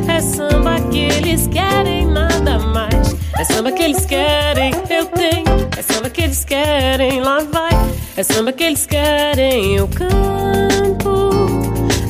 É 0.09 0.21
samba 0.21 0.81
que 0.91 0.99
eles 0.99 1.47
querem, 1.47 2.07
nada 2.07 2.59
mais. 2.59 3.15
É 3.39 3.45
samba 3.45 3.71
que 3.71 3.85
eles 3.85 4.05
querem, 4.05 4.73
eu 4.91 5.07
tenho. 5.07 5.69
É 5.79 5.83
samba 5.83 6.11
que 6.11 6.23
eles 6.23 6.45
querem, 6.45 7.21
lá 7.21 7.39
vai. 7.45 7.71
É 8.17 8.25
samba 8.25 8.51
que 8.51 8.65
eles 8.65 8.85
querem, 8.85 9.77
eu 9.77 9.87
canto. 9.87 11.31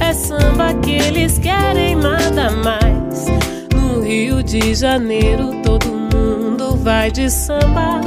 É 0.01 0.15
samba 0.15 0.73
que 0.73 0.93
eles 0.93 1.39
querem, 1.39 1.97
nada 1.97 2.51
mais. 2.51 3.27
No 3.75 4.01
Rio 4.01 4.43
de 4.43 4.75
Janeiro, 4.75 5.61
todo 5.63 5.87
mundo 5.89 6.77
vai 6.77 7.11
de 7.11 7.29
samba. 7.29 8.01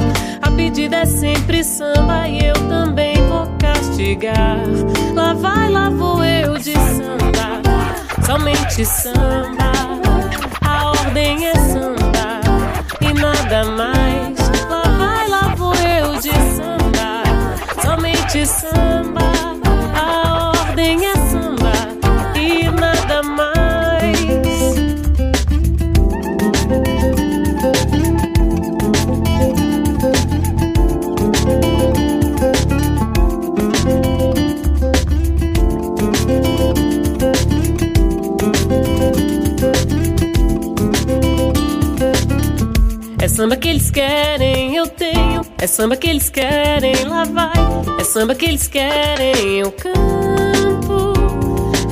Pedida 0.58 0.96
é 0.96 1.06
sempre 1.06 1.62
samba 1.62 2.28
e 2.28 2.44
eu 2.44 2.54
também 2.68 3.14
vou 3.28 3.46
castigar. 3.60 4.58
Lá 5.14 5.32
vai, 5.32 5.70
lá 5.70 5.88
vou 5.88 6.24
eu 6.24 6.58
de 6.58 6.72
samba. 6.72 7.62
Somente 8.26 8.84
samba. 8.84 9.70
A 10.60 10.90
ordem 10.90 11.46
é 11.46 11.54
samba 11.54 12.40
e 13.00 13.14
nada 13.14 13.66
mais. 13.66 14.36
Lá 14.68 14.82
vai, 14.98 15.28
lá 15.28 15.54
vou 15.54 15.74
eu 15.76 16.14
de 16.20 16.32
samba. 16.32 17.22
Somente 17.80 18.44
samba. 18.44 19.37
Samba 43.38 43.54
que 43.54 43.68
eles 43.68 43.88
querem, 43.88 44.74
eu 44.74 44.88
tenho. 44.88 45.42
É 45.58 45.66
samba 45.68 45.96
que 45.96 46.10
eles 46.10 46.28
querem, 46.28 47.04
lá 47.04 47.22
vai. 47.22 47.52
É 48.00 48.02
samba 48.02 48.34
que 48.34 48.46
eles 48.46 48.66
querem, 48.66 49.60
eu 49.60 49.70
canto. 49.70 51.12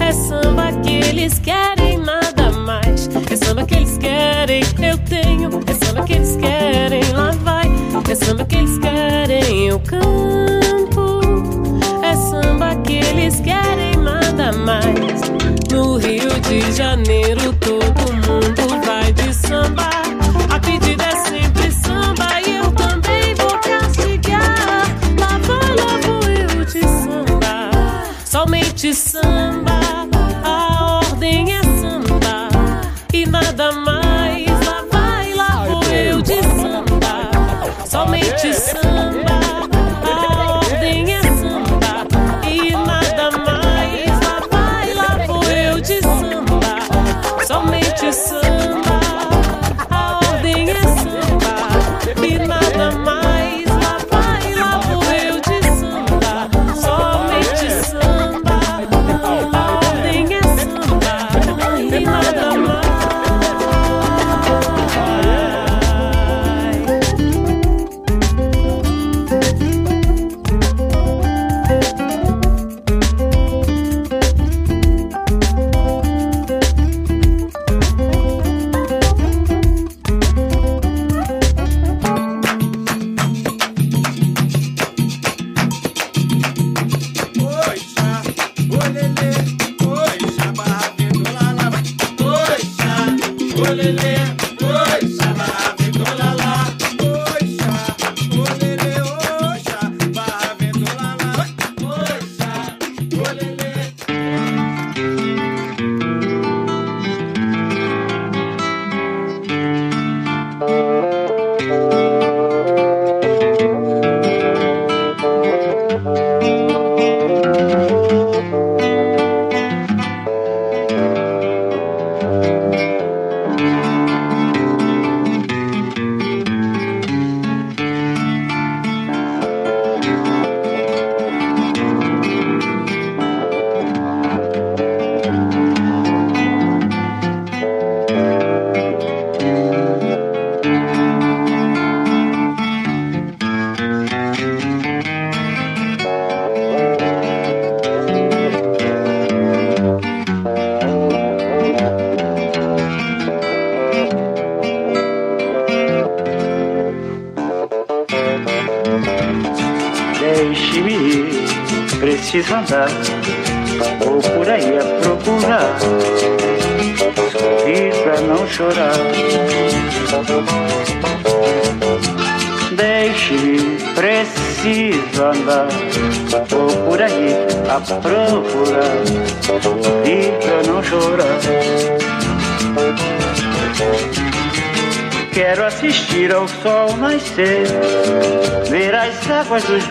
É 0.00 0.10
samba 0.10 0.72
que 0.82 0.94
eles 0.94 1.38
querem, 1.38 1.98
nada 1.98 2.50
mais. 2.50 3.08
É 3.30 3.36
samba 3.36 3.64
que 3.64 3.76
eles 3.76 3.96
querem, 3.96 4.64
eu 4.82 4.98
tenho. 4.98 5.60
É 5.68 5.84
samba 5.86 6.02
que 6.02 6.14
eles 6.14 6.34
querem, 6.34 7.12
lá 7.12 7.30
vai. 7.30 7.70
É 8.10 8.14
samba 8.16 8.44
que 8.44 8.56
eles 8.56 8.78
querem, 8.80 9.68
eu 9.68 9.78
canto. 9.78 11.20
É 12.02 12.16
samba 12.16 12.74
que 12.82 12.94
eles 12.94 13.38
querem, 13.38 13.94
nada 13.98 14.50
mais. 14.50 15.20
No 15.70 15.96
Rio 15.96 16.40
de 16.40 16.72
Janeiro, 16.72 17.52
todo 17.60 18.12
mundo 18.14 18.65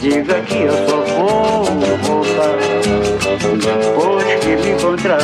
diga 0.00 0.40
que 0.42 0.62
eu 0.62 0.72
só 0.88 0.96
vou 1.16 1.64
voltar 2.02 2.58
depois 3.58 4.24
que 4.40 4.56
me 4.56 4.70
encontrar. 4.70 5.18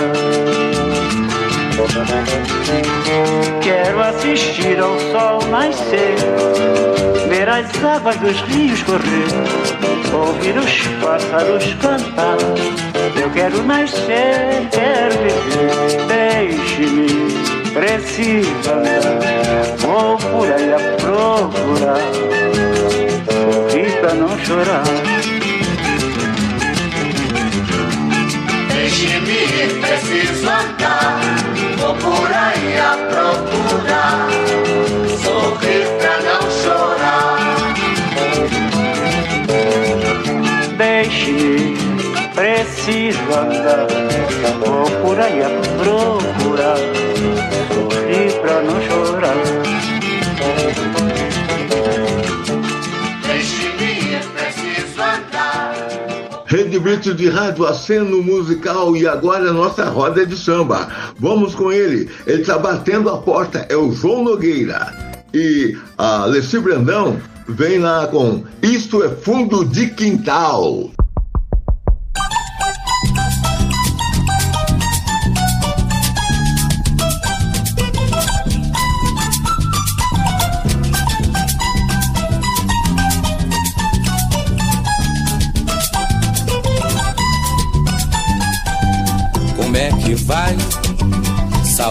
Quero 3.63 4.03
assistir 4.03 4.79
ao 4.81 4.99
sol 4.99 5.49
nascer, 5.51 6.17
ver 7.29 7.49
as 7.49 7.85
águas 7.85 8.17
dos 8.17 8.41
rios 8.43 8.83
correr, 8.83 9.29
ouvir 10.13 10.57
os 10.59 10.87
pássaros 11.03 11.75
cantar. 11.75 12.39
Eu 13.21 13.31
quero 13.31 13.63
nascer, 13.65 14.69
quero 14.71 15.15
viver, 15.23 16.07
deixe-me, 16.09 17.09
preciso 17.73 18.71
andar. 18.71 19.77
Vou 19.79 20.17
por 20.17 20.53
aí 20.53 20.73
a 20.73 20.79
procurar, 20.97 22.01
sorrir 23.75 24.01
pra 24.01 24.15
não 24.15 24.39
chorar. 24.39 24.85
Deixe-me 28.69 29.33
ir, 29.33 29.81
preciso 29.81 30.49
andar. 30.49 31.21
Vou 31.79 31.95
por 31.97 32.33
aí 32.33 32.79
a 32.79 32.97
procurar. 33.11 34.29
Sorrir 35.23 35.87
pra 35.99 36.15
não 36.23 36.43
chorar. 36.63 37.39
Deixe-me, 40.77 41.77
preciso 42.35 43.33
andar. 43.33 43.89
Vou 44.65 44.87
por 45.03 45.19
aí 45.19 45.43
a 45.43 45.51
procurar, 45.83 46.79
sorrir 47.73 48.33
pra 48.41 48.57
não 48.63 48.81
chorar. 48.83 49.35
Brito 56.85 57.15
de 57.15 57.31
Rádio, 57.31 57.65
aceno 57.65 58.23
musical 58.23 58.95
e 58.95 59.09
agora 59.09 59.49
a 59.49 59.53
nossa 59.55 59.87
roda 59.87 60.27
de 60.27 60.37
samba. 60.37 60.87
Vamos 61.19 61.55
com 61.55 61.73
ele. 61.73 62.11
Ele 62.27 62.43
está 62.43 62.59
batendo 62.59 63.09
a 63.09 63.17
porta, 63.17 63.65
é 63.71 63.75
o 63.75 63.91
João 63.91 64.23
Nogueira. 64.23 64.93
E 65.33 65.75
a 65.97 66.27
Leci 66.27 66.59
Brandão 66.59 67.19
vem 67.49 67.79
lá 67.79 68.07
com 68.09 68.45
Isto 68.63 69.03
é 69.03 69.09
Fundo 69.09 69.65
de 69.65 69.87
Quintal. 69.87 70.91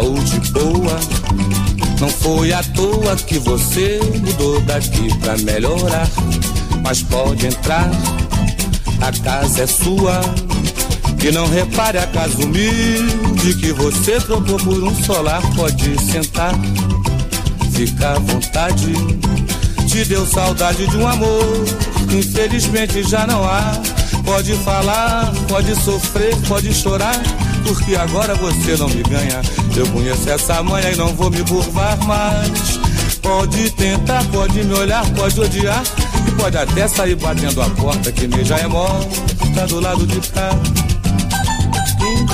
Saúde 0.04 0.52
boa. 0.52 1.00
Não 2.02 2.10
foi 2.10 2.52
à 2.52 2.62
toa 2.62 3.16
que 3.16 3.40
você 3.40 4.02
mudou 4.20 4.60
daqui 4.62 5.18
pra 5.20 5.38
melhorar. 5.38 6.10
Mas 6.84 7.02
pode 7.04 7.48
entrar, 7.48 7.90
a 9.00 9.24
casa 9.24 9.64
é 9.64 9.68
sua. 9.68 10.20
E 11.24 11.32
não 11.32 11.48
repare 11.48 12.00
a 12.00 12.08
casa 12.08 12.36
humilde 12.36 13.56
que 13.62 13.72
você 13.72 14.20
trocou 14.20 14.58
por 14.58 14.84
um 14.84 14.94
solar. 15.06 15.42
Pode 15.56 15.98
sentar, 16.12 16.54
fica 17.72 18.10
à 18.10 18.20
vontade. 18.20 18.92
Te 19.88 20.04
deu 20.04 20.26
saudade 20.26 20.86
de 20.86 20.98
um 20.98 21.08
amor, 21.08 21.64
infelizmente 22.12 23.04
já 23.04 23.26
não 23.26 23.42
há. 23.46 23.72
Pode 24.26 24.54
falar, 24.56 25.32
pode 25.48 25.74
sofrer, 25.82 26.36
pode 26.48 26.74
chorar, 26.74 27.22
porque 27.64 27.96
agora 27.96 28.36
você 28.36 28.76
não 28.78 28.90
me 28.90 29.02
ganha. 29.04 29.42
Eu 29.76 29.88
conheço 29.88 30.30
essa 30.30 30.62
manha 30.62 30.92
e 30.92 30.96
não 30.96 31.16
vou 31.16 31.30
me 31.30 31.44
curvar 31.44 31.98
mais. 32.06 32.80
Pode 33.22 33.72
tentar, 33.72 34.24
pode 34.26 34.64
me 34.64 34.74
olhar, 34.74 35.10
pode 35.12 35.40
odiar, 35.40 35.84
e 36.28 36.32
pode 36.32 36.58
até 36.58 36.88
sair 36.88 37.16
batendo 37.16 37.62
a 37.62 37.70
porta 37.72 38.12
que 38.12 38.28
nem 38.28 38.44
já 38.44 38.58
é 38.58 38.68
morta 38.68 39.68
do 39.68 39.80
lado 39.80 40.06
de 40.06 40.20
cá. 40.30 40.50
Ding 42.04 42.28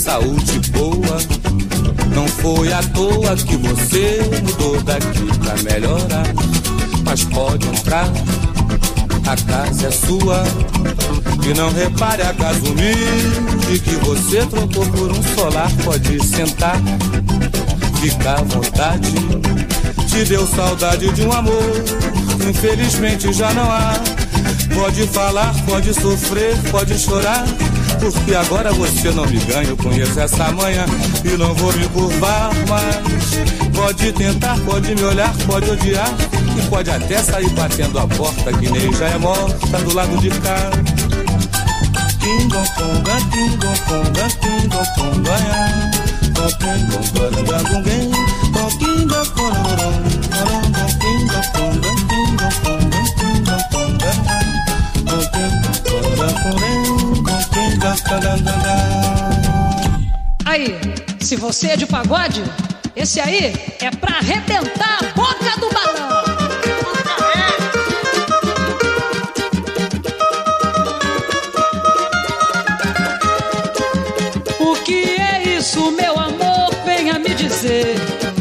Saúde 0.00 0.70
boa. 0.70 1.18
Não 2.14 2.28
foi 2.28 2.72
à 2.72 2.80
toa 2.80 3.34
que 3.34 3.56
você 3.56 4.20
mudou 4.40 4.80
daqui 4.82 5.26
pra 5.38 5.54
melhorar. 5.62 6.26
Mas 7.04 7.24
pode 7.24 7.66
entrar, 7.66 8.06
a 9.26 9.36
casa 9.50 9.88
é 9.88 9.90
sua. 9.90 10.44
E 11.44 11.54
não 11.54 11.72
repare 11.72 12.22
a 12.22 12.32
casa 12.34 12.60
humilde 12.60 13.80
que 13.82 13.96
você 13.96 14.46
trocou 14.46 14.86
por 14.86 15.10
um 15.10 15.22
solar. 15.34 15.70
Pode 15.84 16.24
sentar, 16.24 16.80
fica 18.00 18.32
à 18.34 18.42
vontade. 18.42 19.12
Te 20.06 20.24
deu 20.24 20.46
saudade 20.46 21.10
de 21.10 21.22
um 21.22 21.32
amor, 21.32 21.84
infelizmente 22.48 23.32
já 23.32 23.52
não 23.54 23.68
há. 23.70 23.94
Pode 24.72 25.06
falar, 25.08 25.52
pode 25.64 25.92
sofrer, 25.94 26.56
pode 26.70 26.96
chorar. 26.98 27.44
Porque 28.02 28.34
agora 28.34 28.72
você 28.72 29.12
não 29.12 29.24
me 29.26 29.38
ganha, 29.38 29.68
eu 29.68 29.76
conheço 29.76 30.18
essa 30.18 30.50
manhã 30.50 30.84
e 31.24 31.36
não 31.36 31.54
vou 31.54 31.72
me 31.72 31.88
curvar 31.90 32.50
mais. 32.68 32.96
Pode 33.72 34.10
tentar, 34.10 34.58
pode 34.64 34.92
me 34.92 35.02
olhar, 35.04 35.32
pode 35.46 35.70
odiar 35.70 36.12
e 36.58 36.62
pode 36.68 36.90
até 36.90 37.18
sair 37.22 37.48
batendo 37.50 38.00
a 38.00 38.08
porta 38.08 38.52
que 38.54 38.68
nem 38.68 38.92
já 38.92 39.06
é 39.06 39.18
morta 39.18 39.78
do 39.78 39.94
lado 39.94 40.18
de 40.18 40.30
cá. 40.30 40.70
Tingonconga, 42.18 43.16
tingonconga, 43.30 44.28
tingonconga, 44.40 45.30
ya. 45.30 45.90
Tingonconga, 46.58 47.62
gunguém, 47.70 48.10
Aí, 60.46 60.80
se 61.20 61.36
você 61.36 61.68
é 61.68 61.76
de 61.76 61.84
pagode, 61.84 62.42
esse 62.96 63.20
aí 63.20 63.52
é 63.80 63.90
pra 63.90 64.16
arrebentar 64.16 64.98
a 64.98 65.04
boca 65.14 65.60
do 65.60 65.68
balão. 65.70 66.22
O 74.58 74.74
que 74.84 75.20
é 75.20 75.42
isso, 75.58 75.90
meu 75.92 76.18
amor? 76.18 76.74
Venha 76.86 77.18
me 77.18 77.34
dizer. 77.34 77.96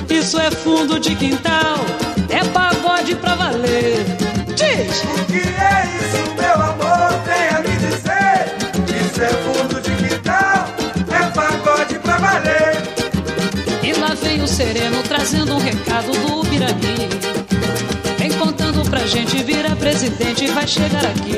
Isso 0.09 0.39
é 0.39 0.49
fundo 0.49 0.97
de 0.97 1.13
quintal, 1.15 1.77
é 2.29 2.41
pagode 2.49 3.15
pra 3.15 3.35
valer. 3.35 4.05
Diz! 4.55 5.03
O 5.03 5.25
que 5.25 5.39
é 5.39 5.87
isso, 5.99 6.35
meu 6.35 6.53
amor? 6.53 7.21
Venha 7.25 7.50
E 14.31 14.37
lá 14.37 14.37
vem 14.37 14.41
o 14.43 14.47
sereno 14.47 15.03
trazendo 15.03 15.55
um 15.55 15.59
recado 15.59 16.11
do 16.13 16.49
Birani. 16.49 17.09
Vem 18.17 18.31
contando 18.31 18.89
pra 18.89 19.05
gente, 19.05 19.43
vira 19.43 19.75
presidente 19.75 20.47
vai 20.47 20.65
chegar 20.65 21.03
aqui. 21.05 21.35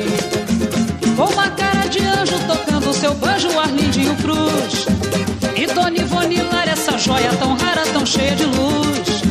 Com 1.16 1.24
uma 1.24 1.50
cara 1.50 1.88
de 1.88 1.98
anjo 1.98 2.38
tocando 2.46 2.92
seu 2.92 3.12
banjo, 3.14 3.58
Arlindinho 3.58 4.14
Cruz. 4.16 4.86
E 5.56 5.66
Dona 5.66 5.98
Ivone 5.98 6.40
Lara, 6.42 6.70
essa 6.70 6.96
joia 6.96 7.30
tão 7.36 7.56
rara, 7.56 7.82
tão 7.92 8.06
cheia 8.06 8.36
de 8.36 8.44
luz. 8.44 9.22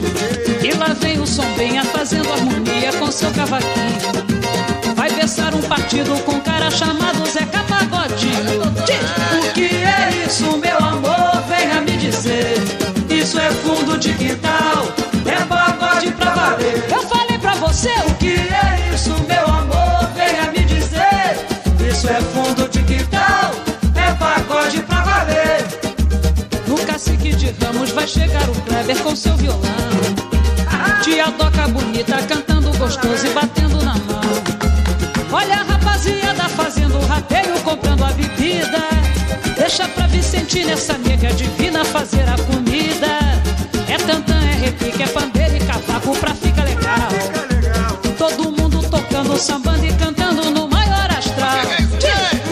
E 0.62 0.74
lá 0.78 0.94
vem 1.00 1.22
o 1.22 1.26
Sombinha 1.26 1.86
fazendo 1.86 2.34
harmonia 2.34 2.92
com 3.00 3.10
seu 3.12 3.32
cavaquinho. 3.32 4.94
Vai 4.94 5.10
versar 5.10 5.56
um 5.56 5.62
partido 5.62 6.22
com 6.26 6.34
um 6.34 6.40
cara 6.42 6.70
chamado 6.70 7.26
Zeca 7.28 7.64
Pagodinho. 7.64 8.62
O 9.40 9.54
que 9.54 9.70
é 9.70 10.26
isso, 10.26 10.58
meu 10.58 10.78
amor? 10.78 11.44
Venha 11.48 11.80
me 11.82 11.96
dizer. 11.98 12.93
Isso 13.34 13.42
é 13.42 13.50
fundo 13.50 13.98
de 13.98 14.14
quintal, 14.14 14.94
é 15.26 15.44
pagode 15.46 16.12
pra 16.12 16.36
valer. 16.36 16.86
Eu 16.88 17.02
falei 17.02 17.40
pra 17.40 17.56
você 17.56 17.90
o 18.08 18.14
que 18.14 18.34
é 18.36 18.92
isso, 18.94 19.10
meu 19.28 19.48
amor? 19.48 20.08
Venha 20.16 20.52
me 20.52 20.64
dizer. 20.64 21.40
Isso 21.90 22.08
é 22.10 22.22
fundo 22.22 22.70
de 22.70 22.84
quintal, 22.84 23.52
é 23.96 24.14
pagode 24.14 24.84
pra 24.84 25.02
valer. 25.02 25.66
No 26.68 26.78
cacique 26.86 27.34
de 27.34 27.56
Ramos 27.60 27.90
vai 27.90 28.08
chegar 28.08 28.48
o 28.48 28.54
Kleber 28.68 28.98
com 29.00 29.16
seu 29.16 29.36
violão. 29.38 29.64
Tia 31.02 31.32
Doca 31.32 31.68
bonita 31.70 32.22
cantando 32.28 32.72
gostoso 32.78 33.26
e 33.26 33.30
batendo 33.32 33.84
na 33.84 33.96
mão. 33.96 34.22
Olha 35.32 35.56
a 35.56 35.64
rapaziada 35.64 36.48
fazendo 36.50 37.00
o 37.00 37.06
rateio, 37.08 37.60
comprando 37.64 38.06
a 38.06 38.12
bebida. 38.12 38.84
Deixa 39.58 39.88
pra 39.88 40.06
Vicentina 40.06 40.74
essa 40.74 40.96
nega 41.00 41.34
divina 41.34 41.84
fazer 41.84 42.30
a 42.30 42.38
comida. 42.44 43.23
Pra 46.12 46.36
ficar 46.36 46.64
legal. 46.64 47.10
Todo 48.18 48.52
mundo 48.52 48.82
tocando, 48.90 49.38
sambando 49.38 49.86
e 49.86 49.94
cantando 49.94 50.52
no 50.52 50.68
maior 50.68 51.10
astral. 51.12 51.66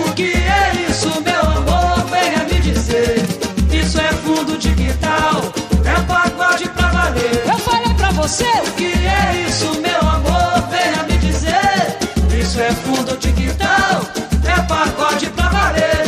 O 0.08 0.14
que 0.14 0.34
é 0.34 0.88
isso, 0.90 1.10
meu 1.22 1.42
amor? 1.42 2.06
Venha 2.10 2.44
me 2.46 2.60
dizer. 2.62 3.26
Isso 3.72 4.00
é 4.00 4.14
fundo 4.14 4.58
de 4.58 4.74
quintal, 4.74 5.52
é 5.86 6.02
pagode 6.04 6.70
pra 6.70 6.88
valer. 6.88 7.44
Eu 7.46 7.58
falei 7.60 7.94
pra 7.94 8.12
você 8.12 8.46
o 8.46 8.72
que 8.74 8.94
é 8.94 9.46
isso, 9.48 9.80
meu 9.82 10.00
amor? 10.00 10.68
Venha 10.70 11.04
me 11.04 11.18
dizer. 11.18 11.98
Isso 12.40 12.60
é 12.60 12.72
fundo 12.72 13.18
de 13.18 13.32
quintal, 13.34 14.06
é 14.46 14.62
pagode 14.64 15.30
pra 15.30 15.50
valer. 15.50 16.02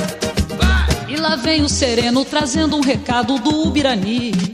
E 1.07 1.15
lá 1.17 1.35
vem 1.35 1.61
o 1.61 1.69
sereno 1.69 2.23
trazendo 2.25 2.75
um 2.77 2.81
recado 2.81 3.37
do 3.39 3.67
Ubirani. 3.67 4.53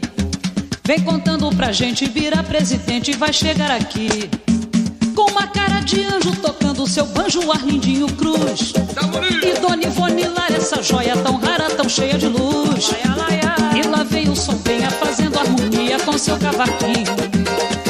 Vem 0.89 1.01
contando 1.01 1.47
pra 1.55 1.71
gente, 1.71 2.09
vira 2.09 2.41
presidente 2.41 3.11
e 3.11 3.15
vai 3.15 3.31
chegar 3.31 3.69
aqui. 3.69 4.27
Com 5.15 5.29
uma 5.29 5.45
cara 5.45 5.81
de 5.81 6.03
anjo 6.03 6.35
tocando 6.41 6.87
seu 6.87 7.05
banjo, 7.05 7.51
Arlindinho 7.51 8.07
Cruz. 8.13 8.73
E 9.43 9.59
Dona 9.59 9.83
Ivone 9.83 10.23
Lara, 10.23 10.55
essa 10.55 10.81
joia 10.81 11.15
tão 11.17 11.37
rara, 11.37 11.69
tão 11.69 11.87
cheia 11.87 12.17
de 12.17 12.25
luz. 12.25 12.89
E 13.75 13.87
lá 13.87 14.03
vem 14.03 14.29
o 14.29 14.35
Sombinha 14.35 14.89
fazendo 14.89 15.37
harmonia 15.37 15.99
com 15.99 16.17
seu 16.17 16.39
cavaquinho. 16.39 17.05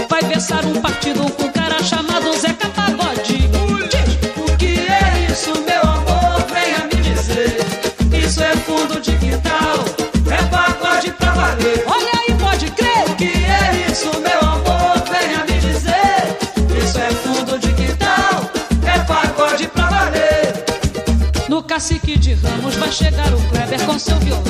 Vai 0.09 0.21
versar 0.23 0.65
um 0.65 0.81
partido 0.81 1.21
com 1.31 1.49
cacique 21.79 22.19
de 22.19 22.33
Ramos 22.33 22.75
vai 22.75 22.91
chegar 22.91 23.33
o 23.33 23.39
Kleber 23.47 23.81
com 23.85 23.97
seu 23.97 24.19
violão. 24.19 24.43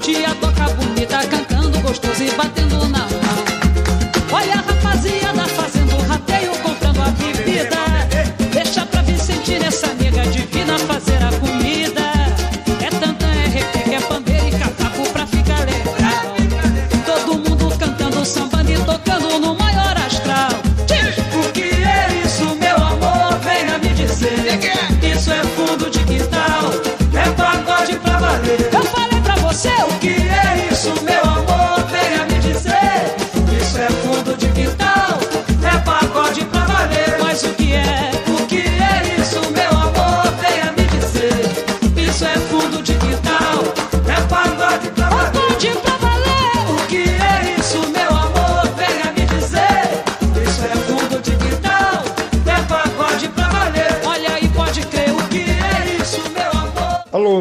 Tia 0.00 0.34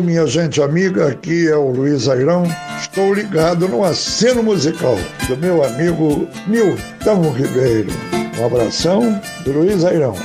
minha 0.09 0.25
gente 0.25 0.59
amiga, 0.59 1.07
aqui 1.07 1.47
é 1.47 1.55
o 1.55 1.69
Luiz 1.69 2.09
Airão. 2.09 2.43
Estou 2.81 3.13
ligado 3.13 3.67
no 3.67 3.83
aceno 3.83 4.41
musical 4.41 4.97
do 5.27 5.37
meu 5.37 5.63
amigo 5.63 6.27
Nilton 6.47 7.29
Ribeiro. 7.31 7.91
Um 8.39 8.45
abração 8.47 9.21
Luiz 9.45 9.85
Airão. 9.85 10.15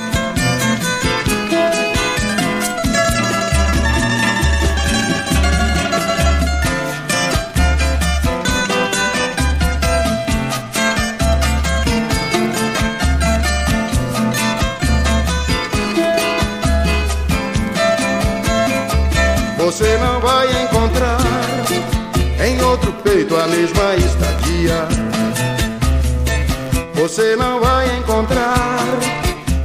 Você 26.95 27.35
não 27.35 27.59
vai 27.59 27.97
encontrar 27.97 28.79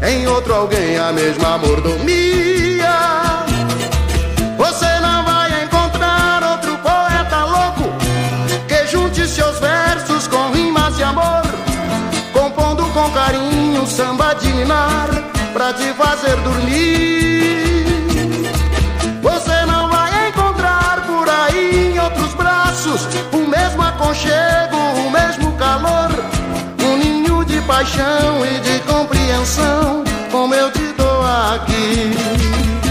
em 0.06 0.26
outro 0.26 0.54
alguém 0.54 0.98
a 0.98 1.12
mesma 1.12 1.58
mordomia. 1.58 2.90
Você 4.58 5.00
não 5.00 5.24
vai 5.24 5.64
encontrar 5.64 6.42
outro 6.42 6.76
poeta 6.78 7.44
louco 7.44 7.92
que 8.66 8.86
junte 8.88 9.26
seus 9.26 9.58
versos 9.58 10.26
com 10.26 10.50
rimas 10.52 10.96
de 10.96 11.04
amor, 11.04 11.42
compondo 12.32 12.84
com 12.92 13.10
carinho 13.12 13.86
samba 13.86 14.34
de 14.34 14.52
ninar 14.52 15.08
pra 15.52 15.72
te 15.72 15.92
fazer 15.94 16.36
dormir. 16.36 17.86
Você 19.22 19.66
não 19.66 19.88
vai 19.88 20.28
encontrar 20.28 21.06
por 21.06 21.28
aí 21.28 21.92
em 21.94 21.98
outros 22.00 22.34
braços 22.34 23.06
o 23.32 23.48
mesmo 23.48 23.82
aconchego, 23.82 24.76
o 25.06 25.10
mesmo 25.10 25.52
calor, 25.56 26.10
paixão 27.80 28.44
e 28.44 28.60
de 28.60 28.78
compreensão, 28.80 30.04
como 30.30 30.54
eu 30.54 30.70
te 30.70 30.92
dou 30.98 31.22
aqui. 31.22 32.89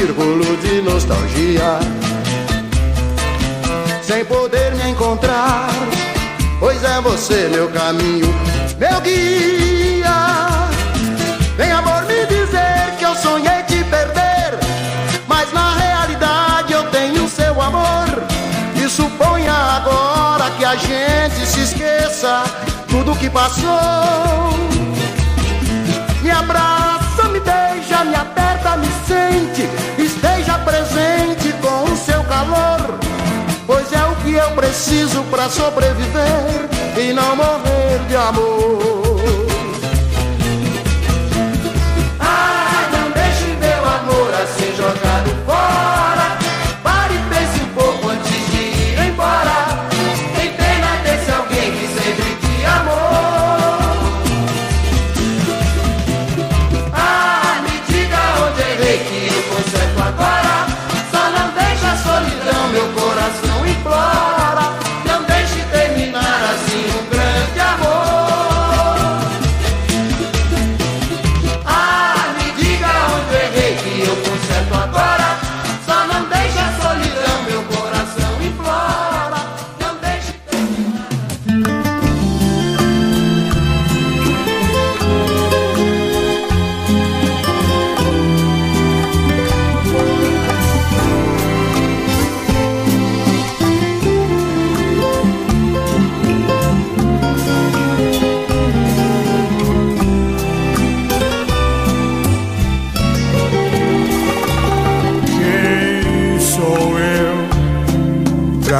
Círculo 0.00 0.56
de 0.56 0.80
nostalgia. 0.80 1.78
Sem 4.02 4.24
poder 4.24 4.74
me 4.76 4.90
encontrar, 4.90 5.68
pois 6.58 6.82
é 6.82 7.00
você 7.02 7.48
meu 7.50 7.68
caminho, 7.68 8.34
meu 8.78 9.00
guia. 9.02 10.16
Vem 11.58 11.70
amor 11.70 12.02
me 12.04 12.24
dizer 12.26 12.96
que 12.98 13.04
eu 13.04 13.14
sonhei 13.14 13.62
te 13.64 13.84
perder, 13.84 14.58
mas 15.28 15.52
na 15.52 15.74
realidade 15.74 16.72
eu 16.72 16.84
tenho 16.84 17.28
seu 17.28 17.60
amor. 17.60 18.08
E 18.82 18.88
suponha 18.88 19.52
agora 19.52 20.50
que 20.52 20.64
a 20.64 20.76
gente 20.76 21.46
se 21.46 21.60
esqueça 21.60 22.44
tudo 22.88 23.14
que 23.16 23.28
passou. 23.28 23.70
Me 28.04 28.14
aperta, 28.16 28.78
me 28.78 28.88
sente, 29.06 29.68
esteja 29.98 30.58
presente 30.60 31.52
com 31.60 31.92
o 31.92 31.96
seu 31.96 32.24
calor, 32.24 32.98
pois 33.66 33.92
é 33.92 34.02
o 34.04 34.16
que 34.16 34.32
eu 34.32 34.50
preciso 34.52 35.22
para 35.24 35.50
sobreviver 35.50 36.68
e 36.96 37.12
não 37.12 37.36
morrer 37.36 37.98
de 38.08 38.16
amor. 38.16 39.09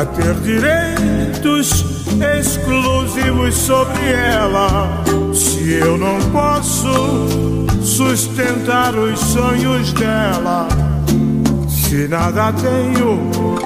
Ter 0.06 0.34
direitos 0.34 1.84
exclusivos 2.38 3.54
sobre 3.54 4.10
ela? 4.10 5.02
Se 5.34 5.72
eu 5.74 5.96
não 5.96 6.18
posso 6.30 7.58
sustentar 7.82 8.94
os 8.94 9.18
sonhos 9.18 9.92
dela, 9.92 10.68
se 11.68 12.08
nada 12.08 12.52
tenho 12.52 13.56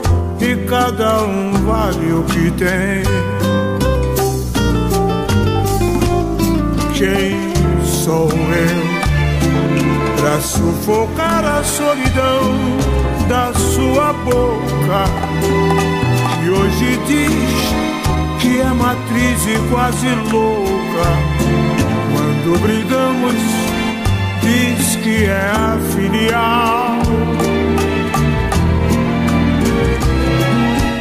e 0.40 0.56
cada 0.66 1.22
um 1.22 1.52
vale 1.64 2.12
o 2.12 2.22
que 2.24 2.50
tem. 2.52 3.02
Quem 6.94 7.52
sou 7.84 8.28
eu? 8.28 9.04
pra 10.24 10.40
sufocar 10.40 11.44
a 11.44 11.62
solidão 11.62 12.56
da 13.28 13.52
sua 13.52 14.10
boca. 14.24 15.83
Que 16.44 16.50
hoje 16.50 16.98
diz 17.06 18.42
que 18.42 18.60
é 18.60 18.64
matriz 18.64 19.46
e 19.46 19.58
quase 19.70 20.08
louca. 20.30 21.06
Quando 22.12 22.60
brigamos, 22.60 23.34
diz 24.42 24.96
que 24.96 25.24
é 25.24 25.50
a 25.50 25.78
filial. 25.94 26.98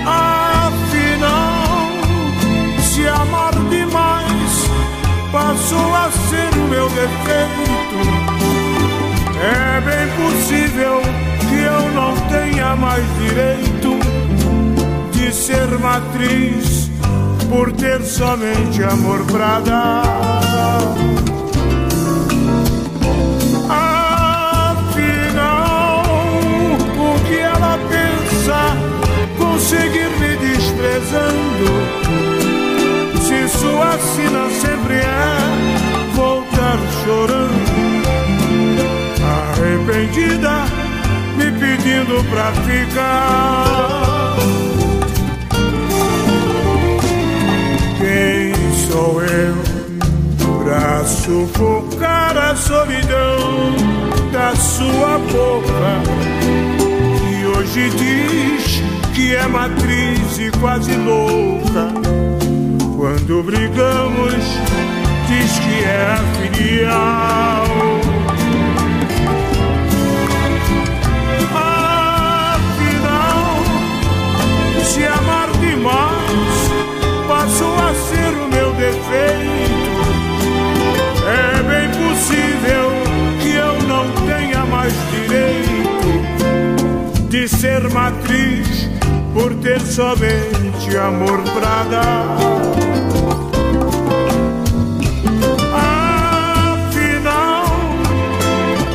Afinal, 0.06 1.90
se 2.80 3.06
amar 3.06 3.54
demais 3.70 4.70
passou 5.30 5.94
a 5.94 6.10
ser 6.10 6.58
o 6.58 6.68
meu 6.70 6.88
defeito. 6.88 7.66
É 9.42 9.82
bem 9.82 10.08
possível 10.16 11.02
que 11.50 11.64
eu 11.64 11.92
não 11.92 12.16
tenha 12.30 12.78
mais 12.78 13.04
direito 13.18 13.73
de 15.24 15.32
ser 15.32 15.80
matriz 15.80 16.92
por 17.50 17.72
ter 17.72 18.02
somente 18.04 18.84
amor 18.84 19.26
pra 19.32 19.60
dar. 19.62 20.04
Afinal, 24.70 26.04
o 26.98 27.20
que 27.26 27.38
ela 27.38 27.80
pensa 27.90 28.76
conseguir 29.38 30.10
me 30.20 30.36
desprezando? 30.46 31.72
Se 33.22 33.48
sua 33.58 33.98
sina 34.00 34.50
sempre 34.60 34.96
é 34.96 35.38
voltar 36.16 36.78
chorando. 37.06 37.64
vindo 41.94 42.24
pra 42.30 42.52
ficar. 42.64 44.04
Sou 48.94 49.24
eu 49.24 49.56
pra 50.64 51.04
sufocar 51.04 52.38
a 52.38 52.56
solidão 52.56 53.76
da 54.32 54.56
sua 54.56 55.18
boca? 55.18 56.00
Que 57.18 57.46
hoje 57.48 57.90
diz 57.90 58.84
que 59.16 59.36
é 59.36 59.48
matriz 59.48 60.38
e 60.38 60.52
quase 60.60 60.96
louca. 60.96 61.92
Quando 62.96 63.42
brigamos, 63.42 64.46
diz 65.28 65.52
que 65.58 65.84
é 65.86 66.16
filial. 66.54 67.66
Afinal, 72.62 73.56
se 74.86 75.04
amar 75.04 75.50
demais 75.60 76.54
passou 77.28 77.76
a 77.76 77.94
ser 77.94 78.23
defeito, 78.74 80.04
é 81.28 81.64
bem 81.64 81.90
possível 81.90 82.92
que 83.42 83.54
eu 83.56 83.82
não 83.88 84.06
tenha 84.28 84.66
mais 84.66 84.94
direito 85.12 85.74
de 87.30 87.48
ser 87.48 87.90
matriz 87.90 88.90
por 89.34 89.54
ter 89.56 89.82
somente 89.82 90.96
amor 90.98 91.42
pra 91.42 91.84
dar. 91.90 92.38
Afinal, 96.76 97.66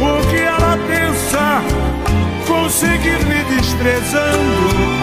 o 0.00 0.26
que 0.30 0.36
ela 0.36 0.78
pensa 0.86 1.62
conseguir 2.46 3.24
me 3.26 3.42
desprezando? 3.56 4.97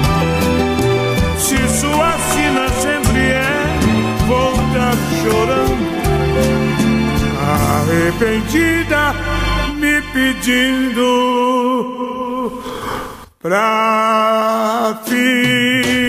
Chorando, 5.22 5.96
arrependida, 7.40 9.16
me 9.76 10.02
pedindo 10.14 11.04
pra 13.42 15.00
ficar. 15.06 16.05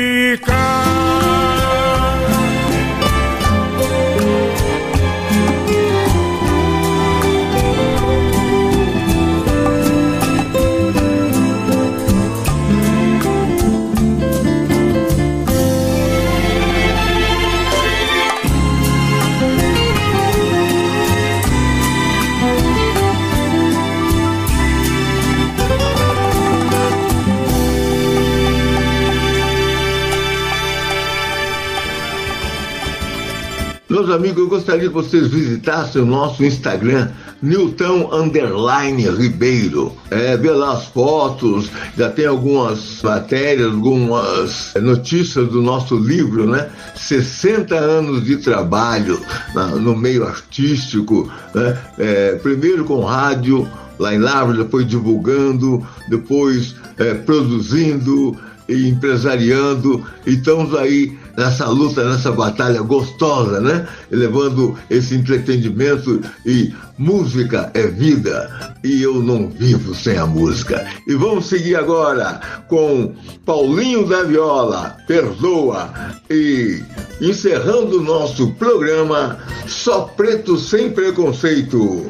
Amigos, 34.17 34.39
eu 34.39 34.49
gostaria 34.49 34.89
que 34.89 34.95
vocês 34.95 35.29
visitassem 35.29 36.03
o 36.03 36.07
nosso 36.07 36.45
Instagram, 36.45 37.11
Newton 37.43 38.09
Underline 38.13 39.03
Ribeiro. 39.11 39.93
É, 40.11 40.37
vê 40.37 40.51
lá 40.51 40.73
as 40.73 40.87
fotos, 40.87 41.71
já 41.97 42.09
tem 42.11 42.27
algumas 42.27 43.01
matérias, 43.03 43.73
algumas 43.73 44.73
notícias 44.83 45.49
do 45.49 45.63
nosso 45.63 45.97
livro, 45.97 46.47
né? 46.49 46.69
60 46.97 47.75
anos 47.77 48.25
de 48.25 48.37
trabalho 48.39 49.21
na- 49.55 49.69
no 49.69 49.95
meio 49.97 50.27
artístico, 50.27 51.31
né? 51.55 51.79
É, 51.99 52.33
primeiro 52.37 52.85
com 52.85 53.05
rádio, 53.05 53.69
lá 53.99 54.15
em 54.15 54.19
Lavras, 54.19 54.57
depois 54.59 54.87
divulgando, 54.87 55.87
depois 56.09 56.75
é, 56.99 57.15
produzindo 57.15 58.37
e 58.69 58.89
empresariando. 58.89 60.05
E 60.27 60.33
estamos 60.35 60.75
aí 60.75 61.17
nessa 61.37 61.69
luta, 61.69 62.09
nessa 62.09 62.33
batalha 62.33 62.81
gostosa, 62.83 63.61
né? 63.61 63.87
Levando 64.11 64.77
esse 64.89 65.15
entretenimento 65.15 66.21
e 66.45 66.73
música 66.99 67.71
é 67.75 67.87
vida 67.87 68.77
e 68.83 69.03
eu 69.03 69.23
não 69.23 69.49
vivo 69.49 69.95
sem 69.95 70.17
a 70.17 70.27
música. 70.27 70.87
E 71.07 71.15
vamos 71.15 71.47
seguir 71.47 71.77
agora 71.77 72.41
com 72.69 73.15
Paulinho 73.45 74.07
da 74.07 74.23
Viola, 74.23 74.97
Perdoa 75.07 75.93
e 76.31 76.83
encerrando 77.21 77.99
o 77.99 78.03
nosso 78.03 78.53
programa 78.53 79.39
Só 79.67 80.03
Preto 80.03 80.57
Sem 80.57 80.91
Preconceito, 80.91 82.07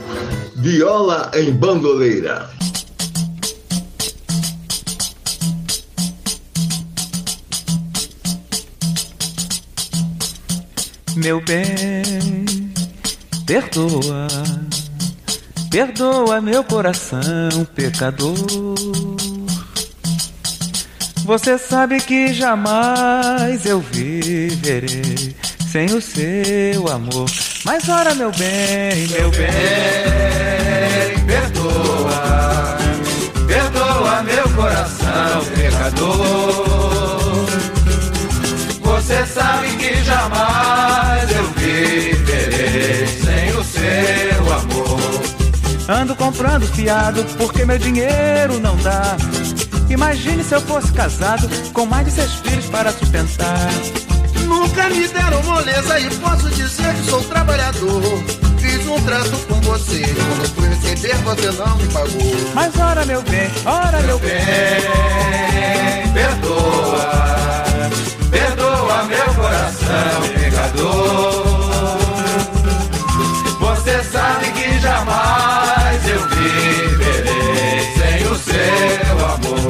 Viola 0.56 1.30
em 1.34 1.52
Bandoleira. 1.52 2.48
Meu 11.16 11.40
bem, 11.40 12.44
perdoa, 13.46 14.28
perdoa 15.70 16.42
meu 16.42 16.62
coração 16.62 17.64
pecador. 17.74 18.36
Você 21.24 21.56
sabe 21.56 22.00
que 22.00 22.34
jamais 22.34 23.64
eu 23.64 23.80
viverei 23.80 25.34
sem 25.72 25.86
o 25.86 26.02
seu 26.02 26.86
amor. 26.86 27.30
Mas 27.64 27.88
ora, 27.88 28.14
meu 28.14 28.30
bem, 28.32 29.08
meu 29.08 29.30
bem, 29.30 30.45
comprando 46.26 46.66
fiado 46.66 47.24
porque 47.36 47.64
meu 47.64 47.78
dinheiro 47.78 48.58
não 48.58 48.76
dá. 48.78 49.16
Imagine 49.88 50.42
se 50.42 50.56
eu 50.56 50.60
fosse 50.60 50.92
casado 50.92 51.48
com 51.72 51.86
mais 51.86 52.04
de 52.06 52.12
seis 52.12 52.34
filhos 52.34 52.66
para 52.66 52.90
sustentar. 52.90 53.70
Nunca 54.44 54.88
me 54.88 55.06
deram 55.06 55.40
moleza 55.44 56.00
e 56.00 56.10
posso 56.16 56.50
dizer 56.50 56.92
que 56.94 57.08
sou 57.08 57.22
trabalhador. 57.22 58.02
Fiz 58.58 58.86
um 58.88 59.00
trato 59.02 59.38
com 59.46 59.60
você, 59.60 60.02
quando 60.02 60.54
fui 60.54 60.68
receber 60.68 61.14
você 61.18 61.52
não 61.52 61.76
me 61.76 61.86
pagou. 61.92 62.52
Mas 62.54 62.76
ora, 62.76 63.06
meu 63.06 63.22
bem, 63.22 63.48
ora, 63.64 64.00
meu 64.00 64.18
bem, 64.18 64.40
perdoa, 66.12 67.64
perdoa 68.32 69.04
meu 69.04 69.34
coração 69.34 70.22
pecador. 70.34 71.45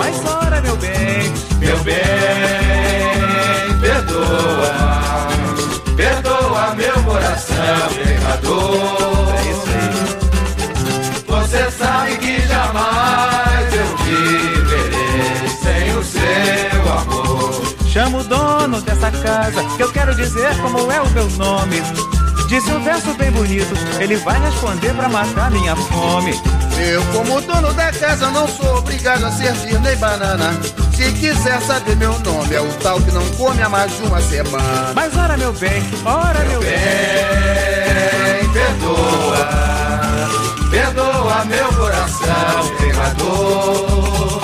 Mas 0.06 0.24
ora, 0.24 0.60
meu 0.60 0.76
bem, 0.76 1.32
meu 1.58 1.76
bem, 1.78 1.96
perdoa, 3.80 5.26
perdoa 5.96 6.74
meu 6.76 7.02
coração 7.02 7.88
pecador. 8.04 9.34
É 9.34 9.42
isso 9.50 9.66
aí. 9.74 9.90
Você 11.26 11.70
sabe 11.72 12.16
que 12.18 12.40
jamais 12.46 13.74
eu 13.74 13.96
viverei 14.04 15.48
sem 15.60 15.96
o 15.96 16.04
seu 16.04 16.92
amor. 17.00 17.76
Chama 17.88 18.18
o 18.18 18.24
dono 18.24 18.80
dessa 18.82 19.10
casa, 19.10 19.64
que 19.76 19.82
eu 19.82 19.90
quero 19.90 20.14
dizer 20.14 20.56
como 20.58 20.88
é 20.92 21.00
o 21.00 21.10
meu 21.10 21.28
nome. 21.30 21.82
Disse 22.46 22.70
um 22.70 22.80
verso 22.84 23.12
bem 23.14 23.32
bonito, 23.32 23.74
ele 23.98 24.14
vai 24.18 24.40
responder 24.40 24.94
pra 24.94 25.08
matar 25.08 25.50
minha 25.50 25.74
fome. 25.74 26.40
Eu, 26.78 27.03
como 27.12 27.40
dono 27.40 27.73
da 27.73 27.90
casa, 27.93 28.31
não 28.31 28.47
sou 28.47 28.78
obrigado 28.78 29.24
a 29.24 29.32
servir 29.32 29.81
nem 29.81 29.97
banana. 29.97 30.53
Se 30.94 31.12
quiser 31.12 31.61
saber 31.62 31.97
meu 31.97 32.19
nome, 32.20 32.55
é 32.55 32.61
o 32.61 32.73
tal 32.74 33.01
que 33.01 33.11
não 33.11 33.27
come 33.32 33.62
há 33.62 33.69
mais 33.69 33.94
de 33.97 34.03
uma 34.03 34.20
semana. 34.20 34.93
Mas 34.94 35.16
ora, 35.16 35.36
meu 35.36 35.53
bem, 35.53 35.82
ora, 36.05 36.39
meu, 36.44 36.61
bem, 36.61 36.77
perdoa, 38.53 39.48
perdoa 40.70 41.44
meu 41.44 41.69
coração 41.74 42.77
pecador. 42.78 44.36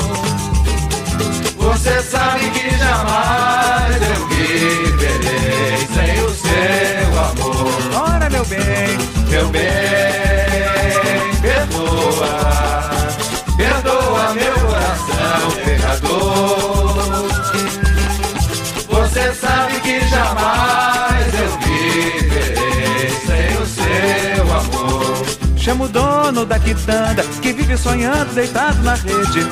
Você 1.58 2.02
sabe 2.02 2.50
que 2.50 2.70
jamais 2.76 4.02
eu 4.02 4.26
viverei 4.28 5.78
sem 5.94 6.22
o 6.22 6.30
seu 6.34 7.20
amor. 7.20 8.10
Ora, 8.10 8.28
meu 8.28 8.44
bem, 8.44 8.98
meu 9.28 9.48
bem, 9.48 10.31
meu 14.34 14.54
coração 14.54 15.50
pecador. 15.64 16.92
Você 18.88 19.34
sabe 19.34 19.80
que 19.80 20.00
jamais 20.08 21.34
eu 21.40 21.58
viverei 21.60 23.10
sem 23.26 23.56
o 23.58 23.66
seu 23.66 24.54
amor. 24.54 25.26
Chama 25.56 25.84
o 25.84 25.88
dono 25.88 26.44
da 26.44 26.58
quitanda 26.58 27.22
que 27.40 27.52
vive 27.52 27.76
sonhando 27.76 28.34
deitado 28.34 28.82
na 28.82 28.94
rede. 28.94 29.46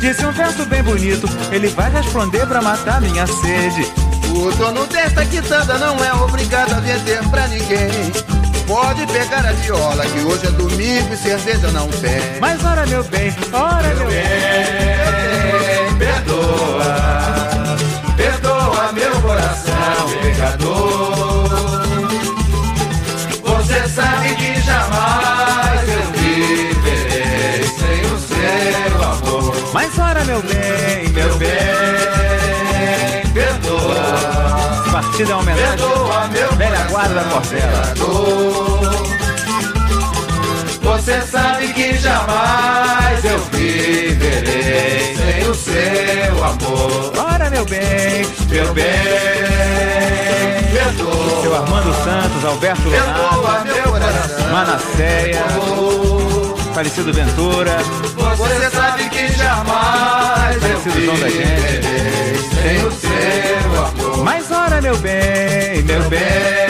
Disse 0.00 0.24
um 0.24 0.32
verso 0.32 0.64
bem 0.66 0.82
bonito, 0.82 1.28
ele 1.50 1.68
vai 1.68 1.90
responder 1.90 2.46
pra 2.46 2.62
matar 2.62 3.00
minha 3.00 3.26
sede. 3.26 3.86
O 4.30 4.50
dono 4.56 4.86
desta 4.86 5.24
quitanda 5.24 5.78
não 5.78 6.04
é 6.04 6.12
obrigado 6.14 6.72
a 6.74 6.80
vender 6.80 7.20
pra 7.30 7.48
ninguém. 7.48 8.37
Pode 8.68 9.06
pegar 9.06 9.46
a 9.46 9.52
viola, 9.52 10.04
que 10.04 10.20
hoje 10.20 10.46
é 10.46 10.50
domingo 10.50 11.14
e 11.14 11.16
cerveja 11.16 11.68
não 11.68 11.88
tem. 11.88 12.20
Mas 12.38 12.62
ora, 12.62 12.84
meu 12.84 13.02
bem, 13.04 13.34
ora, 13.50 13.88
meu, 13.88 13.96
meu 13.96 14.06
bem, 14.08 14.28
bem. 15.58 15.96
Perdoa, 15.96 16.96
perdoa 18.14 18.92
meu 18.92 19.22
coração 19.22 19.72
pecador. 20.20 21.48
Você 23.42 23.88
sabe 23.88 24.34
que 24.34 24.60
jamais 24.60 25.88
eu 25.88 26.02
viverei 26.12 27.64
sem 27.64 28.04
o 28.12 28.18
seu 28.20 29.02
amor. 29.02 29.54
Mas 29.72 29.98
ora, 29.98 30.22
meu 30.26 30.42
bem, 30.42 31.08
meu 31.14 31.34
bem, 31.38 33.32
perdoa. 33.32 34.92
Partida 34.92 35.32
ao 35.32 35.40
é 35.40 35.42
homenagem. 35.42 36.27
Da 36.98 37.22
Portela. 37.30 37.94
Você 40.82 41.22
sabe 41.22 41.72
que 41.72 41.96
jamais 41.96 43.24
eu 43.24 43.38
viverei 43.52 45.14
sem 45.14 45.48
o 45.48 45.54
seu 45.54 46.44
amor. 46.44 47.12
Ora, 47.16 47.50
meu 47.50 47.64
bem, 47.66 48.26
meu 48.50 48.74
bem, 48.74 48.84
perdoa. 50.72 51.40
Seu 51.40 51.54
Armando 51.54 51.94
Santos, 52.02 52.44
Alberto 52.44 52.88
Leonardo, 52.88 53.70
Manasséia, 54.50 55.44
Falecido 56.74 57.12
Ventura. 57.12 57.78
Você 58.36 58.70
sabe 58.70 59.08
que 59.08 59.28
jamais 59.34 60.62
eu 60.64 60.80
viverei 60.80 61.80
sem 62.50 62.84
o 62.84 62.90
seu 62.90 63.84
amor. 63.84 64.24
Mas 64.24 64.50
ora, 64.50 64.80
meu 64.82 64.96
bem, 64.96 65.84
meu 65.84 66.02
bem. 66.10 66.67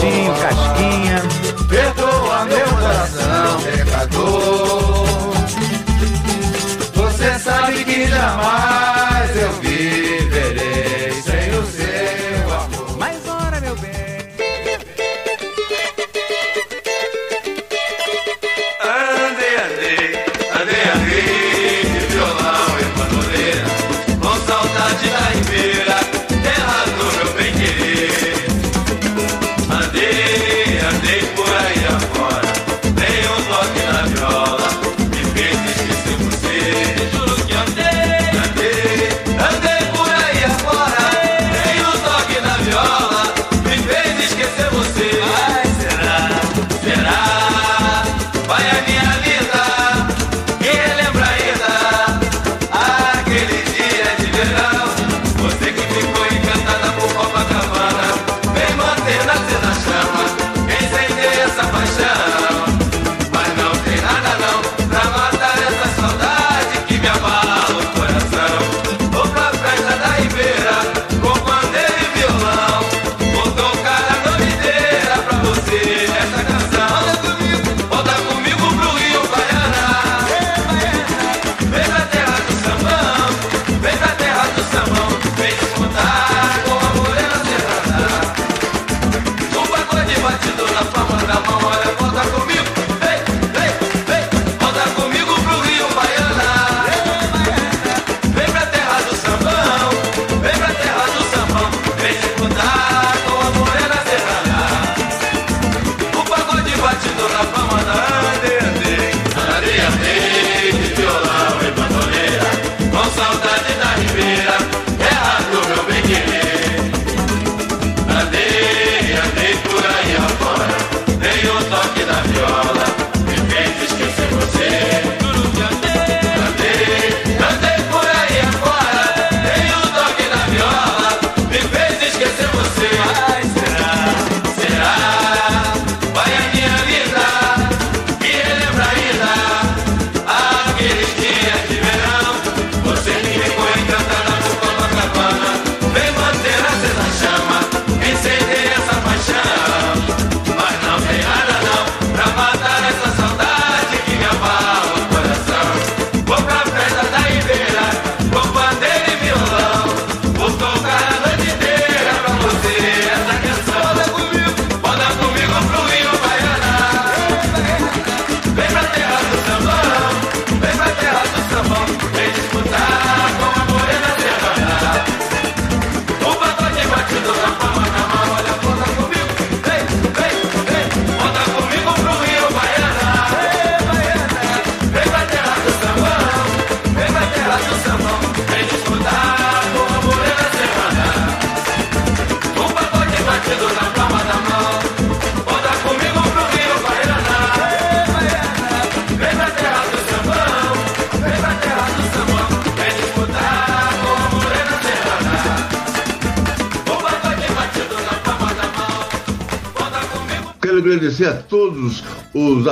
Pretinho, 0.00 0.34
casquinha. 0.34 1.22
Perdoa 1.68 2.44
meu 2.46 2.68
coração, 2.68 3.60
pecador. 3.60 5.06
Você 6.94 7.38
sabe 7.38 7.84
que 7.84 8.06
jamais. 8.08 8.99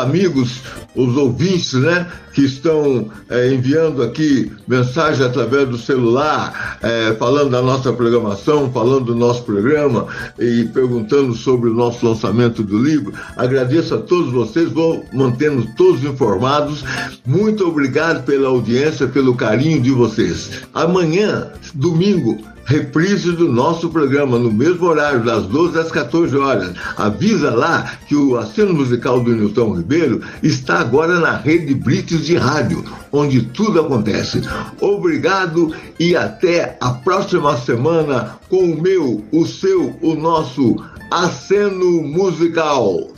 amigos, 0.09 0.63
os 0.97 1.17
ouvintes, 1.17 1.75
né, 1.75 2.07
que 2.33 2.45
estão 2.45 3.11
é, 3.29 3.53
enviando 3.53 4.03
aqui 4.03 4.51
mensagem 4.67 5.25
através 5.25 5.69
do 5.69 5.77
celular, 5.77 6.79
é, 6.83 7.15
falando 7.19 7.51
da 7.51 7.61
nossa 7.61 7.93
programação, 7.93 8.71
falando 8.73 9.07
do 9.07 9.15
nosso 9.15 9.43
programa 9.43 10.07
e 10.39 10.65
perguntando 10.73 11.35
sobre 11.35 11.69
o 11.69 11.75
nosso 11.75 12.07
lançamento 12.07 12.63
do 12.63 12.79
livro. 12.79 13.13
Agradeço 13.37 13.95
a 13.95 13.99
todos 13.99 14.33
vocês, 14.33 14.71
vou 14.71 15.05
mantendo 15.13 15.67
todos 15.77 16.03
informados. 16.05 16.85
Muito 17.27 17.67
obrigado 17.67 18.25
pela 18.25 18.49
audiência, 18.49 19.07
pelo 19.07 19.35
carinho 19.35 19.81
de 19.81 19.91
vocês. 19.91 20.63
Amanhã, 20.73 21.49
domingo, 21.75 22.39
reprise 22.69 23.33
do 23.33 23.51
nosso 23.51 23.89
programa 23.89 24.39
no 24.39 24.53
mesmo 24.53 24.87
horário, 24.87 25.25
das 25.25 25.47
12 25.47 25.79
às 25.79 25.91
14 25.91 26.37
horas. 26.37 26.75
Avisa 26.99 27.51
lá 27.51 27.93
que 28.07 28.15
o 28.15 28.37
aceno 28.37 28.75
musical 28.75 29.21
do 29.21 29.35
Nilton 29.35 29.75
Ribeiro 29.75 30.21
está 30.43 30.81
agora 30.81 31.19
na 31.19 31.35
rede 31.35 31.75
Blitz 31.75 32.27
de 32.27 32.37
rádio, 32.37 32.85
onde 33.11 33.41
tudo 33.41 33.81
acontece. 33.81 34.43
Obrigado 34.83 35.75
e 35.99 36.15
até 36.15 36.77
a 36.79 36.91
próxima 36.91 37.57
semana 37.57 38.39
com 38.51 38.73
o 38.73 38.83
meu, 38.83 39.25
o 39.33 39.47
seu, 39.47 39.97
o 40.03 40.15
nosso 40.15 40.77
aceno 41.11 42.03
musical. 42.03 43.09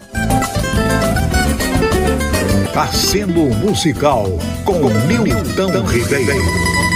Aceno 2.76 3.46
musical 3.56 4.26
com 4.64 4.88
Nilton 5.08 5.84
Ribeiro. 5.86 6.89